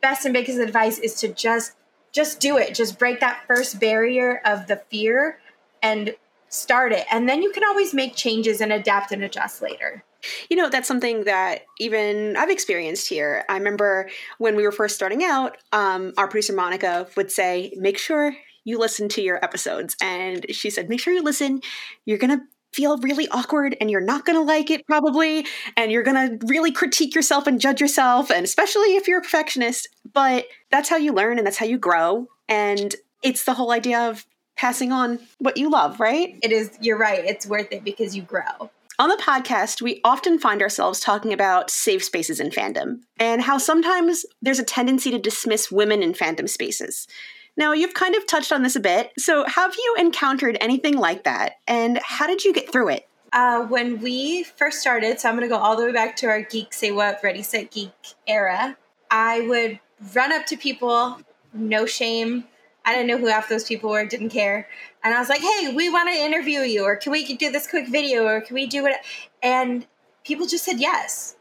best 0.01 0.25
and 0.25 0.33
biggest 0.33 0.59
advice 0.59 0.97
is 0.97 1.15
to 1.15 1.27
just 1.29 1.73
just 2.11 2.39
do 2.39 2.57
it 2.57 2.73
just 2.73 2.97
break 2.97 3.19
that 3.19 3.43
first 3.47 3.79
barrier 3.79 4.41
of 4.45 4.67
the 4.67 4.77
fear 4.89 5.39
and 5.81 6.15
start 6.49 6.91
it. 6.91 7.05
And 7.11 7.29
then 7.29 7.41
you 7.41 7.51
can 7.51 7.63
always 7.63 7.93
make 7.93 8.15
changes 8.15 8.61
and 8.61 8.73
adapt 8.73 9.11
and 9.11 9.23
adjust 9.23 9.61
later. 9.61 10.03
You 10.49 10.57
know, 10.57 10.69
that's 10.69 10.87
something 10.87 11.23
that 11.23 11.61
even 11.79 12.35
I've 12.35 12.49
experienced 12.49 13.07
here. 13.07 13.45
I 13.47 13.55
remember 13.55 14.09
when 14.37 14.55
we 14.55 14.63
were 14.63 14.71
first 14.71 14.95
starting 14.95 15.23
out, 15.23 15.57
um, 15.71 16.13
our 16.17 16.27
producer 16.27 16.53
Monica 16.53 17.07
would 17.15 17.31
say, 17.31 17.73
make 17.77 17.97
sure 17.97 18.35
you 18.65 18.77
listen 18.77 19.07
to 19.09 19.21
your 19.21 19.43
episodes. 19.43 19.95
And 20.01 20.45
she 20.49 20.69
said, 20.69 20.89
make 20.89 20.99
sure 20.99 21.13
you 21.13 21.23
listen. 21.23 21.61
You're 22.05 22.17
going 22.17 22.37
to 22.37 22.43
feel 22.73 22.97
really 22.97 23.27
awkward 23.29 23.75
and 23.81 23.89
you're 23.89 24.01
not 24.01 24.25
going 24.25 24.37
to 24.37 24.43
like 24.43 24.69
it 24.69 24.85
probably. 24.85 25.45
And 25.77 25.91
you're 25.91 26.03
going 26.03 26.39
to 26.39 26.45
really 26.47 26.71
critique 26.71 27.15
yourself 27.15 27.47
and 27.47 27.59
judge 27.59 27.81
yourself. 27.81 28.29
And 28.29 28.43
especially 28.43 28.95
if 28.95 29.07
you're 29.07 29.19
a 29.19 29.23
perfectionist. 29.23 29.87
But 30.13 30.45
that's 30.69 30.89
how 30.89 30.97
you 30.97 31.13
learn 31.13 31.37
and 31.37 31.47
that's 31.47 31.57
how 31.57 31.65
you 31.65 31.77
grow. 31.77 32.27
And 32.47 32.95
it's 33.23 33.45
the 33.45 33.53
whole 33.53 33.71
idea 33.71 34.09
of 34.09 34.25
passing 34.59 34.91
on 34.91 35.19
what 35.37 35.55
you 35.55 35.69
love, 35.69 35.99
right? 36.01 36.37
It 36.41 36.51
is, 36.51 36.77
you're 36.81 36.97
right. 36.97 37.23
It's 37.23 37.47
worth 37.47 37.71
it 37.71 37.83
because 37.85 38.15
you 38.15 38.21
grow. 38.21 38.69
On 38.99 39.07
the 39.07 39.15
podcast, 39.15 39.81
we 39.81 40.01
often 40.03 40.37
find 40.37 40.61
ourselves 40.61 40.99
talking 40.99 41.31
about 41.31 41.69
safe 41.69 42.03
spaces 42.03 42.41
in 42.41 42.49
fandom 42.49 42.99
and 43.17 43.41
how 43.41 43.57
sometimes 43.57 44.25
there's 44.41 44.59
a 44.59 44.63
tendency 44.65 45.11
to 45.11 45.17
dismiss 45.17 45.71
women 45.71 46.03
in 46.03 46.11
fandom 46.11 46.49
spaces. 46.49 47.07
Now, 47.55 47.71
you've 47.71 47.93
kind 47.93 48.15
of 48.15 48.27
touched 48.27 48.51
on 48.51 48.61
this 48.61 48.75
a 48.75 48.81
bit. 48.81 49.13
So, 49.17 49.45
have 49.47 49.73
you 49.75 49.95
encountered 49.97 50.57
anything 50.59 50.97
like 50.97 51.23
that? 51.23 51.53
And 51.65 51.97
how 52.03 52.27
did 52.27 52.43
you 52.43 52.53
get 52.53 52.69
through 52.69 52.89
it? 52.89 53.07
Uh, 53.31 53.61
when 53.65 54.01
we 54.01 54.43
first 54.43 54.81
started, 54.81 55.21
so 55.21 55.29
I'm 55.29 55.37
going 55.37 55.47
to 55.49 55.55
go 55.55 55.61
all 55.61 55.77
the 55.77 55.85
way 55.85 55.93
back 55.93 56.17
to 56.17 56.27
our 56.27 56.41
Geek 56.41 56.73
Say 56.73 56.91
What, 56.91 57.21
Ready 57.23 57.43
Set 57.43 57.71
Geek 57.71 57.93
era, 58.27 58.77
I 59.09 59.47
would 59.47 59.79
run 60.13 60.33
up 60.33 60.45
to 60.47 60.57
people, 60.57 61.21
no 61.53 61.85
shame, 61.85 62.43
I 62.89 62.93
didn't 62.93 63.07
know 63.07 63.19
who 63.19 63.27
half 63.27 63.49
those 63.49 63.65
people 63.65 63.91
were, 63.91 64.03
didn't 64.03 64.29
care. 64.29 64.67
And 65.03 65.13
I 65.13 65.19
was 65.19 65.29
like, 65.29 65.41
hey, 65.41 65.71
we 65.75 65.91
want 65.91 66.09
to 66.09 66.15
interview 66.15 66.61
you, 66.61 66.83
or 66.83 66.95
can 66.95 67.11
we 67.11 67.35
do 67.35 67.51
this 67.51 67.67
quick 67.67 67.87
video, 67.87 68.25
or 68.25 68.41
can 68.41 68.55
we 68.55 68.65
do 68.65 68.87
it? 68.87 68.95
And 69.43 69.85
people 70.23 70.47
just 70.47 70.65
said 70.65 70.79
yes. 70.79 71.35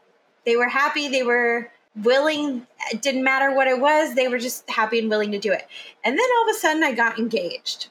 They 0.45 0.55
were 0.55 0.69
happy, 0.69 1.07
they 1.07 1.23
were 1.23 1.71
willing, 1.95 2.67
it 2.91 3.01
didn't 3.01 3.23
matter 3.23 3.51
what 3.51 3.67
it 3.67 3.79
was, 3.79 4.13
they 4.13 4.27
were 4.27 4.37
just 4.37 4.69
happy 4.69 4.99
and 4.99 5.09
willing 5.09 5.31
to 5.31 5.39
do 5.39 5.51
it. 5.51 5.67
And 6.03 6.19
then 6.19 6.25
all 6.37 6.47
of 6.47 6.55
a 6.55 6.59
sudden, 6.59 6.83
I 6.83 6.91
got 6.91 7.17
engaged. 7.17 7.87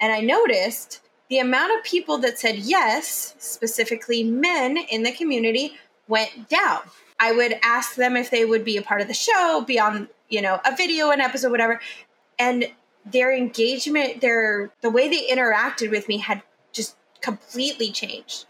And 0.00 0.10
I 0.10 0.20
noticed 0.20 1.02
the 1.28 1.38
amount 1.40 1.78
of 1.78 1.84
people 1.84 2.16
that 2.18 2.38
said 2.38 2.56
yes, 2.56 3.34
specifically 3.38 4.24
men 4.24 4.78
in 4.90 5.02
the 5.02 5.12
community, 5.12 5.72
went 6.08 6.48
down. 6.48 6.80
I 7.20 7.32
would 7.32 7.58
ask 7.62 7.94
them 7.94 8.16
if 8.16 8.30
they 8.30 8.46
would 8.46 8.64
be 8.64 8.78
a 8.78 8.82
part 8.82 9.02
of 9.02 9.08
the 9.08 9.14
show, 9.14 9.62
be 9.66 9.78
on, 9.78 10.08
you 10.30 10.40
know, 10.40 10.60
a 10.64 10.74
video, 10.74 11.10
an 11.10 11.20
episode, 11.20 11.50
whatever 11.50 11.78
and 12.38 12.66
their 13.06 13.34
engagement 13.34 14.20
their 14.20 14.72
the 14.82 14.90
way 14.90 15.08
they 15.08 15.26
interacted 15.26 15.90
with 15.90 16.08
me 16.08 16.18
had 16.18 16.42
just 16.72 16.96
completely 17.20 17.90
changed. 17.90 18.46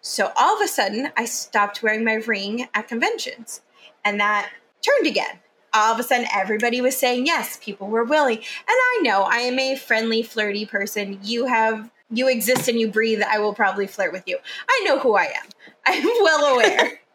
So 0.00 0.32
all 0.36 0.56
of 0.56 0.62
a 0.62 0.68
sudden 0.68 1.10
i 1.16 1.24
stopped 1.24 1.82
wearing 1.82 2.04
my 2.04 2.14
ring 2.14 2.68
at 2.74 2.88
conventions 2.88 3.62
and 4.04 4.18
that 4.20 4.50
turned 4.82 5.06
again. 5.06 5.40
All 5.72 5.92
of 5.94 6.00
a 6.00 6.02
sudden 6.02 6.26
everybody 6.34 6.80
was 6.80 6.96
saying 6.96 7.26
yes 7.26 7.58
people 7.62 7.88
were 7.88 8.04
willing. 8.04 8.38
And 8.38 8.44
i 8.68 9.00
know 9.02 9.22
i 9.22 9.38
am 9.38 9.58
a 9.58 9.76
friendly 9.76 10.22
flirty 10.22 10.64
person. 10.66 11.18
You 11.22 11.46
have 11.46 11.90
you 12.12 12.28
exist 12.28 12.68
and 12.68 12.78
you 12.78 12.90
breathe. 12.90 13.22
I 13.22 13.38
will 13.38 13.54
probably 13.54 13.86
flirt 13.86 14.12
with 14.12 14.24
you. 14.26 14.38
I 14.68 14.82
know 14.84 14.98
who 14.98 15.14
i 15.14 15.24
am. 15.24 15.46
I'm 15.86 16.04
well 16.04 16.54
aware 16.54 17.00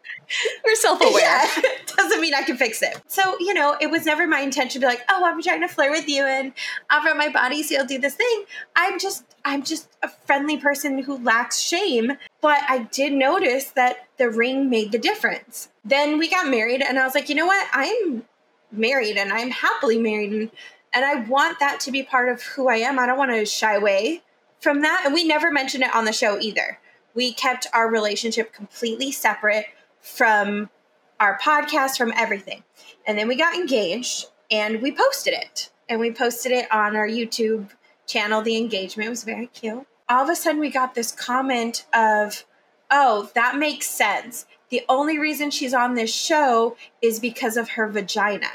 We're 0.64 0.74
self 0.74 1.00
aware. 1.00 1.14
Yeah, 1.16 1.48
doesn't 1.96 2.20
mean 2.20 2.34
I 2.34 2.42
can 2.42 2.56
fix 2.56 2.82
it. 2.82 3.00
So, 3.08 3.36
you 3.40 3.54
know, 3.54 3.76
it 3.80 3.90
was 3.90 4.04
never 4.04 4.26
my 4.26 4.40
intention 4.40 4.80
to 4.80 4.86
be 4.86 4.86
like, 4.86 5.02
oh, 5.08 5.24
I'm 5.24 5.40
trying 5.42 5.60
to 5.62 5.68
flirt 5.68 5.90
with 5.90 6.08
you 6.08 6.24
and 6.24 6.52
offer 6.90 7.14
my 7.14 7.28
body 7.28 7.62
so 7.62 7.74
you'll 7.74 7.86
do 7.86 7.98
this 7.98 8.14
thing. 8.14 8.44
I'm 8.74 8.98
just, 8.98 9.24
I'm 9.44 9.62
just 9.62 9.88
a 10.02 10.08
friendly 10.08 10.56
person 10.56 11.02
who 11.02 11.18
lacks 11.18 11.58
shame. 11.58 12.12
But 12.40 12.60
I 12.68 12.80
did 12.90 13.12
notice 13.12 13.70
that 13.70 14.08
the 14.18 14.30
ring 14.30 14.70
made 14.70 14.92
the 14.92 14.98
difference. 14.98 15.68
Then 15.84 16.18
we 16.18 16.28
got 16.28 16.48
married, 16.48 16.82
and 16.82 16.98
I 16.98 17.04
was 17.04 17.14
like, 17.14 17.28
you 17.28 17.34
know 17.34 17.46
what? 17.46 17.66
I'm 17.72 18.24
married 18.72 19.16
and 19.16 19.32
I'm 19.32 19.50
happily 19.50 19.98
married. 19.98 20.32
And, 20.32 20.50
and 20.92 21.04
I 21.04 21.20
want 21.28 21.60
that 21.60 21.80
to 21.80 21.90
be 21.90 22.02
part 22.02 22.28
of 22.28 22.42
who 22.42 22.68
I 22.68 22.76
am. 22.76 22.98
I 22.98 23.06
don't 23.06 23.18
want 23.18 23.32
to 23.32 23.44
shy 23.44 23.74
away 23.74 24.22
from 24.60 24.82
that. 24.82 25.02
And 25.04 25.14
we 25.14 25.24
never 25.24 25.50
mentioned 25.50 25.84
it 25.84 25.94
on 25.94 26.04
the 26.04 26.12
show 26.12 26.38
either. 26.40 26.78
We 27.14 27.32
kept 27.32 27.66
our 27.72 27.90
relationship 27.90 28.52
completely 28.52 29.10
separate 29.10 29.66
from 30.06 30.70
our 31.18 31.38
podcast, 31.38 31.96
from 31.96 32.12
everything. 32.16 32.62
And 33.06 33.18
then 33.18 33.28
we 33.28 33.36
got 33.36 33.54
engaged 33.54 34.26
and 34.50 34.80
we 34.80 34.92
posted 34.92 35.34
it. 35.34 35.70
And 35.88 36.00
we 36.00 36.12
posted 36.12 36.52
it 36.52 36.70
on 36.72 36.96
our 36.96 37.06
YouTube 37.06 37.70
channel. 38.06 38.42
The 38.42 38.56
engagement 38.56 39.10
was 39.10 39.24
very 39.24 39.46
cute. 39.48 39.86
All 40.08 40.22
of 40.22 40.30
a 40.30 40.36
sudden, 40.36 40.60
we 40.60 40.70
got 40.70 40.94
this 40.94 41.12
comment 41.12 41.86
of, 41.94 42.44
oh, 42.90 43.30
that 43.34 43.56
makes 43.56 43.88
sense. 43.88 44.46
The 44.68 44.82
only 44.88 45.18
reason 45.18 45.50
she's 45.50 45.74
on 45.74 45.94
this 45.94 46.12
show 46.12 46.76
is 47.02 47.20
because 47.20 47.56
of 47.56 47.70
her 47.70 47.88
vagina 47.88 48.50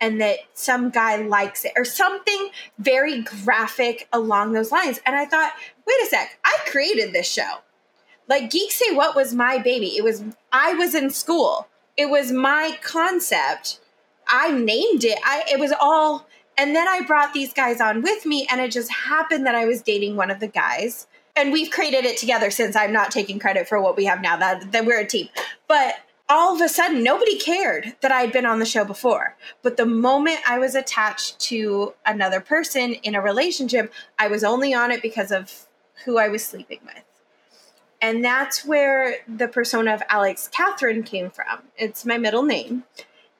and 0.00 0.20
that 0.20 0.38
some 0.54 0.90
guy 0.90 1.16
likes 1.16 1.64
it 1.64 1.72
or 1.76 1.84
something 1.84 2.50
very 2.78 3.22
graphic 3.22 4.08
along 4.12 4.52
those 4.52 4.70
lines. 4.70 5.00
And 5.04 5.16
I 5.16 5.24
thought, 5.24 5.52
wait 5.86 6.02
a 6.02 6.06
sec, 6.06 6.38
I 6.44 6.56
created 6.66 7.12
this 7.12 7.30
show. 7.30 7.58
Like 8.28 8.50
Geek 8.50 8.70
Say 8.70 8.94
What 8.94 9.16
was 9.16 9.34
my 9.34 9.58
baby. 9.58 9.96
It 9.96 10.04
was 10.04 10.22
I 10.52 10.74
was 10.74 10.94
in 10.94 11.10
school. 11.10 11.66
It 11.96 12.10
was 12.10 12.30
my 12.30 12.78
concept. 12.82 13.80
I 14.28 14.52
named 14.52 15.04
it. 15.04 15.18
I 15.24 15.44
it 15.50 15.58
was 15.58 15.72
all 15.80 16.26
and 16.56 16.74
then 16.74 16.88
I 16.88 17.00
brought 17.02 17.32
these 17.32 17.52
guys 17.52 17.80
on 17.80 18.02
with 18.02 18.26
me 18.26 18.46
and 18.50 18.60
it 18.60 18.70
just 18.70 18.92
happened 18.92 19.46
that 19.46 19.54
I 19.54 19.64
was 19.64 19.80
dating 19.80 20.16
one 20.16 20.30
of 20.30 20.40
the 20.40 20.48
guys. 20.48 21.06
And 21.36 21.52
we've 21.52 21.70
created 21.70 22.04
it 22.04 22.16
together 22.16 22.50
since 22.50 22.74
I'm 22.74 22.92
not 22.92 23.12
taking 23.12 23.38
credit 23.38 23.68
for 23.68 23.80
what 23.80 23.96
we 23.96 24.04
have 24.06 24.20
now. 24.20 24.36
That 24.36 24.72
that 24.72 24.84
we're 24.84 25.00
a 25.00 25.06
team. 25.06 25.28
But 25.66 25.94
all 26.28 26.54
of 26.54 26.60
a 26.60 26.68
sudden 26.68 27.02
nobody 27.02 27.38
cared 27.38 27.96
that 28.02 28.12
I 28.12 28.20
had 28.20 28.32
been 28.32 28.44
on 28.44 28.58
the 28.58 28.66
show 28.66 28.84
before. 28.84 29.36
But 29.62 29.78
the 29.78 29.86
moment 29.86 30.40
I 30.46 30.58
was 30.58 30.74
attached 30.74 31.38
to 31.40 31.94
another 32.04 32.40
person 32.40 32.92
in 32.92 33.14
a 33.14 33.22
relationship, 33.22 33.92
I 34.18 34.28
was 34.28 34.44
only 34.44 34.74
on 34.74 34.90
it 34.90 35.00
because 35.00 35.32
of 35.32 35.66
who 36.04 36.18
I 36.18 36.28
was 36.28 36.44
sleeping 36.44 36.80
with. 36.84 37.04
And 38.00 38.24
that's 38.24 38.64
where 38.64 39.16
the 39.26 39.48
persona 39.48 39.94
of 39.94 40.02
Alix 40.08 40.48
Catherine 40.48 41.02
came 41.02 41.30
from. 41.30 41.62
It's 41.76 42.04
my 42.04 42.16
middle 42.16 42.44
name. 42.44 42.84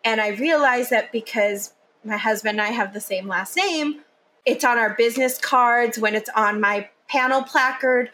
And 0.04 0.20
I 0.20 0.28
realized 0.28 0.90
that 0.90 1.12
because 1.12 1.74
my 2.04 2.16
husband 2.16 2.58
and 2.58 2.66
I 2.66 2.72
have 2.72 2.92
the 2.92 3.00
same 3.00 3.28
last 3.28 3.56
name, 3.56 4.00
it's 4.44 4.64
on 4.64 4.78
our 4.78 4.94
business 4.94 5.38
cards, 5.38 5.98
when 5.98 6.14
it's 6.14 6.30
on 6.34 6.60
my 6.60 6.88
panel 7.08 7.42
placard, 7.42 8.10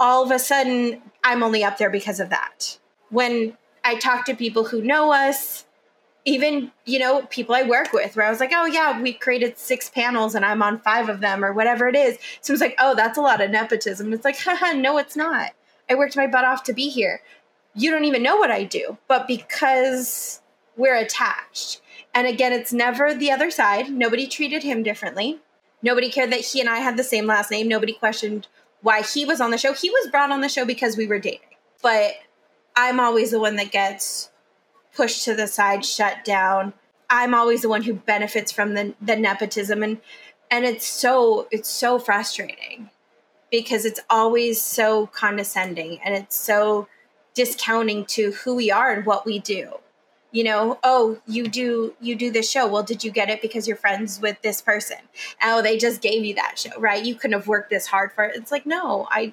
all 0.00 0.24
of 0.24 0.30
a 0.30 0.38
sudden 0.38 1.02
I'm 1.22 1.42
only 1.42 1.62
up 1.62 1.78
there 1.78 1.90
because 1.90 2.20
of 2.20 2.30
that. 2.30 2.78
When 3.10 3.56
I 3.84 3.96
talk 3.96 4.24
to 4.26 4.34
people 4.34 4.64
who 4.64 4.82
know 4.82 5.12
us, 5.12 5.66
even, 6.24 6.72
you 6.86 6.98
know, 6.98 7.22
people 7.26 7.54
I 7.54 7.62
work 7.62 7.92
with, 7.92 8.16
where 8.16 8.26
I 8.26 8.30
was 8.30 8.40
like, 8.40 8.52
oh, 8.54 8.64
yeah, 8.64 9.00
we 9.00 9.12
created 9.12 9.58
six 9.58 9.90
panels 9.90 10.34
and 10.34 10.44
I'm 10.44 10.62
on 10.62 10.80
five 10.80 11.08
of 11.08 11.20
them 11.20 11.44
or 11.44 11.52
whatever 11.52 11.86
it 11.86 11.94
is. 11.94 12.18
So 12.40 12.54
it's 12.54 12.62
like, 12.62 12.76
oh, 12.78 12.94
that's 12.94 13.18
a 13.18 13.20
lot 13.20 13.42
of 13.42 13.50
nepotism. 13.50 14.12
It's 14.12 14.24
like, 14.24 14.38
haha, 14.40 14.72
no, 14.72 14.96
it's 14.98 15.16
not. 15.16 15.52
I 15.88 15.94
worked 15.94 16.16
my 16.16 16.26
butt 16.26 16.44
off 16.44 16.62
to 16.64 16.72
be 16.72 16.88
here. 16.88 17.20
You 17.74 17.90
don't 17.90 18.04
even 18.04 18.22
know 18.22 18.36
what 18.36 18.50
I 18.50 18.64
do, 18.64 18.98
but 19.08 19.26
because 19.26 20.40
we're 20.76 20.96
attached. 20.96 21.80
And 22.14 22.26
again, 22.26 22.52
it's 22.52 22.72
never 22.72 23.12
the 23.12 23.30
other 23.30 23.50
side. 23.50 23.90
Nobody 23.90 24.26
treated 24.26 24.62
him 24.62 24.82
differently. 24.82 25.40
Nobody 25.82 26.10
cared 26.10 26.32
that 26.32 26.40
he 26.40 26.60
and 26.60 26.70
I 26.70 26.78
had 26.78 26.96
the 26.96 27.04
same 27.04 27.26
last 27.26 27.50
name. 27.50 27.68
Nobody 27.68 27.92
questioned 27.92 28.46
why 28.80 29.02
he 29.02 29.24
was 29.24 29.40
on 29.40 29.50
the 29.50 29.58
show. 29.58 29.72
He 29.72 29.90
was 29.90 30.10
brought 30.10 30.30
on 30.30 30.40
the 30.40 30.48
show 30.48 30.64
because 30.64 30.96
we 30.96 31.06
were 31.06 31.18
dating. 31.18 31.40
But 31.82 32.12
I'm 32.76 33.00
always 33.00 33.30
the 33.30 33.40
one 33.40 33.56
that 33.56 33.72
gets 33.72 34.30
pushed 34.94 35.24
to 35.24 35.34
the 35.34 35.46
side, 35.46 35.84
shut 35.84 36.24
down. 36.24 36.72
I'm 37.10 37.34
always 37.34 37.62
the 37.62 37.68
one 37.68 37.82
who 37.82 37.94
benefits 37.94 38.52
from 38.52 38.74
the 38.74 38.94
the 39.00 39.16
nepotism 39.16 39.82
and 39.82 40.00
and 40.50 40.64
it's 40.64 40.86
so 40.86 41.48
it's 41.50 41.68
so 41.68 41.98
frustrating 41.98 42.90
because 43.54 43.84
it's 43.84 44.00
always 44.10 44.60
so 44.60 45.06
condescending 45.06 46.00
and 46.04 46.12
it's 46.12 46.34
so 46.34 46.88
discounting 47.34 48.04
to 48.04 48.32
who 48.32 48.56
we 48.56 48.68
are 48.68 48.92
and 48.92 49.06
what 49.06 49.24
we 49.24 49.38
do. 49.38 49.74
You 50.32 50.42
know 50.42 50.80
oh 50.82 51.20
you 51.28 51.46
do 51.46 51.94
you 52.00 52.16
do 52.16 52.32
this 52.32 52.50
show. 52.50 52.66
Well 52.66 52.82
did 52.82 53.04
you 53.04 53.12
get 53.12 53.30
it 53.30 53.40
because 53.40 53.68
you're 53.68 53.76
friends 53.76 54.20
with 54.20 54.42
this 54.42 54.60
person? 54.60 54.96
Oh 55.40 55.62
they 55.62 55.78
just 55.78 56.02
gave 56.02 56.24
you 56.24 56.34
that 56.34 56.58
show 56.58 56.76
right? 56.80 57.04
You 57.04 57.14
couldn't 57.14 57.38
have 57.38 57.46
worked 57.46 57.70
this 57.70 57.86
hard 57.86 58.10
for 58.12 58.24
it. 58.24 58.34
It's 58.34 58.50
like 58.50 58.66
no 58.66 59.06
i 59.08 59.32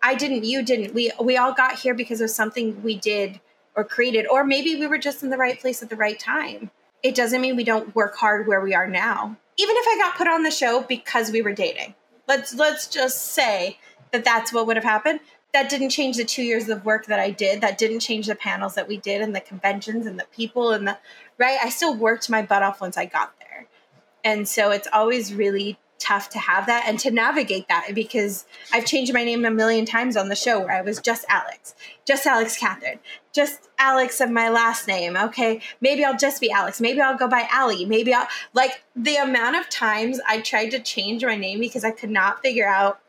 i 0.00 0.14
didn't 0.14 0.44
you 0.44 0.62
didn't. 0.62 0.94
We 0.94 1.10
we 1.20 1.36
all 1.36 1.52
got 1.52 1.80
here 1.80 1.94
because 1.94 2.20
of 2.20 2.30
something 2.30 2.80
we 2.84 2.96
did 2.96 3.40
or 3.74 3.82
created 3.82 4.28
or 4.28 4.44
maybe 4.44 4.76
we 4.76 4.86
were 4.86 4.98
just 4.98 5.24
in 5.24 5.30
the 5.30 5.36
right 5.36 5.58
place 5.58 5.82
at 5.82 5.90
the 5.90 5.96
right 5.96 6.20
time. 6.20 6.70
It 7.02 7.16
doesn't 7.16 7.40
mean 7.40 7.56
we 7.56 7.64
don't 7.64 7.96
work 7.96 8.14
hard 8.14 8.46
where 8.46 8.60
we 8.60 8.74
are 8.74 8.86
now. 8.86 9.36
Even 9.56 9.74
if 9.76 9.86
i 9.88 9.98
got 9.98 10.16
put 10.16 10.28
on 10.28 10.44
the 10.44 10.52
show 10.52 10.82
because 10.82 11.32
we 11.32 11.42
were 11.42 11.52
dating 11.52 11.96
let's 12.30 12.54
let's 12.54 12.86
just 12.86 13.32
say 13.32 13.78
that 14.12 14.24
that's 14.24 14.52
what 14.52 14.66
would 14.66 14.76
have 14.76 14.84
happened 14.84 15.18
that 15.52 15.68
didn't 15.68 15.90
change 15.90 16.16
the 16.16 16.24
two 16.24 16.42
years 16.42 16.68
of 16.68 16.84
work 16.84 17.06
that 17.06 17.18
I 17.18 17.30
did. 17.30 17.60
That 17.60 17.76
didn't 17.76 18.00
change 18.00 18.26
the 18.26 18.36
panels 18.36 18.74
that 18.76 18.86
we 18.86 18.98
did 18.98 19.20
and 19.20 19.34
the 19.34 19.40
conventions 19.40 20.06
and 20.06 20.18
the 20.18 20.26
people 20.32 20.70
and 20.70 20.86
the 20.86 20.98
right. 21.38 21.58
I 21.60 21.70
still 21.70 21.96
worked 21.96 22.30
my 22.30 22.42
butt 22.42 22.62
off 22.62 22.80
once 22.80 22.96
I 22.96 23.06
got 23.06 23.32
there. 23.40 23.66
And 24.22 24.46
so 24.46 24.70
it's 24.70 24.86
always 24.92 25.34
really 25.34 25.78
tough 26.00 26.30
to 26.30 26.38
have 26.38 26.66
that 26.66 26.84
and 26.86 26.98
to 26.98 27.10
navigate 27.10 27.68
that 27.68 27.94
because 27.94 28.46
I've 28.72 28.86
changed 28.86 29.14
my 29.14 29.22
name 29.22 29.44
a 29.44 29.50
million 29.50 29.84
times 29.84 30.16
on 30.16 30.28
the 30.28 30.34
show 30.34 30.58
where 30.58 30.72
I 30.72 30.80
was 30.80 31.00
just 31.00 31.24
Alix, 31.28 31.74
just 32.04 32.26
Alix 32.26 32.56
Catherine, 32.56 32.98
just 33.32 33.68
Alix 33.78 34.20
of 34.20 34.30
my 34.30 34.48
last 34.48 34.88
name. 34.88 35.16
Okay, 35.16 35.60
maybe 35.80 36.04
I'll 36.04 36.16
just 36.16 36.40
be 36.40 36.50
Alix. 36.50 36.80
Maybe 36.80 37.00
I'll 37.00 37.16
go 37.16 37.28
by 37.28 37.48
Ali. 37.54 37.84
Maybe 37.84 38.12
I'll 38.12 38.26
like 38.54 38.82
the 38.96 39.16
amount 39.16 39.56
of 39.56 39.68
times 39.68 40.18
I 40.26 40.40
tried 40.40 40.70
to 40.70 40.80
change 40.80 41.24
my 41.24 41.36
name 41.36 41.60
because 41.60 41.84
I 41.84 41.92
could 41.92 42.10
not 42.10 42.42
figure 42.42 42.66
out 42.66 43.00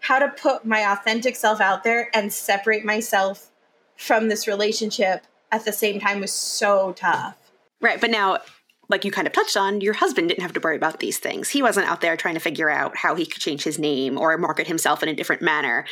how 0.00 0.18
to 0.18 0.28
put 0.28 0.64
my 0.64 0.80
authentic 0.92 1.36
self 1.36 1.60
out 1.60 1.84
there 1.84 2.10
and 2.12 2.32
separate 2.32 2.84
myself 2.84 3.50
from 3.96 4.28
this 4.28 4.48
relationship 4.48 5.24
at 5.52 5.64
the 5.64 5.72
same 5.72 6.00
time 6.00 6.20
was 6.20 6.32
so 6.32 6.92
tough. 6.92 7.36
Right. 7.80 8.00
But 8.00 8.10
now, 8.10 8.38
like 8.90 9.04
you 9.04 9.10
kind 9.10 9.26
of 9.26 9.32
touched 9.32 9.56
on, 9.56 9.80
your 9.80 9.94
husband 9.94 10.28
didn't 10.28 10.42
have 10.42 10.52
to 10.52 10.60
worry 10.60 10.76
about 10.76 11.00
these 11.00 11.18
things. 11.18 11.48
He 11.48 11.62
wasn't 11.62 11.86
out 11.86 12.00
there 12.00 12.16
trying 12.16 12.34
to 12.34 12.40
figure 12.40 12.68
out 12.68 12.96
how 12.96 13.14
he 13.14 13.24
could 13.24 13.40
change 13.40 13.62
his 13.62 13.78
name 13.78 14.18
or 14.18 14.36
market 14.36 14.66
himself 14.66 15.02
in 15.02 15.08
a 15.08 15.14
different 15.14 15.42
manner. 15.42 15.86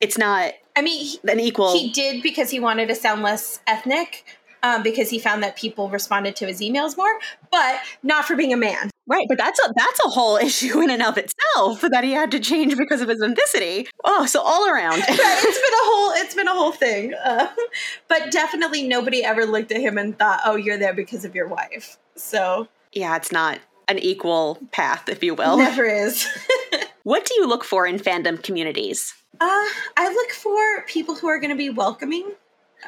It's 0.00 0.18
not. 0.18 0.52
I 0.76 0.82
mean, 0.82 1.04
he, 1.04 1.20
an 1.30 1.40
equal. 1.40 1.72
He 1.72 1.90
did 1.90 2.22
because 2.22 2.50
he 2.50 2.60
wanted 2.60 2.88
to 2.88 2.94
sound 2.94 3.22
less 3.22 3.60
ethnic, 3.66 4.24
um, 4.64 4.82
because 4.82 5.10
he 5.10 5.18
found 5.18 5.42
that 5.42 5.56
people 5.56 5.90
responded 5.90 6.34
to 6.36 6.46
his 6.46 6.60
emails 6.60 6.96
more, 6.96 7.18
but 7.52 7.80
not 8.02 8.24
for 8.24 8.34
being 8.34 8.52
a 8.52 8.56
man. 8.56 8.90
Right, 9.06 9.26
but 9.28 9.36
that's 9.36 9.60
a 9.60 9.72
that's 9.76 10.00
a 10.04 10.08
whole 10.08 10.36
issue 10.42 10.80
in 10.80 10.90
and 10.90 11.02
of 11.02 11.18
itself 11.18 11.82
that 11.82 12.02
he 12.02 12.12
had 12.12 12.30
to 12.30 12.40
change 12.40 12.76
because 12.76 13.02
of 13.02 13.08
his 13.08 13.20
ethnicity. 13.20 13.86
Oh, 14.04 14.24
so 14.24 14.40
all 14.40 14.66
around, 14.68 14.98
right, 15.00 15.04
it's 15.08 15.60
been 15.60 15.74
a 15.74 15.84
whole 15.84 16.12
it's 16.22 16.34
been 16.34 16.48
a 16.48 16.54
whole 16.54 16.72
thing. 16.72 17.14
Uh, 17.14 17.48
but 18.08 18.32
definitely 18.32 18.88
nobody 18.88 19.22
ever 19.22 19.44
looked 19.44 19.70
at 19.70 19.80
him 19.80 19.98
and 19.98 20.18
thought, 20.18 20.40
"Oh, 20.46 20.56
you're 20.56 20.78
there 20.78 20.94
because 20.94 21.26
of 21.26 21.34
your 21.34 21.46
wife." 21.46 21.98
So 22.16 22.68
yeah, 22.92 23.16
it's 23.16 23.32
not 23.32 23.58
an 23.88 23.98
equal 23.98 24.58
path, 24.72 25.08
if 25.08 25.22
you 25.22 25.34
will. 25.34 25.58
Never 25.58 25.84
is. 25.84 26.26
what 27.02 27.24
do 27.26 27.34
you 27.34 27.46
look 27.46 27.64
for 27.64 27.86
in 27.86 27.98
fandom 27.98 28.42
communities? 28.42 29.14
Uh, 29.40 29.66
I 29.96 30.12
look 30.12 30.30
for 30.30 30.86
people 30.86 31.14
who 31.14 31.28
are 31.28 31.38
going 31.38 31.50
to 31.50 31.56
be 31.56 31.70
welcoming. 31.70 32.32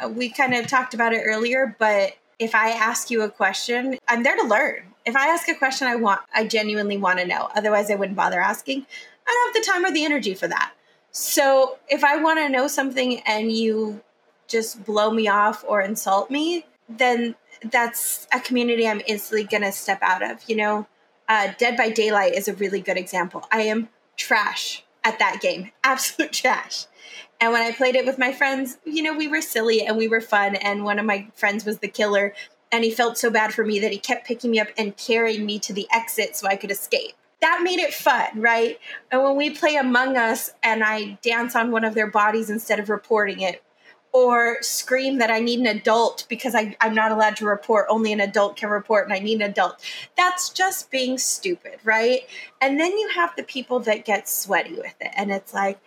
Uh, 0.02 0.08
we 0.08 0.28
kind 0.28 0.54
of 0.54 0.66
talked 0.66 0.94
about 0.94 1.12
it 1.12 1.22
earlier, 1.24 1.76
but 1.78 2.16
if 2.38 2.54
I 2.54 2.70
ask 2.70 3.10
you 3.10 3.22
a 3.22 3.30
question, 3.30 3.98
I'm 4.08 4.22
there 4.22 4.36
to 4.36 4.44
learn 4.44 4.94
if 5.06 5.14
I 5.14 5.28
ask 5.28 5.48
a 5.48 5.54
question, 5.54 5.86
I 5.86 5.94
want, 5.94 6.20
I 6.34 6.46
genuinely 6.46 6.98
want 6.98 7.20
to 7.20 7.26
know. 7.26 7.48
Otherwise, 7.54 7.90
I 7.90 7.94
wouldn't 7.94 8.16
bother 8.16 8.40
asking. 8.40 8.84
I 9.26 9.30
don't 9.32 9.54
have 9.54 9.64
the 9.64 9.72
time 9.72 9.84
or 9.86 9.94
the 9.94 10.04
energy 10.04 10.34
for 10.34 10.48
that. 10.48 10.72
So 11.12 11.78
if 11.88 12.04
I 12.04 12.16
want 12.16 12.40
to 12.40 12.48
know 12.48 12.66
something 12.66 13.20
and 13.20 13.50
you 13.50 14.02
just 14.48 14.84
blow 14.84 15.10
me 15.12 15.28
off 15.28 15.64
or 15.66 15.80
insult 15.80 16.30
me, 16.30 16.66
then 16.88 17.36
that's 17.64 18.26
a 18.32 18.40
community 18.40 18.86
I'm 18.86 19.02
instantly 19.06 19.46
to 19.46 19.72
step 19.72 19.98
out 20.02 20.22
of. 20.22 20.38
You 20.48 20.56
know, 20.56 20.86
uh, 21.28 21.52
Dead 21.58 21.76
by 21.76 21.90
Daylight 21.90 22.34
is 22.34 22.48
a 22.48 22.54
really 22.54 22.80
good 22.80 22.96
example. 22.96 23.46
I 23.50 23.62
am 23.62 23.88
trash 24.16 24.84
at 25.04 25.18
that 25.18 25.40
game, 25.40 25.70
absolute 25.84 26.32
trash. 26.32 26.86
And 27.40 27.52
when 27.52 27.62
I 27.62 27.72
played 27.72 27.96
it 27.96 28.06
with 28.06 28.18
my 28.18 28.32
friends, 28.32 28.78
you 28.84 29.02
know, 29.02 29.14
we 29.14 29.28
were 29.28 29.42
silly 29.42 29.86
and 29.86 29.96
we 29.96 30.08
were 30.08 30.22
fun. 30.22 30.56
And 30.56 30.84
one 30.84 30.98
of 30.98 31.04
my 31.04 31.28
friends 31.34 31.64
was 31.64 31.78
the 31.78 31.88
killer 31.88 32.32
and 32.72 32.82
he 32.82 32.90
felt 32.90 33.18
so 33.18 33.30
bad 33.30 33.52
for 33.52 33.64
me 33.64 33.78
that 33.80 33.92
he 33.92 33.98
kept 33.98 34.26
picking 34.26 34.50
me 34.50 34.60
up 34.60 34.68
and 34.76 34.96
carrying 34.96 35.46
me 35.46 35.58
to 35.60 35.72
the 35.72 35.86
exit 35.92 36.36
so 36.36 36.48
I 36.48 36.56
could 36.56 36.70
escape. 36.70 37.12
That 37.40 37.60
made 37.62 37.78
it 37.78 37.92
fun, 37.92 38.28
right? 38.36 38.80
And 39.12 39.22
when 39.22 39.36
we 39.36 39.50
play 39.50 39.76
Among 39.76 40.16
Us 40.16 40.52
and 40.62 40.82
I 40.82 41.18
dance 41.22 41.54
on 41.54 41.70
one 41.70 41.84
of 41.84 41.94
their 41.94 42.10
bodies 42.10 42.48
instead 42.48 42.80
of 42.80 42.88
reporting 42.88 43.40
it, 43.40 43.62
or 44.16 44.56
scream 44.62 45.18
that 45.18 45.30
I 45.30 45.40
need 45.40 45.60
an 45.60 45.66
adult 45.66 46.24
because 46.30 46.54
I, 46.54 46.74
am 46.80 46.94
not 46.94 47.12
allowed 47.12 47.36
to 47.36 47.44
report, 47.44 47.84
only 47.90 48.14
an 48.14 48.20
adult 48.20 48.56
can 48.56 48.70
report 48.70 49.04
and 49.04 49.12
I 49.12 49.18
need 49.18 49.42
an 49.42 49.50
adult. 49.50 49.78
That's 50.16 50.48
just 50.48 50.90
being 50.90 51.18
stupid, 51.18 51.80
right? 51.84 52.20
And 52.62 52.80
then 52.80 52.92
you 52.92 53.10
have 53.10 53.36
the 53.36 53.42
people 53.42 53.78
that 53.80 54.06
get 54.06 54.26
sweaty 54.26 54.72
with 54.72 54.94
it. 55.02 55.10
And 55.14 55.30
it's 55.30 55.52
like, 55.52 55.78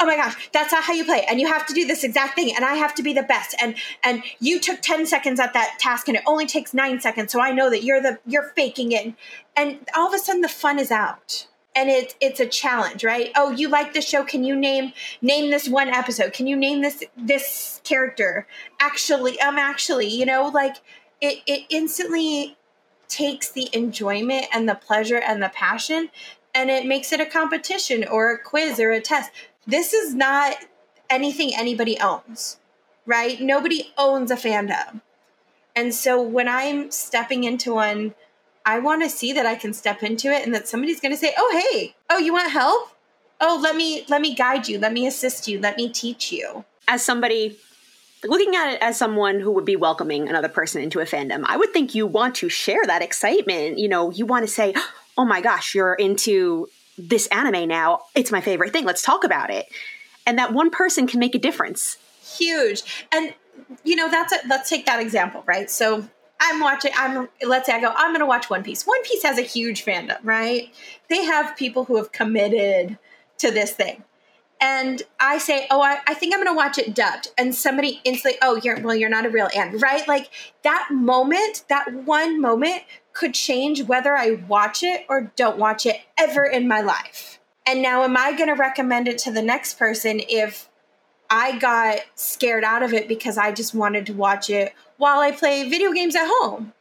oh 0.00 0.06
my 0.06 0.16
gosh 0.16 0.48
that's 0.52 0.72
not 0.72 0.82
how 0.82 0.94
you 0.94 1.04
play. 1.04 1.24
And 1.30 1.38
you 1.38 1.46
have 1.46 1.64
to 1.66 1.72
do 1.72 1.86
this 1.86 2.02
exact 2.02 2.34
thing. 2.34 2.52
And 2.56 2.64
i 2.64 2.74
have 2.74 2.92
to 2.96 3.04
be 3.04 3.12
the 3.12 3.22
best. 3.22 3.54
And 3.62 3.76
and 4.02 4.24
you 4.40 4.58
took 4.58 4.82
10 4.82 5.06
seconds 5.06 5.38
at 5.38 5.52
that 5.52 5.76
task 5.78 6.08
and 6.08 6.16
it 6.16 6.24
only 6.26 6.46
takes 6.46 6.74
9 6.74 7.00
seconds. 7.00 7.30
So 7.30 7.40
i 7.40 7.52
know 7.52 7.70
that 7.70 7.84
you're 7.84 8.02
the 8.02 8.18
you're 8.26 8.50
faking 8.56 8.90
it. 8.90 9.14
And 9.56 9.86
all 9.94 10.08
of 10.08 10.14
a 10.14 10.18
sudden 10.18 10.40
the 10.40 10.48
fun 10.48 10.80
is 10.80 10.90
out 10.90 11.46
and 11.74 11.88
it's 11.88 12.14
it's 12.20 12.40
a 12.40 12.46
challenge 12.46 13.04
right 13.04 13.30
oh 13.36 13.50
you 13.50 13.68
like 13.68 13.94
the 13.94 14.00
show 14.00 14.24
can 14.24 14.44
you 14.44 14.56
name 14.56 14.92
name 15.22 15.50
this 15.50 15.68
one 15.68 15.88
episode 15.88 16.32
can 16.32 16.46
you 16.46 16.56
name 16.56 16.82
this 16.82 17.04
this 17.16 17.80
character 17.84 18.46
actually 18.80 19.40
um 19.40 19.56
actually 19.56 20.08
you 20.08 20.26
know 20.26 20.48
like 20.48 20.76
it 21.20 21.38
it 21.46 21.64
instantly 21.70 22.56
takes 23.08 23.50
the 23.50 23.68
enjoyment 23.72 24.46
and 24.52 24.68
the 24.68 24.74
pleasure 24.74 25.18
and 25.18 25.42
the 25.42 25.48
passion 25.50 26.10
and 26.54 26.70
it 26.70 26.86
makes 26.86 27.12
it 27.12 27.20
a 27.20 27.26
competition 27.26 28.04
or 28.06 28.32
a 28.32 28.38
quiz 28.38 28.80
or 28.80 28.90
a 28.90 29.00
test 29.00 29.30
this 29.66 29.92
is 29.92 30.14
not 30.14 30.56
anything 31.10 31.52
anybody 31.54 31.98
owns, 32.00 32.58
right? 33.04 33.40
Nobody 33.40 33.92
owns 33.98 34.30
a 34.30 34.36
fandom. 34.36 35.02
And 35.76 35.94
so 35.94 36.20
when 36.20 36.48
I'm 36.48 36.90
stepping 36.90 37.44
into 37.44 37.74
one, 37.74 38.14
I 38.64 38.78
want 38.78 39.02
to 39.02 39.08
see 39.08 39.32
that 39.32 39.46
I 39.46 39.54
can 39.54 39.72
step 39.72 40.02
into 40.02 40.28
it 40.28 40.44
and 40.44 40.54
that 40.54 40.68
somebody's 40.68 41.00
going 41.00 41.12
to 41.12 41.18
say, 41.18 41.34
"Oh, 41.36 41.62
hey. 41.72 41.94
Oh, 42.10 42.18
you 42.18 42.32
want 42.32 42.50
help? 42.50 42.90
Oh, 43.40 43.58
let 43.62 43.76
me 43.76 44.04
let 44.08 44.20
me 44.20 44.34
guide 44.34 44.68
you. 44.68 44.78
Let 44.78 44.92
me 44.92 45.06
assist 45.06 45.48
you. 45.48 45.60
Let 45.60 45.76
me 45.76 45.88
teach 45.88 46.32
you." 46.32 46.64
As 46.88 47.02
somebody 47.02 47.58
looking 48.24 48.54
at 48.54 48.74
it 48.74 48.82
as 48.82 48.98
someone 48.98 49.40
who 49.40 49.50
would 49.52 49.64
be 49.64 49.76
welcoming 49.76 50.28
another 50.28 50.48
person 50.48 50.82
into 50.82 51.00
a 51.00 51.04
fandom, 51.04 51.44
I 51.46 51.56
would 51.56 51.72
think 51.72 51.94
you 51.94 52.06
want 52.06 52.34
to 52.36 52.48
share 52.48 52.84
that 52.86 53.02
excitement. 53.02 53.78
You 53.78 53.88
know, 53.88 54.10
you 54.10 54.26
want 54.26 54.44
to 54.46 54.52
say, 54.52 54.74
"Oh 55.16 55.24
my 55.24 55.40
gosh, 55.40 55.74
you're 55.74 55.94
into 55.94 56.68
this 57.08 57.26
anime 57.28 57.68
now. 57.68 58.00
It's 58.14 58.30
my 58.30 58.40
favorite 58.40 58.72
thing. 58.72 58.84
Let's 58.84 59.02
talk 59.02 59.24
about 59.24 59.50
it. 59.50 59.66
And 60.26 60.38
that 60.38 60.52
one 60.52 60.70
person 60.70 61.06
can 61.06 61.18
make 61.18 61.34
a 61.34 61.38
difference. 61.38 61.96
Huge. 62.22 62.82
And 63.12 63.34
you 63.84 63.96
know, 63.96 64.10
that's 64.10 64.32
a, 64.32 64.36
let's 64.48 64.68
take 64.68 64.86
that 64.86 65.00
example, 65.00 65.42
right? 65.46 65.70
So 65.70 66.08
I'm 66.40 66.60
watching, 66.60 66.92
I'm, 66.96 67.28
let's 67.46 67.66
say 67.66 67.74
I 67.74 67.80
go, 67.80 67.92
I'm 67.94 68.10
going 68.10 68.20
to 68.20 68.26
watch 68.26 68.48
One 68.48 68.62
Piece. 68.62 68.86
One 68.86 69.02
Piece 69.02 69.22
has 69.22 69.38
a 69.38 69.42
huge 69.42 69.84
fandom, 69.84 70.18
right? 70.22 70.72
They 71.08 71.24
have 71.24 71.56
people 71.56 71.84
who 71.84 71.96
have 71.96 72.12
committed 72.12 72.98
to 73.38 73.50
this 73.50 73.72
thing. 73.72 74.02
And 74.62 75.02
I 75.18 75.38
say, 75.38 75.66
oh, 75.70 75.80
I, 75.80 75.98
I 76.06 76.14
think 76.14 76.34
I'm 76.34 76.42
going 76.42 76.54
to 76.54 76.56
watch 76.56 76.78
it 76.78 76.94
dubbed. 76.94 77.28
And 77.38 77.54
somebody 77.54 78.00
instantly, 78.04 78.38
oh, 78.42 78.60
you're, 78.62 78.80
well, 78.80 78.94
you're 78.94 79.08
not 79.08 79.24
a 79.24 79.30
real 79.30 79.48
Anne, 79.56 79.78
right? 79.78 80.06
Like 80.06 80.30
that 80.62 80.88
moment, 80.90 81.64
that 81.68 81.92
one 81.92 82.40
moment 82.40 82.82
could 83.12 83.34
change 83.34 83.82
whether 83.84 84.16
I 84.16 84.42
watch 84.48 84.82
it 84.82 85.06
or 85.08 85.32
don't 85.36 85.58
watch 85.58 85.86
it 85.86 86.00
ever 86.18 86.44
in 86.44 86.68
my 86.68 86.80
life. 86.80 87.38
And 87.66 87.82
now, 87.82 88.02
am 88.02 88.16
I 88.16 88.32
going 88.32 88.48
to 88.48 88.54
recommend 88.54 89.08
it 89.08 89.18
to 89.18 89.30
the 89.30 89.42
next 89.42 89.78
person 89.78 90.20
if 90.28 90.68
I 91.30 91.58
got 91.58 92.00
scared 92.14 92.64
out 92.64 92.82
of 92.82 92.92
it 92.92 93.08
because 93.08 93.38
I 93.38 93.52
just 93.52 93.74
wanted 93.74 94.06
to 94.06 94.12
watch 94.12 94.50
it 94.50 94.74
while 95.00 95.20
I 95.20 95.32
play 95.32 95.66
video 95.66 95.92
games 95.92 96.14
at 96.14 96.28
home? 96.28 96.74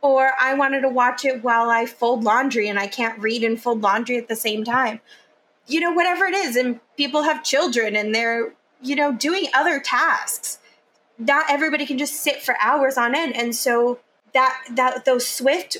Or 0.00 0.32
I 0.40 0.54
wanted 0.54 0.80
to 0.80 0.88
watch 0.88 1.26
it 1.26 1.44
while 1.44 1.68
I 1.68 1.84
fold 1.84 2.24
laundry 2.24 2.66
and 2.66 2.78
I 2.78 2.86
can't 2.86 3.18
read 3.18 3.44
and 3.44 3.60
fold 3.60 3.82
laundry 3.82 4.16
at 4.16 4.28
the 4.28 4.36
same 4.36 4.64
time. 4.64 5.00
You 5.66 5.80
know, 5.80 5.92
whatever 5.92 6.24
it 6.24 6.34
is. 6.34 6.56
And 6.56 6.80
people 6.96 7.24
have 7.24 7.44
children 7.44 7.94
and 7.94 8.14
they're, 8.14 8.54
you 8.80 8.96
know, 8.96 9.12
doing 9.12 9.48
other 9.52 9.80
tasks. 9.80 10.60
Not 11.18 11.50
everybody 11.50 11.84
can 11.84 11.98
just 11.98 12.14
sit 12.14 12.42
for 12.42 12.56
hours 12.58 12.96
on 12.96 13.14
end. 13.14 13.36
And 13.36 13.54
so 13.54 13.98
that 14.32 14.62
that 14.70 15.04
those 15.04 15.28
swift 15.28 15.76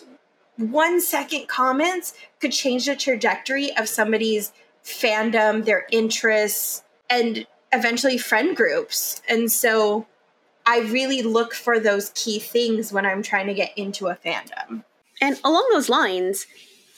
one 0.57 1.01
second 1.01 1.49
comments 1.49 2.13
could 2.41 2.53
change 2.53 2.85
the 2.85 2.97
trajectory 2.97 3.75
of 3.77 3.89
somebody's 3.89 4.53
fandom, 4.85 5.65
their 5.65 5.87
interests, 5.91 6.83
and 7.09 7.47
eventually 7.73 8.19
friend 8.19 8.57
groups. 8.57 9.23
And 9.29 9.51
so 9.51 10.07
I 10.69 10.81
really 10.81 11.23
look 11.23 11.55
for 11.55 11.81
those 11.81 12.11
key 12.15 12.39
things 12.39 12.93
when 12.93 13.07
I'm 13.07 13.23
trying 13.23 13.47
to 13.47 13.55
get 13.55 13.73
into 13.79 14.09
a 14.09 14.17
fandom. 14.17 14.85
And 15.19 15.41
along 15.43 15.67
those 15.73 15.89
lines, 15.89 16.47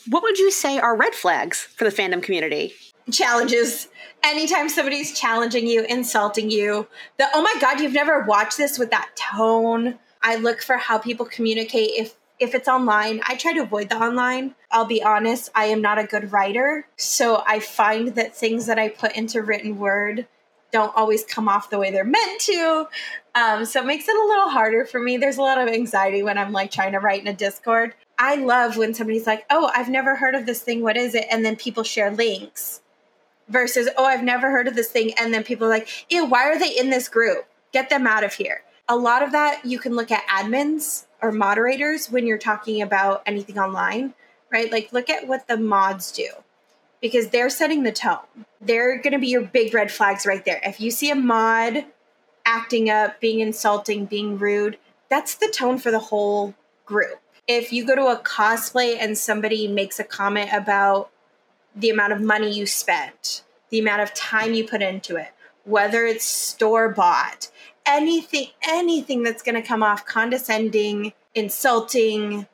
what 0.08 0.24
would 0.24 0.38
you 0.38 0.50
say 0.50 0.80
are 0.80 0.96
red 0.96 1.14
flags 1.14 1.60
for 1.60 1.84
the 1.84 1.90
fandom 1.90 2.20
community? 2.20 2.72
Challenges. 3.12 3.86
Anytime 4.24 4.68
somebody's 4.68 5.16
challenging 5.16 5.68
you, 5.68 5.84
insulting 5.84 6.50
you, 6.50 6.88
the 7.16 7.28
oh 7.32 7.42
my 7.42 7.54
god, 7.60 7.78
you've 7.78 7.92
never 7.92 8.24
watched 8.24 8.56
this 8.56 8.76
with 8.76 8.90
that 8.90 9.10
tone. 9.14 10.00
I 10.20 10.34
look 10.34 10.62
for 10.62 10.76
how 10.76 10.98
people 10.98 11.24
communicate 11.24 11.90
if 11.96 12.16
if 12.40 12.56
it's 12.56 12.68
online, 12.68 13.20
I 13.28 13.36
try 13.36 13.52
to 13.52 13.60
avoid 13.60 13.90
the 13.90 14.02
online. 14.02 14.56
I'll 14.72 14.86
be 14.86 15.02
honest, 15.02 15.50
I 15.54 15.66
am 15.66 15.80
not 15.80 15.98
a 15.98 16.04
good 16.04 16.32
writer. 16.32 16.86
So 16.96 17.44
I 17.46 17.60
find 17.60 18.16
that 18.16 18.34
things 18.34 18.66
that 18.66 18.80
I 18.80 18.88
put 18.88 19.14
into 19.14 19.42
written 19.42 19.78
word 19.78 20.26
don't 20.72 20.94
always 20.96 21.24
come 21.24 21.48
off 21.48 21.70
the 21.70 21.78
way 21.78 21.90
they're 21.90 22.04
meant 22.04 22.40
to. 22.42 22.88
Um, 23.34 23.64
so 23.64 23.80
it 23.80 23.86
makes 23.86 24.08
it 24.08 24.16
a 24.16 24.26
little 24.26 24.48
harder 24.48 24.84
for 24.84 25.00
me. 25.00 25.16
There's 25.16 25.38
a 25.38 25.42
lot 25.42 25.58
of 25.58 25.68
anxiety 25.68 26.22
when 26.22 26.38
I'm 26.38 26.52
like 26.52 26.70
trying 26.70 26.92
to 26.92 26.98
write 26.98 27.20
in 27.20 27.28
a 27.28 27.32
Discord. 27.32 27.94
I 28.18 28.36
love 28.36 28.76
when 28.76 28.94
somebody's 28.94 29.26
like, 29.26 29.46
oh, 29.50 29.70
I've 29.74 29.88
never 29.88 30.16
heard 30.16 30.34
of 30.34 30.46
this 30.46 30.62
thing. 30.62 30.82
What 30.82 30.96
is 30.96 31.14
it? 31.14 31.26
And 31.30 31.44
then 31.44 31.56
people 31.56 31.82
share 31.82 32.10
links 32.10 32.82
versus, 33.48 33.88
oh, 33.96 34.04
I've 34.04 34.22
never 34.22 34.50
heard 34.50 34.68
of 34.68 34.76
this 34.76 34.90
thing. 34.90 35.12
And 35.18 35.32
then 35.32 35.42
people 35.42 35.66
are 35.66 35.70
like, 35.70 35.88
ew, 36.10 36.26
why 36.26 36.44
are 36.44 36.58
they 36.58 36.76
in 36.76 36.90
this 36.90 37.08
group? 37.08 37.46
Get 37.72 37.88
them 37.88 38.06
out 38.06 38.24
of 38.24 38.34
here. 38.34 38.62
A 38.88 38.96
lot 38.96 39.22
of 39.22 39.32
that 39.32 39.64
you 39.64 39.78
can 39.78 39.94
look 39.94 40.10
at 40.10 40.26
admins 40.26 41.06
or 41.22 41.30
moderators 41.32 42.10
when 42.10 42.26
you're 42.26 42.38
talking 42.38 42.82
about 42.82 43.22
anything 43.26 43.58
online, 43.58 44.14
right? 44.50 44.70
Like, 44.72 44.92
look 44.92 45.08
at 45.08 45.28
what 45.28 45.46
the 45.46 45.56
mods 45.56 46.10
do 46.10 46.28
because 47.00 47.28
they're 47.28 47.50
setting 47.50 47.82
the 47.82 47.92
tone. 47.92 48.44
They're 48.60 48.98
going 48.98 49.12
to 49.12 49.18
be 49.18 49.28
your 49.28 49.42
big 49.42 49.72
red 49.72 49.90
flags 49.90 50.26
right 50.26 50.44
there. 50.44 50.60
If 50.64 50.80
you 50.80 50.90
see 50.90 51.10
a 51.10 51.14
mod 51.14 51.84
acting 52.44 52.90
up, 52.90 53.20
being 53.20 53.40
insulting, 53.40 54.06
being 54.06 54.38
rude, 54.38 54.78
that's 55.08 55.34
the 55.34 55.48
tone 55.48 55.78
for 55.78 55.90
the 55.90 55.98
whole 55.98 56.54
group 56.84 57.20
if 57.50 57.72
you 57.72 57.84
go 57.84 57.96
to 57.96 58.06
a 58.06 58.16
cosplay 58.16 58.96
and 59.00 59.18
somebody 59.18 59.66
makes 59.66 59.98
a 59.98 60.04
comment 60.04 60.50
about 60.52 61.10
the 61.74 61.90
amount 61.90 62.12
of 62.12 62.20
money 62.20 62.48
you 62.48 62.64
spent, 62.64 63.42
the 63.70 63.80
amount 63.80 64.00
of 64.02 64.14
time 64.14 64.54
you 64.54 64.64
put 64.64 64.80
into 64.80 65.16
it, 65.16 65.30
whether 65.64 66.06
it's 66.06 66.24
store 66.24 66.88
bought, 66.88 67.50
anything, 67.84 68.46
anything 68.62 69.24
that's 69.24 69.42
going 69.42 69.60
to 69.60 69.66
come 69.66 69.82
off 69.82 70.06
condescending, 70.06 71.12
insulting, 71.34 72.46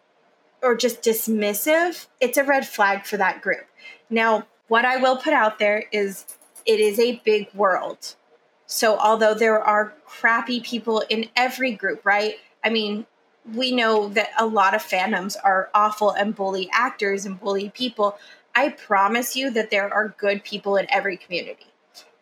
or 0.62 0.74
just 0.74 1.03
dismissive, 1.03 2.07
it's 2.18 2.38
a 2.38 2.44
red 2.44 2.66
flag 2.66 3.05
for 3.05 3.18
that 3.18 3.42
group. 3.42 3.66
Now, 4.11 4.47
what 4.68 4.84
I 4.84 4.97
will 4.97 5.16
put 5.16 5.32
out 5.32 5.59
there 5.59 5.84
is 5.93 6.26
it 6.64 6.80
is 6.80 6.99
a 6.99 7.20
big 7.24 7.53
world. 7.55 8.16
So, 8.66 8.99
although 8.99 9.34
there 9.34 9.62
are 9.62 9.95
crappy 10.05 10.61
people 10.61 11.01
in 11.09 11.28
every 11.37 11.72
group, 11.72 12.05
right? 12.05 12.34
I 12.64 12.70
mean, 12.70 13.07
we 13.55 13.70
know 13.70 14.09
that 14.09 14.30
a 14.39 14.47
lot 14.47 14.74
of 14.74 14.82
fandoms 14.82 15.37
are 15.43 15.70
awful 15.72 16.11
and 16.11 16.34
bully 16.34 16.68
actors 16.72 17.24
and 17.24 17.39
bully 17.39 17.70
people. 17.70 18.18
I 18.55 18.70
promise 18.70 19.37
you 19.37 19.51
that 19.51 19.70
there 19.70 19.93
are 19.93 20.14
good 20.18 20.43
people 20.43 20.76
in 20.76 20.87
every 20.91 21.16
community. 21.16 21.66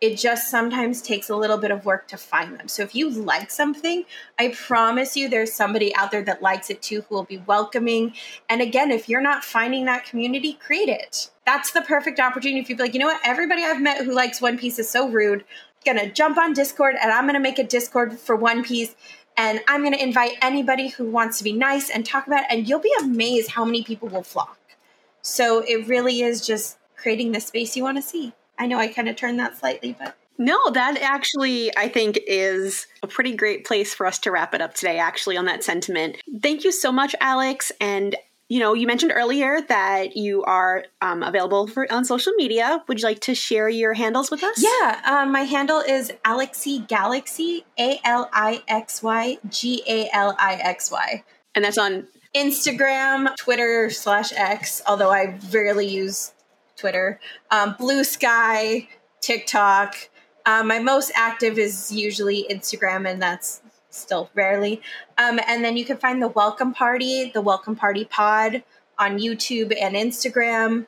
It 0.04 0.18
just 0.18 0.50
sometimes 0.50 1.00
takes 1.00 1.30
a 1.30 1.34
little 1.34 1.56
bit 1.56 1.70
of 1.70 1.86
work 1.86 2.08
to 2.08 2.18
find 2.18 2.58
them. 2.58 2.68
So 2.68 2.82
if 2.82 2.94
you 2.94 3.08
like 3.08 3.50
something, 3.50 4.04
I 4.38 4.48
promise 4.48 5.16
you 5.16 5.30
there's 5.30 5.50
somebody 5.50 5.96
out 5.96 6.10
there 6.10 6.22
that 6.24 6.42
likes 6.42 6.68
it 6.68 6.82
too 6.82 7.00
who 7.08 7.14
will 7.14 7.24
be 7.24 7.38
welcoming. 7.46 8.12
And 8.50 8.60
again, 8.60 8.90
if 8.90 9.08
you're 9.08 9.22
not 9.22 9.44
finding 9.44 9.86
that 9.86 10.04
community, 10.04 10.58
create 10.60 10.90
it. 10.90 11.30
That's 11.46 11.70
the 11.70 11.80
perfect 11.80 12.20
opportunity 12.20 12.60
if 12.60 12.68
you 12.68 12.76
be 12.76 12.82
like, 12.82 12.92
you 12.92 13.00
know 13.00 13.06
what, 13.06 13.22
everybody 13.24 13.64
I've 13.64 13.80
met 13.80 14.04
who 14.04 14.12
likes 14.12 14.42
One 14.42 14.58
Piece 14.58 14.78
is 14.78 14.90
so 14.90 15.08
rude. 15.08 15.42
I'm 15.86 15.96
gonna 15.96 16.12
jump 16.12 16.36
on 16.36 16.52
Discord 16.52 16.96
and 17.00 17.10
I'm 17.10 17.24
gonna 17.24 17.40
make 17.40 17.58
a 17.58 17.64
Discord 17.64 18.18
for 18.18 18.36
One 18.36 18.62
Piece 18.62 18.94
and 19.38 19.62
I'm 19.68 19.80
going 19.80 19.94
to 19.94 20.02
invite 20.02 20.36
anybody 20.42 20.88
who 20.88 21.06
wants 21.06 21.38
to 21.38 21.44
be 21.44 21.52
nice 21.52 21.90
and 21.90 22.06
talk 22.06 22.26
about 22.26 22.42
it. 22.42 22.46
And 22.50 22.68
you'll 22.68 22.78
be 22.78 22.94
amazed 23.00 23.50
how 23.50 23.64
many 23.64 23.82
people 23.82 24.08
will 24.08 24.22
flock. 24.22 24.58
So 25.22 25.64
it 25.66 25.88
really 25.88 26.20
is 26.20 26.46
just 26.46 26.78
creating 26.94 27.32
the 27.32 27.40
space 27.40 27.76
you 27.76 27.82
want 27.82 27.96
to 27.96 28.02
see. 28.02 28.32
I 28.58 28.66
know 28.66 28.78
I 28.78 28.88
kind 28.88 29.08
of 29.08 29.16
turned 29.16 29.38
that 29.40 29.56
slightly, 29.58 29.96
but. 29.98 30.16
No, 30.36 30.58
that 30.70 30.98
actually, 31.00 31.76
I 31.76 31.88
think, 31.88 32.18
is 32.26 32.86
a 33.02 33.06
pretty 33.06 33.36
great 33.36 33.64
place 33.64 33.94
for 33.94 34.04
us 34.04 34.18
to 34.20 34.32
wrap 34.32 34.52
it 34.52 34.60
up 34.60 34.74
today, 34.74 34.98
actually, 34.98 35.36
on 35.36 35.44
that 35.44 35.62
sentiment. 35.62 36.16
Thank 36.42 36.64
you 36.64 36.72
so 36.72 36.90
much, 36.90 37.14
Alix. 37.20 37.70
And 37.80 38.16
you 38.48 38.60
know, 38.60 38.74
you 38.74 38.86
mentioned 38.86 39.12
earlier 39.14 39.62
that 39.68 40.16
you 40.16 40.44
are 40.44 40.84
um, 41.00 41.22
available 41.22 41.66
for 41.66 41.90
on 41.90 42.04
social 42.04 42.32
media. 42.34 42.84
Would 42.88 43.00
you 43.00 43.08
like 43.08 43.20
to 43.20 43.34
share 43.34 43.68
your 43.68 43.94
handles 43.94 44.30
with 44.30 44.44
us? 44.44 44.62
Yeah, 44.62 45.00
um, 45.06 45.32
my 45.32 45.40
handle 45.40 45.80
is 45.80 46.12
Alixy 46.24 46.86
Galaxy, 46.86 47.64
A 47.78 47.98
L 48.04 48.28
I 48.32 48.62
X 48.68 49.02
Y 49.02 49.38
G 49.48 49.82
A 49.86 50.10
L 50.12 50.36
I 50.38 50.56
X 50.56 50.90
Y, 50.90 51.24
and 51.54 51.64
that's 51.64 51.78
on 51.78 52.06
Instagram, 52.34 53.34
Twitter 53.36 53.88
slash 53.88 54.32
X. 54.34 54.82
Although 54.86 55.10
I 55.10 55.38
rarely 55.50 55.86
use 55.86 56.33
Twitter, 56.76 57.20
um, 57.50 57.76
Blue 57.78 58.04
Sky, 58.04 58.88
TikTok. 59.20 60.10
Um, 60.46 60.68
my 60.68 60.78
most 60.78 61.12
active 61.14 61.58
is 61.58 61.90
usually 61.90 62.46
Instagram, 62.50 63.10
and 63.10 63.20
that's 63.20 63.62
still 63.90 64.30
rarely. 64.34 64.82
Um, 65.18 65.40
and 65.46 65.64
then 65.64 65.76
you 65.76 65.84
can 65.84 65.96
find 65.96 66.20
the 66.20 66.28
Welcome 66.28 66.74
Party, 66.74 67.30
the 67.32 67.40
Welcome 67.40 67.76
Party 67.76 68.04
Pod 68.04 68.62
on 68.98 69.18
YouTube 69.18 69.74
and 69.80 69.94
Instagram. 69.94 70.86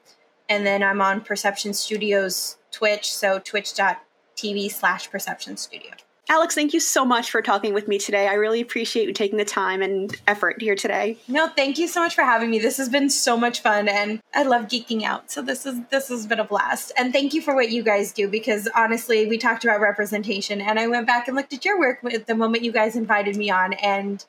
And 0.48 0.66
then 0.66 0.82
I'm 0.82 1.00
on 1.00 1.20
Perception 1.20 1.72
Studios 1.72 2.58
Twitch, 2.70 3.12
so 3.12 3.38
twitch.tv 3.38 4.70
slash 4.70 5.10
perception 5.10 5.56
studio. 5.56 5.92
Alix, 6.28 6.56
thank 6.56 6.74
you 6.74 6.80
so 6.80 7.04
much 7.04 7.30
for 7.30 7.40
talking 7.40 7.72
with 7.72 7.86
me 7.86 7.98
today. 7.98 8.26
I 8.26 8.34
really 8.34 8.60
appreciate 8.60 9.06
you 9.06 9.12
taking 9.12 9.38
the 9.38 9.44
time 9.44 9.80
and 9.80 10.12
effort 10.26 10.60
here 10.60 10.74
today. 10.74 11.18
No, 11.28 11.46
thank 11.46 11.78
you 11.78 11.86
so 11.86 12.00
much 12.00 12.16
for 12.16 12.22
having 12.22 12.50
me. 12.50 12.58
This 12.58 12.78
has 12.78 12.88
been 12.88 13.08
so 13.10 13.36
much 13.36 13.60
fun 13.60 13.88
and 13.88 14.20
I 14.34 14.42
love 14.42 14.64
geeking 14.64 15.04
out. 15.04 15.30
So 15.30 15.40
this 15.40 15.64
is 15.64 15.80
this 15.92 16.08
has 16.08 16.26
been 16.26 16.40
a 16.40 16.44
blast. 16.44 16.90
And 16.98 17.12
thank 17.12 17.32
you 17.32 17.40
for 17.40 17.54
what 17.54 17.70
you 17.70 17.84
guys 17.84 18.12
do 18.12 18.26
because 18.26 18.68
honestly, 18.74 19.26
we 19.26 19.38
talked 19.38 19.62
about 19.62 19.80
representation 19.80 20.60
and 20.60 20.80
I 20.80 20.88
went 20.88 21.06
back 21.06 21.28
and 21.28 21.36
looked 21.36 21.52
at 21.52 21.64
your 21.64 21.78
work 21.78 22.00
the 22.02 22.34
moment 22.34 22.64
you 22.64 22.72
guys 22.72 22.96
invited 22.96 23.36
me 23.36 23.48
on 23.50 23.74
and 23.74 24.24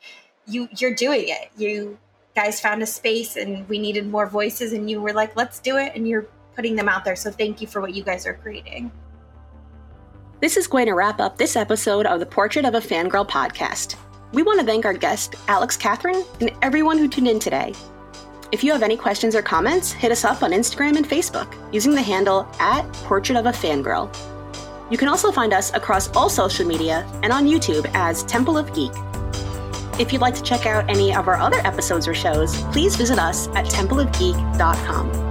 you 0.46 0.70
you're 0.78 0.94
doing 0.94 1.30
it. 1.30 1.50
You 1.58 1.98
guys 2.36 2.62
found 2.62 2.84
a 2.84 2.88
space 2.88 3.36
and 3.36 3.68
we 3.68 3.80
needed 3.80 4.08
more 4.08 4.28
voices 4.28 4.72
and 4.72 4.88
you 4.88 5.02
were 5.02 5.14
like, 5.14 5.36
"Let's 5.36 5.58
do 5.60 5.78
it." 5.78 5.94
And 5.96 6.08
you're 6.08 6.28
putting 6.56 6.76
them 6.76 6.90
out 6.90 7.06
there. 7.06 7.16
So 7.16 7.32
thank 7.32 7.60
you 7.60 7.66
for 7.66 7.82
what 7.82 7.96
you 7.96 8.04
guys 8.04 8.28
are 8.28 8.36
creating. 8.36 8.92
This 10.40 10.56
is 10.56 10.68
going 10.68 10.86
to 10.86 10.94
wrap 10.94 11.20
up 11.20 11.36
this 11.36 11.56
episode 11.56 12.06
of 12.06 12.20
the 12.20 12.26
Portrait 12.26 12.64
of 12.64 12.76
a 12.76 12.80
Fangirl 12.80 13.28
podcast. 13.28 13.96
We 14.34 14.44
want 14.44 14.60
to 14.60 14.66
thank 14.66 14.86
our 14.86 14.94
guest, 14.94 15.34
Alix 15.48 15.76
Catherine, 15.76 16.24
and 16.40 16.52
everyone 16.62 17.00
who 17.00 17.08
tuned 17.08 17.28
in 17.28 17.40
today. 17.40 17.74
If 18.52 18.64
you 18.64 18.72
have 18.72 18.84
any 18.84 18.96
questions 18.96 19.36
or 19.36 19.42
comments, 19.42 19.92
hit 19.92 20.12
us 20.12 20.24
up 20.24 20.44
on 20.44 20.52
Instagram 20.52 20.96
and 20.96 21.10
Facebook 21.10 21.52
using 21.74 21.96
the 21.96 22.04
handle 22.04 22.48
at 22.60 22.84
Portrait 22.94 23.36
of 23.36 23.48
a 23.48 23.52
Fangirl. 23.52 24.16
You 24.92 24.98
can 25.00 25.08
also 25.08 25.32
find 25.32 25.54
us 25.54 25.74
across 25.74 26.16
all 26.16 26.30
social 26.30 26.68
media 26.68 27.04
and 27.24 27.34
on 27.34 27.48
YouTube 27.48 27.90
as 27.96 28.22
Temple 28.24 28.60
of 28.60 28.72
Geek. 28.76 28.92
If 30.00 30.14
you'd 30.14 30.22
like 30.22 30.36
to 30.36 30.44
check 30.44 30.68
out 30.68 30.88
any 30.88 31.16
of 31.16 31.28
our 31.28 31.38
other 31.38 31.58
episodes 31.66 32.08
or 32.08 32.14
shows, 32.14 32.62
please 32.72 32.96
visit 32.96 33.18
us 33.18 33.48
at 33.56 33.66
templeofgeek.com. 33.66 35.27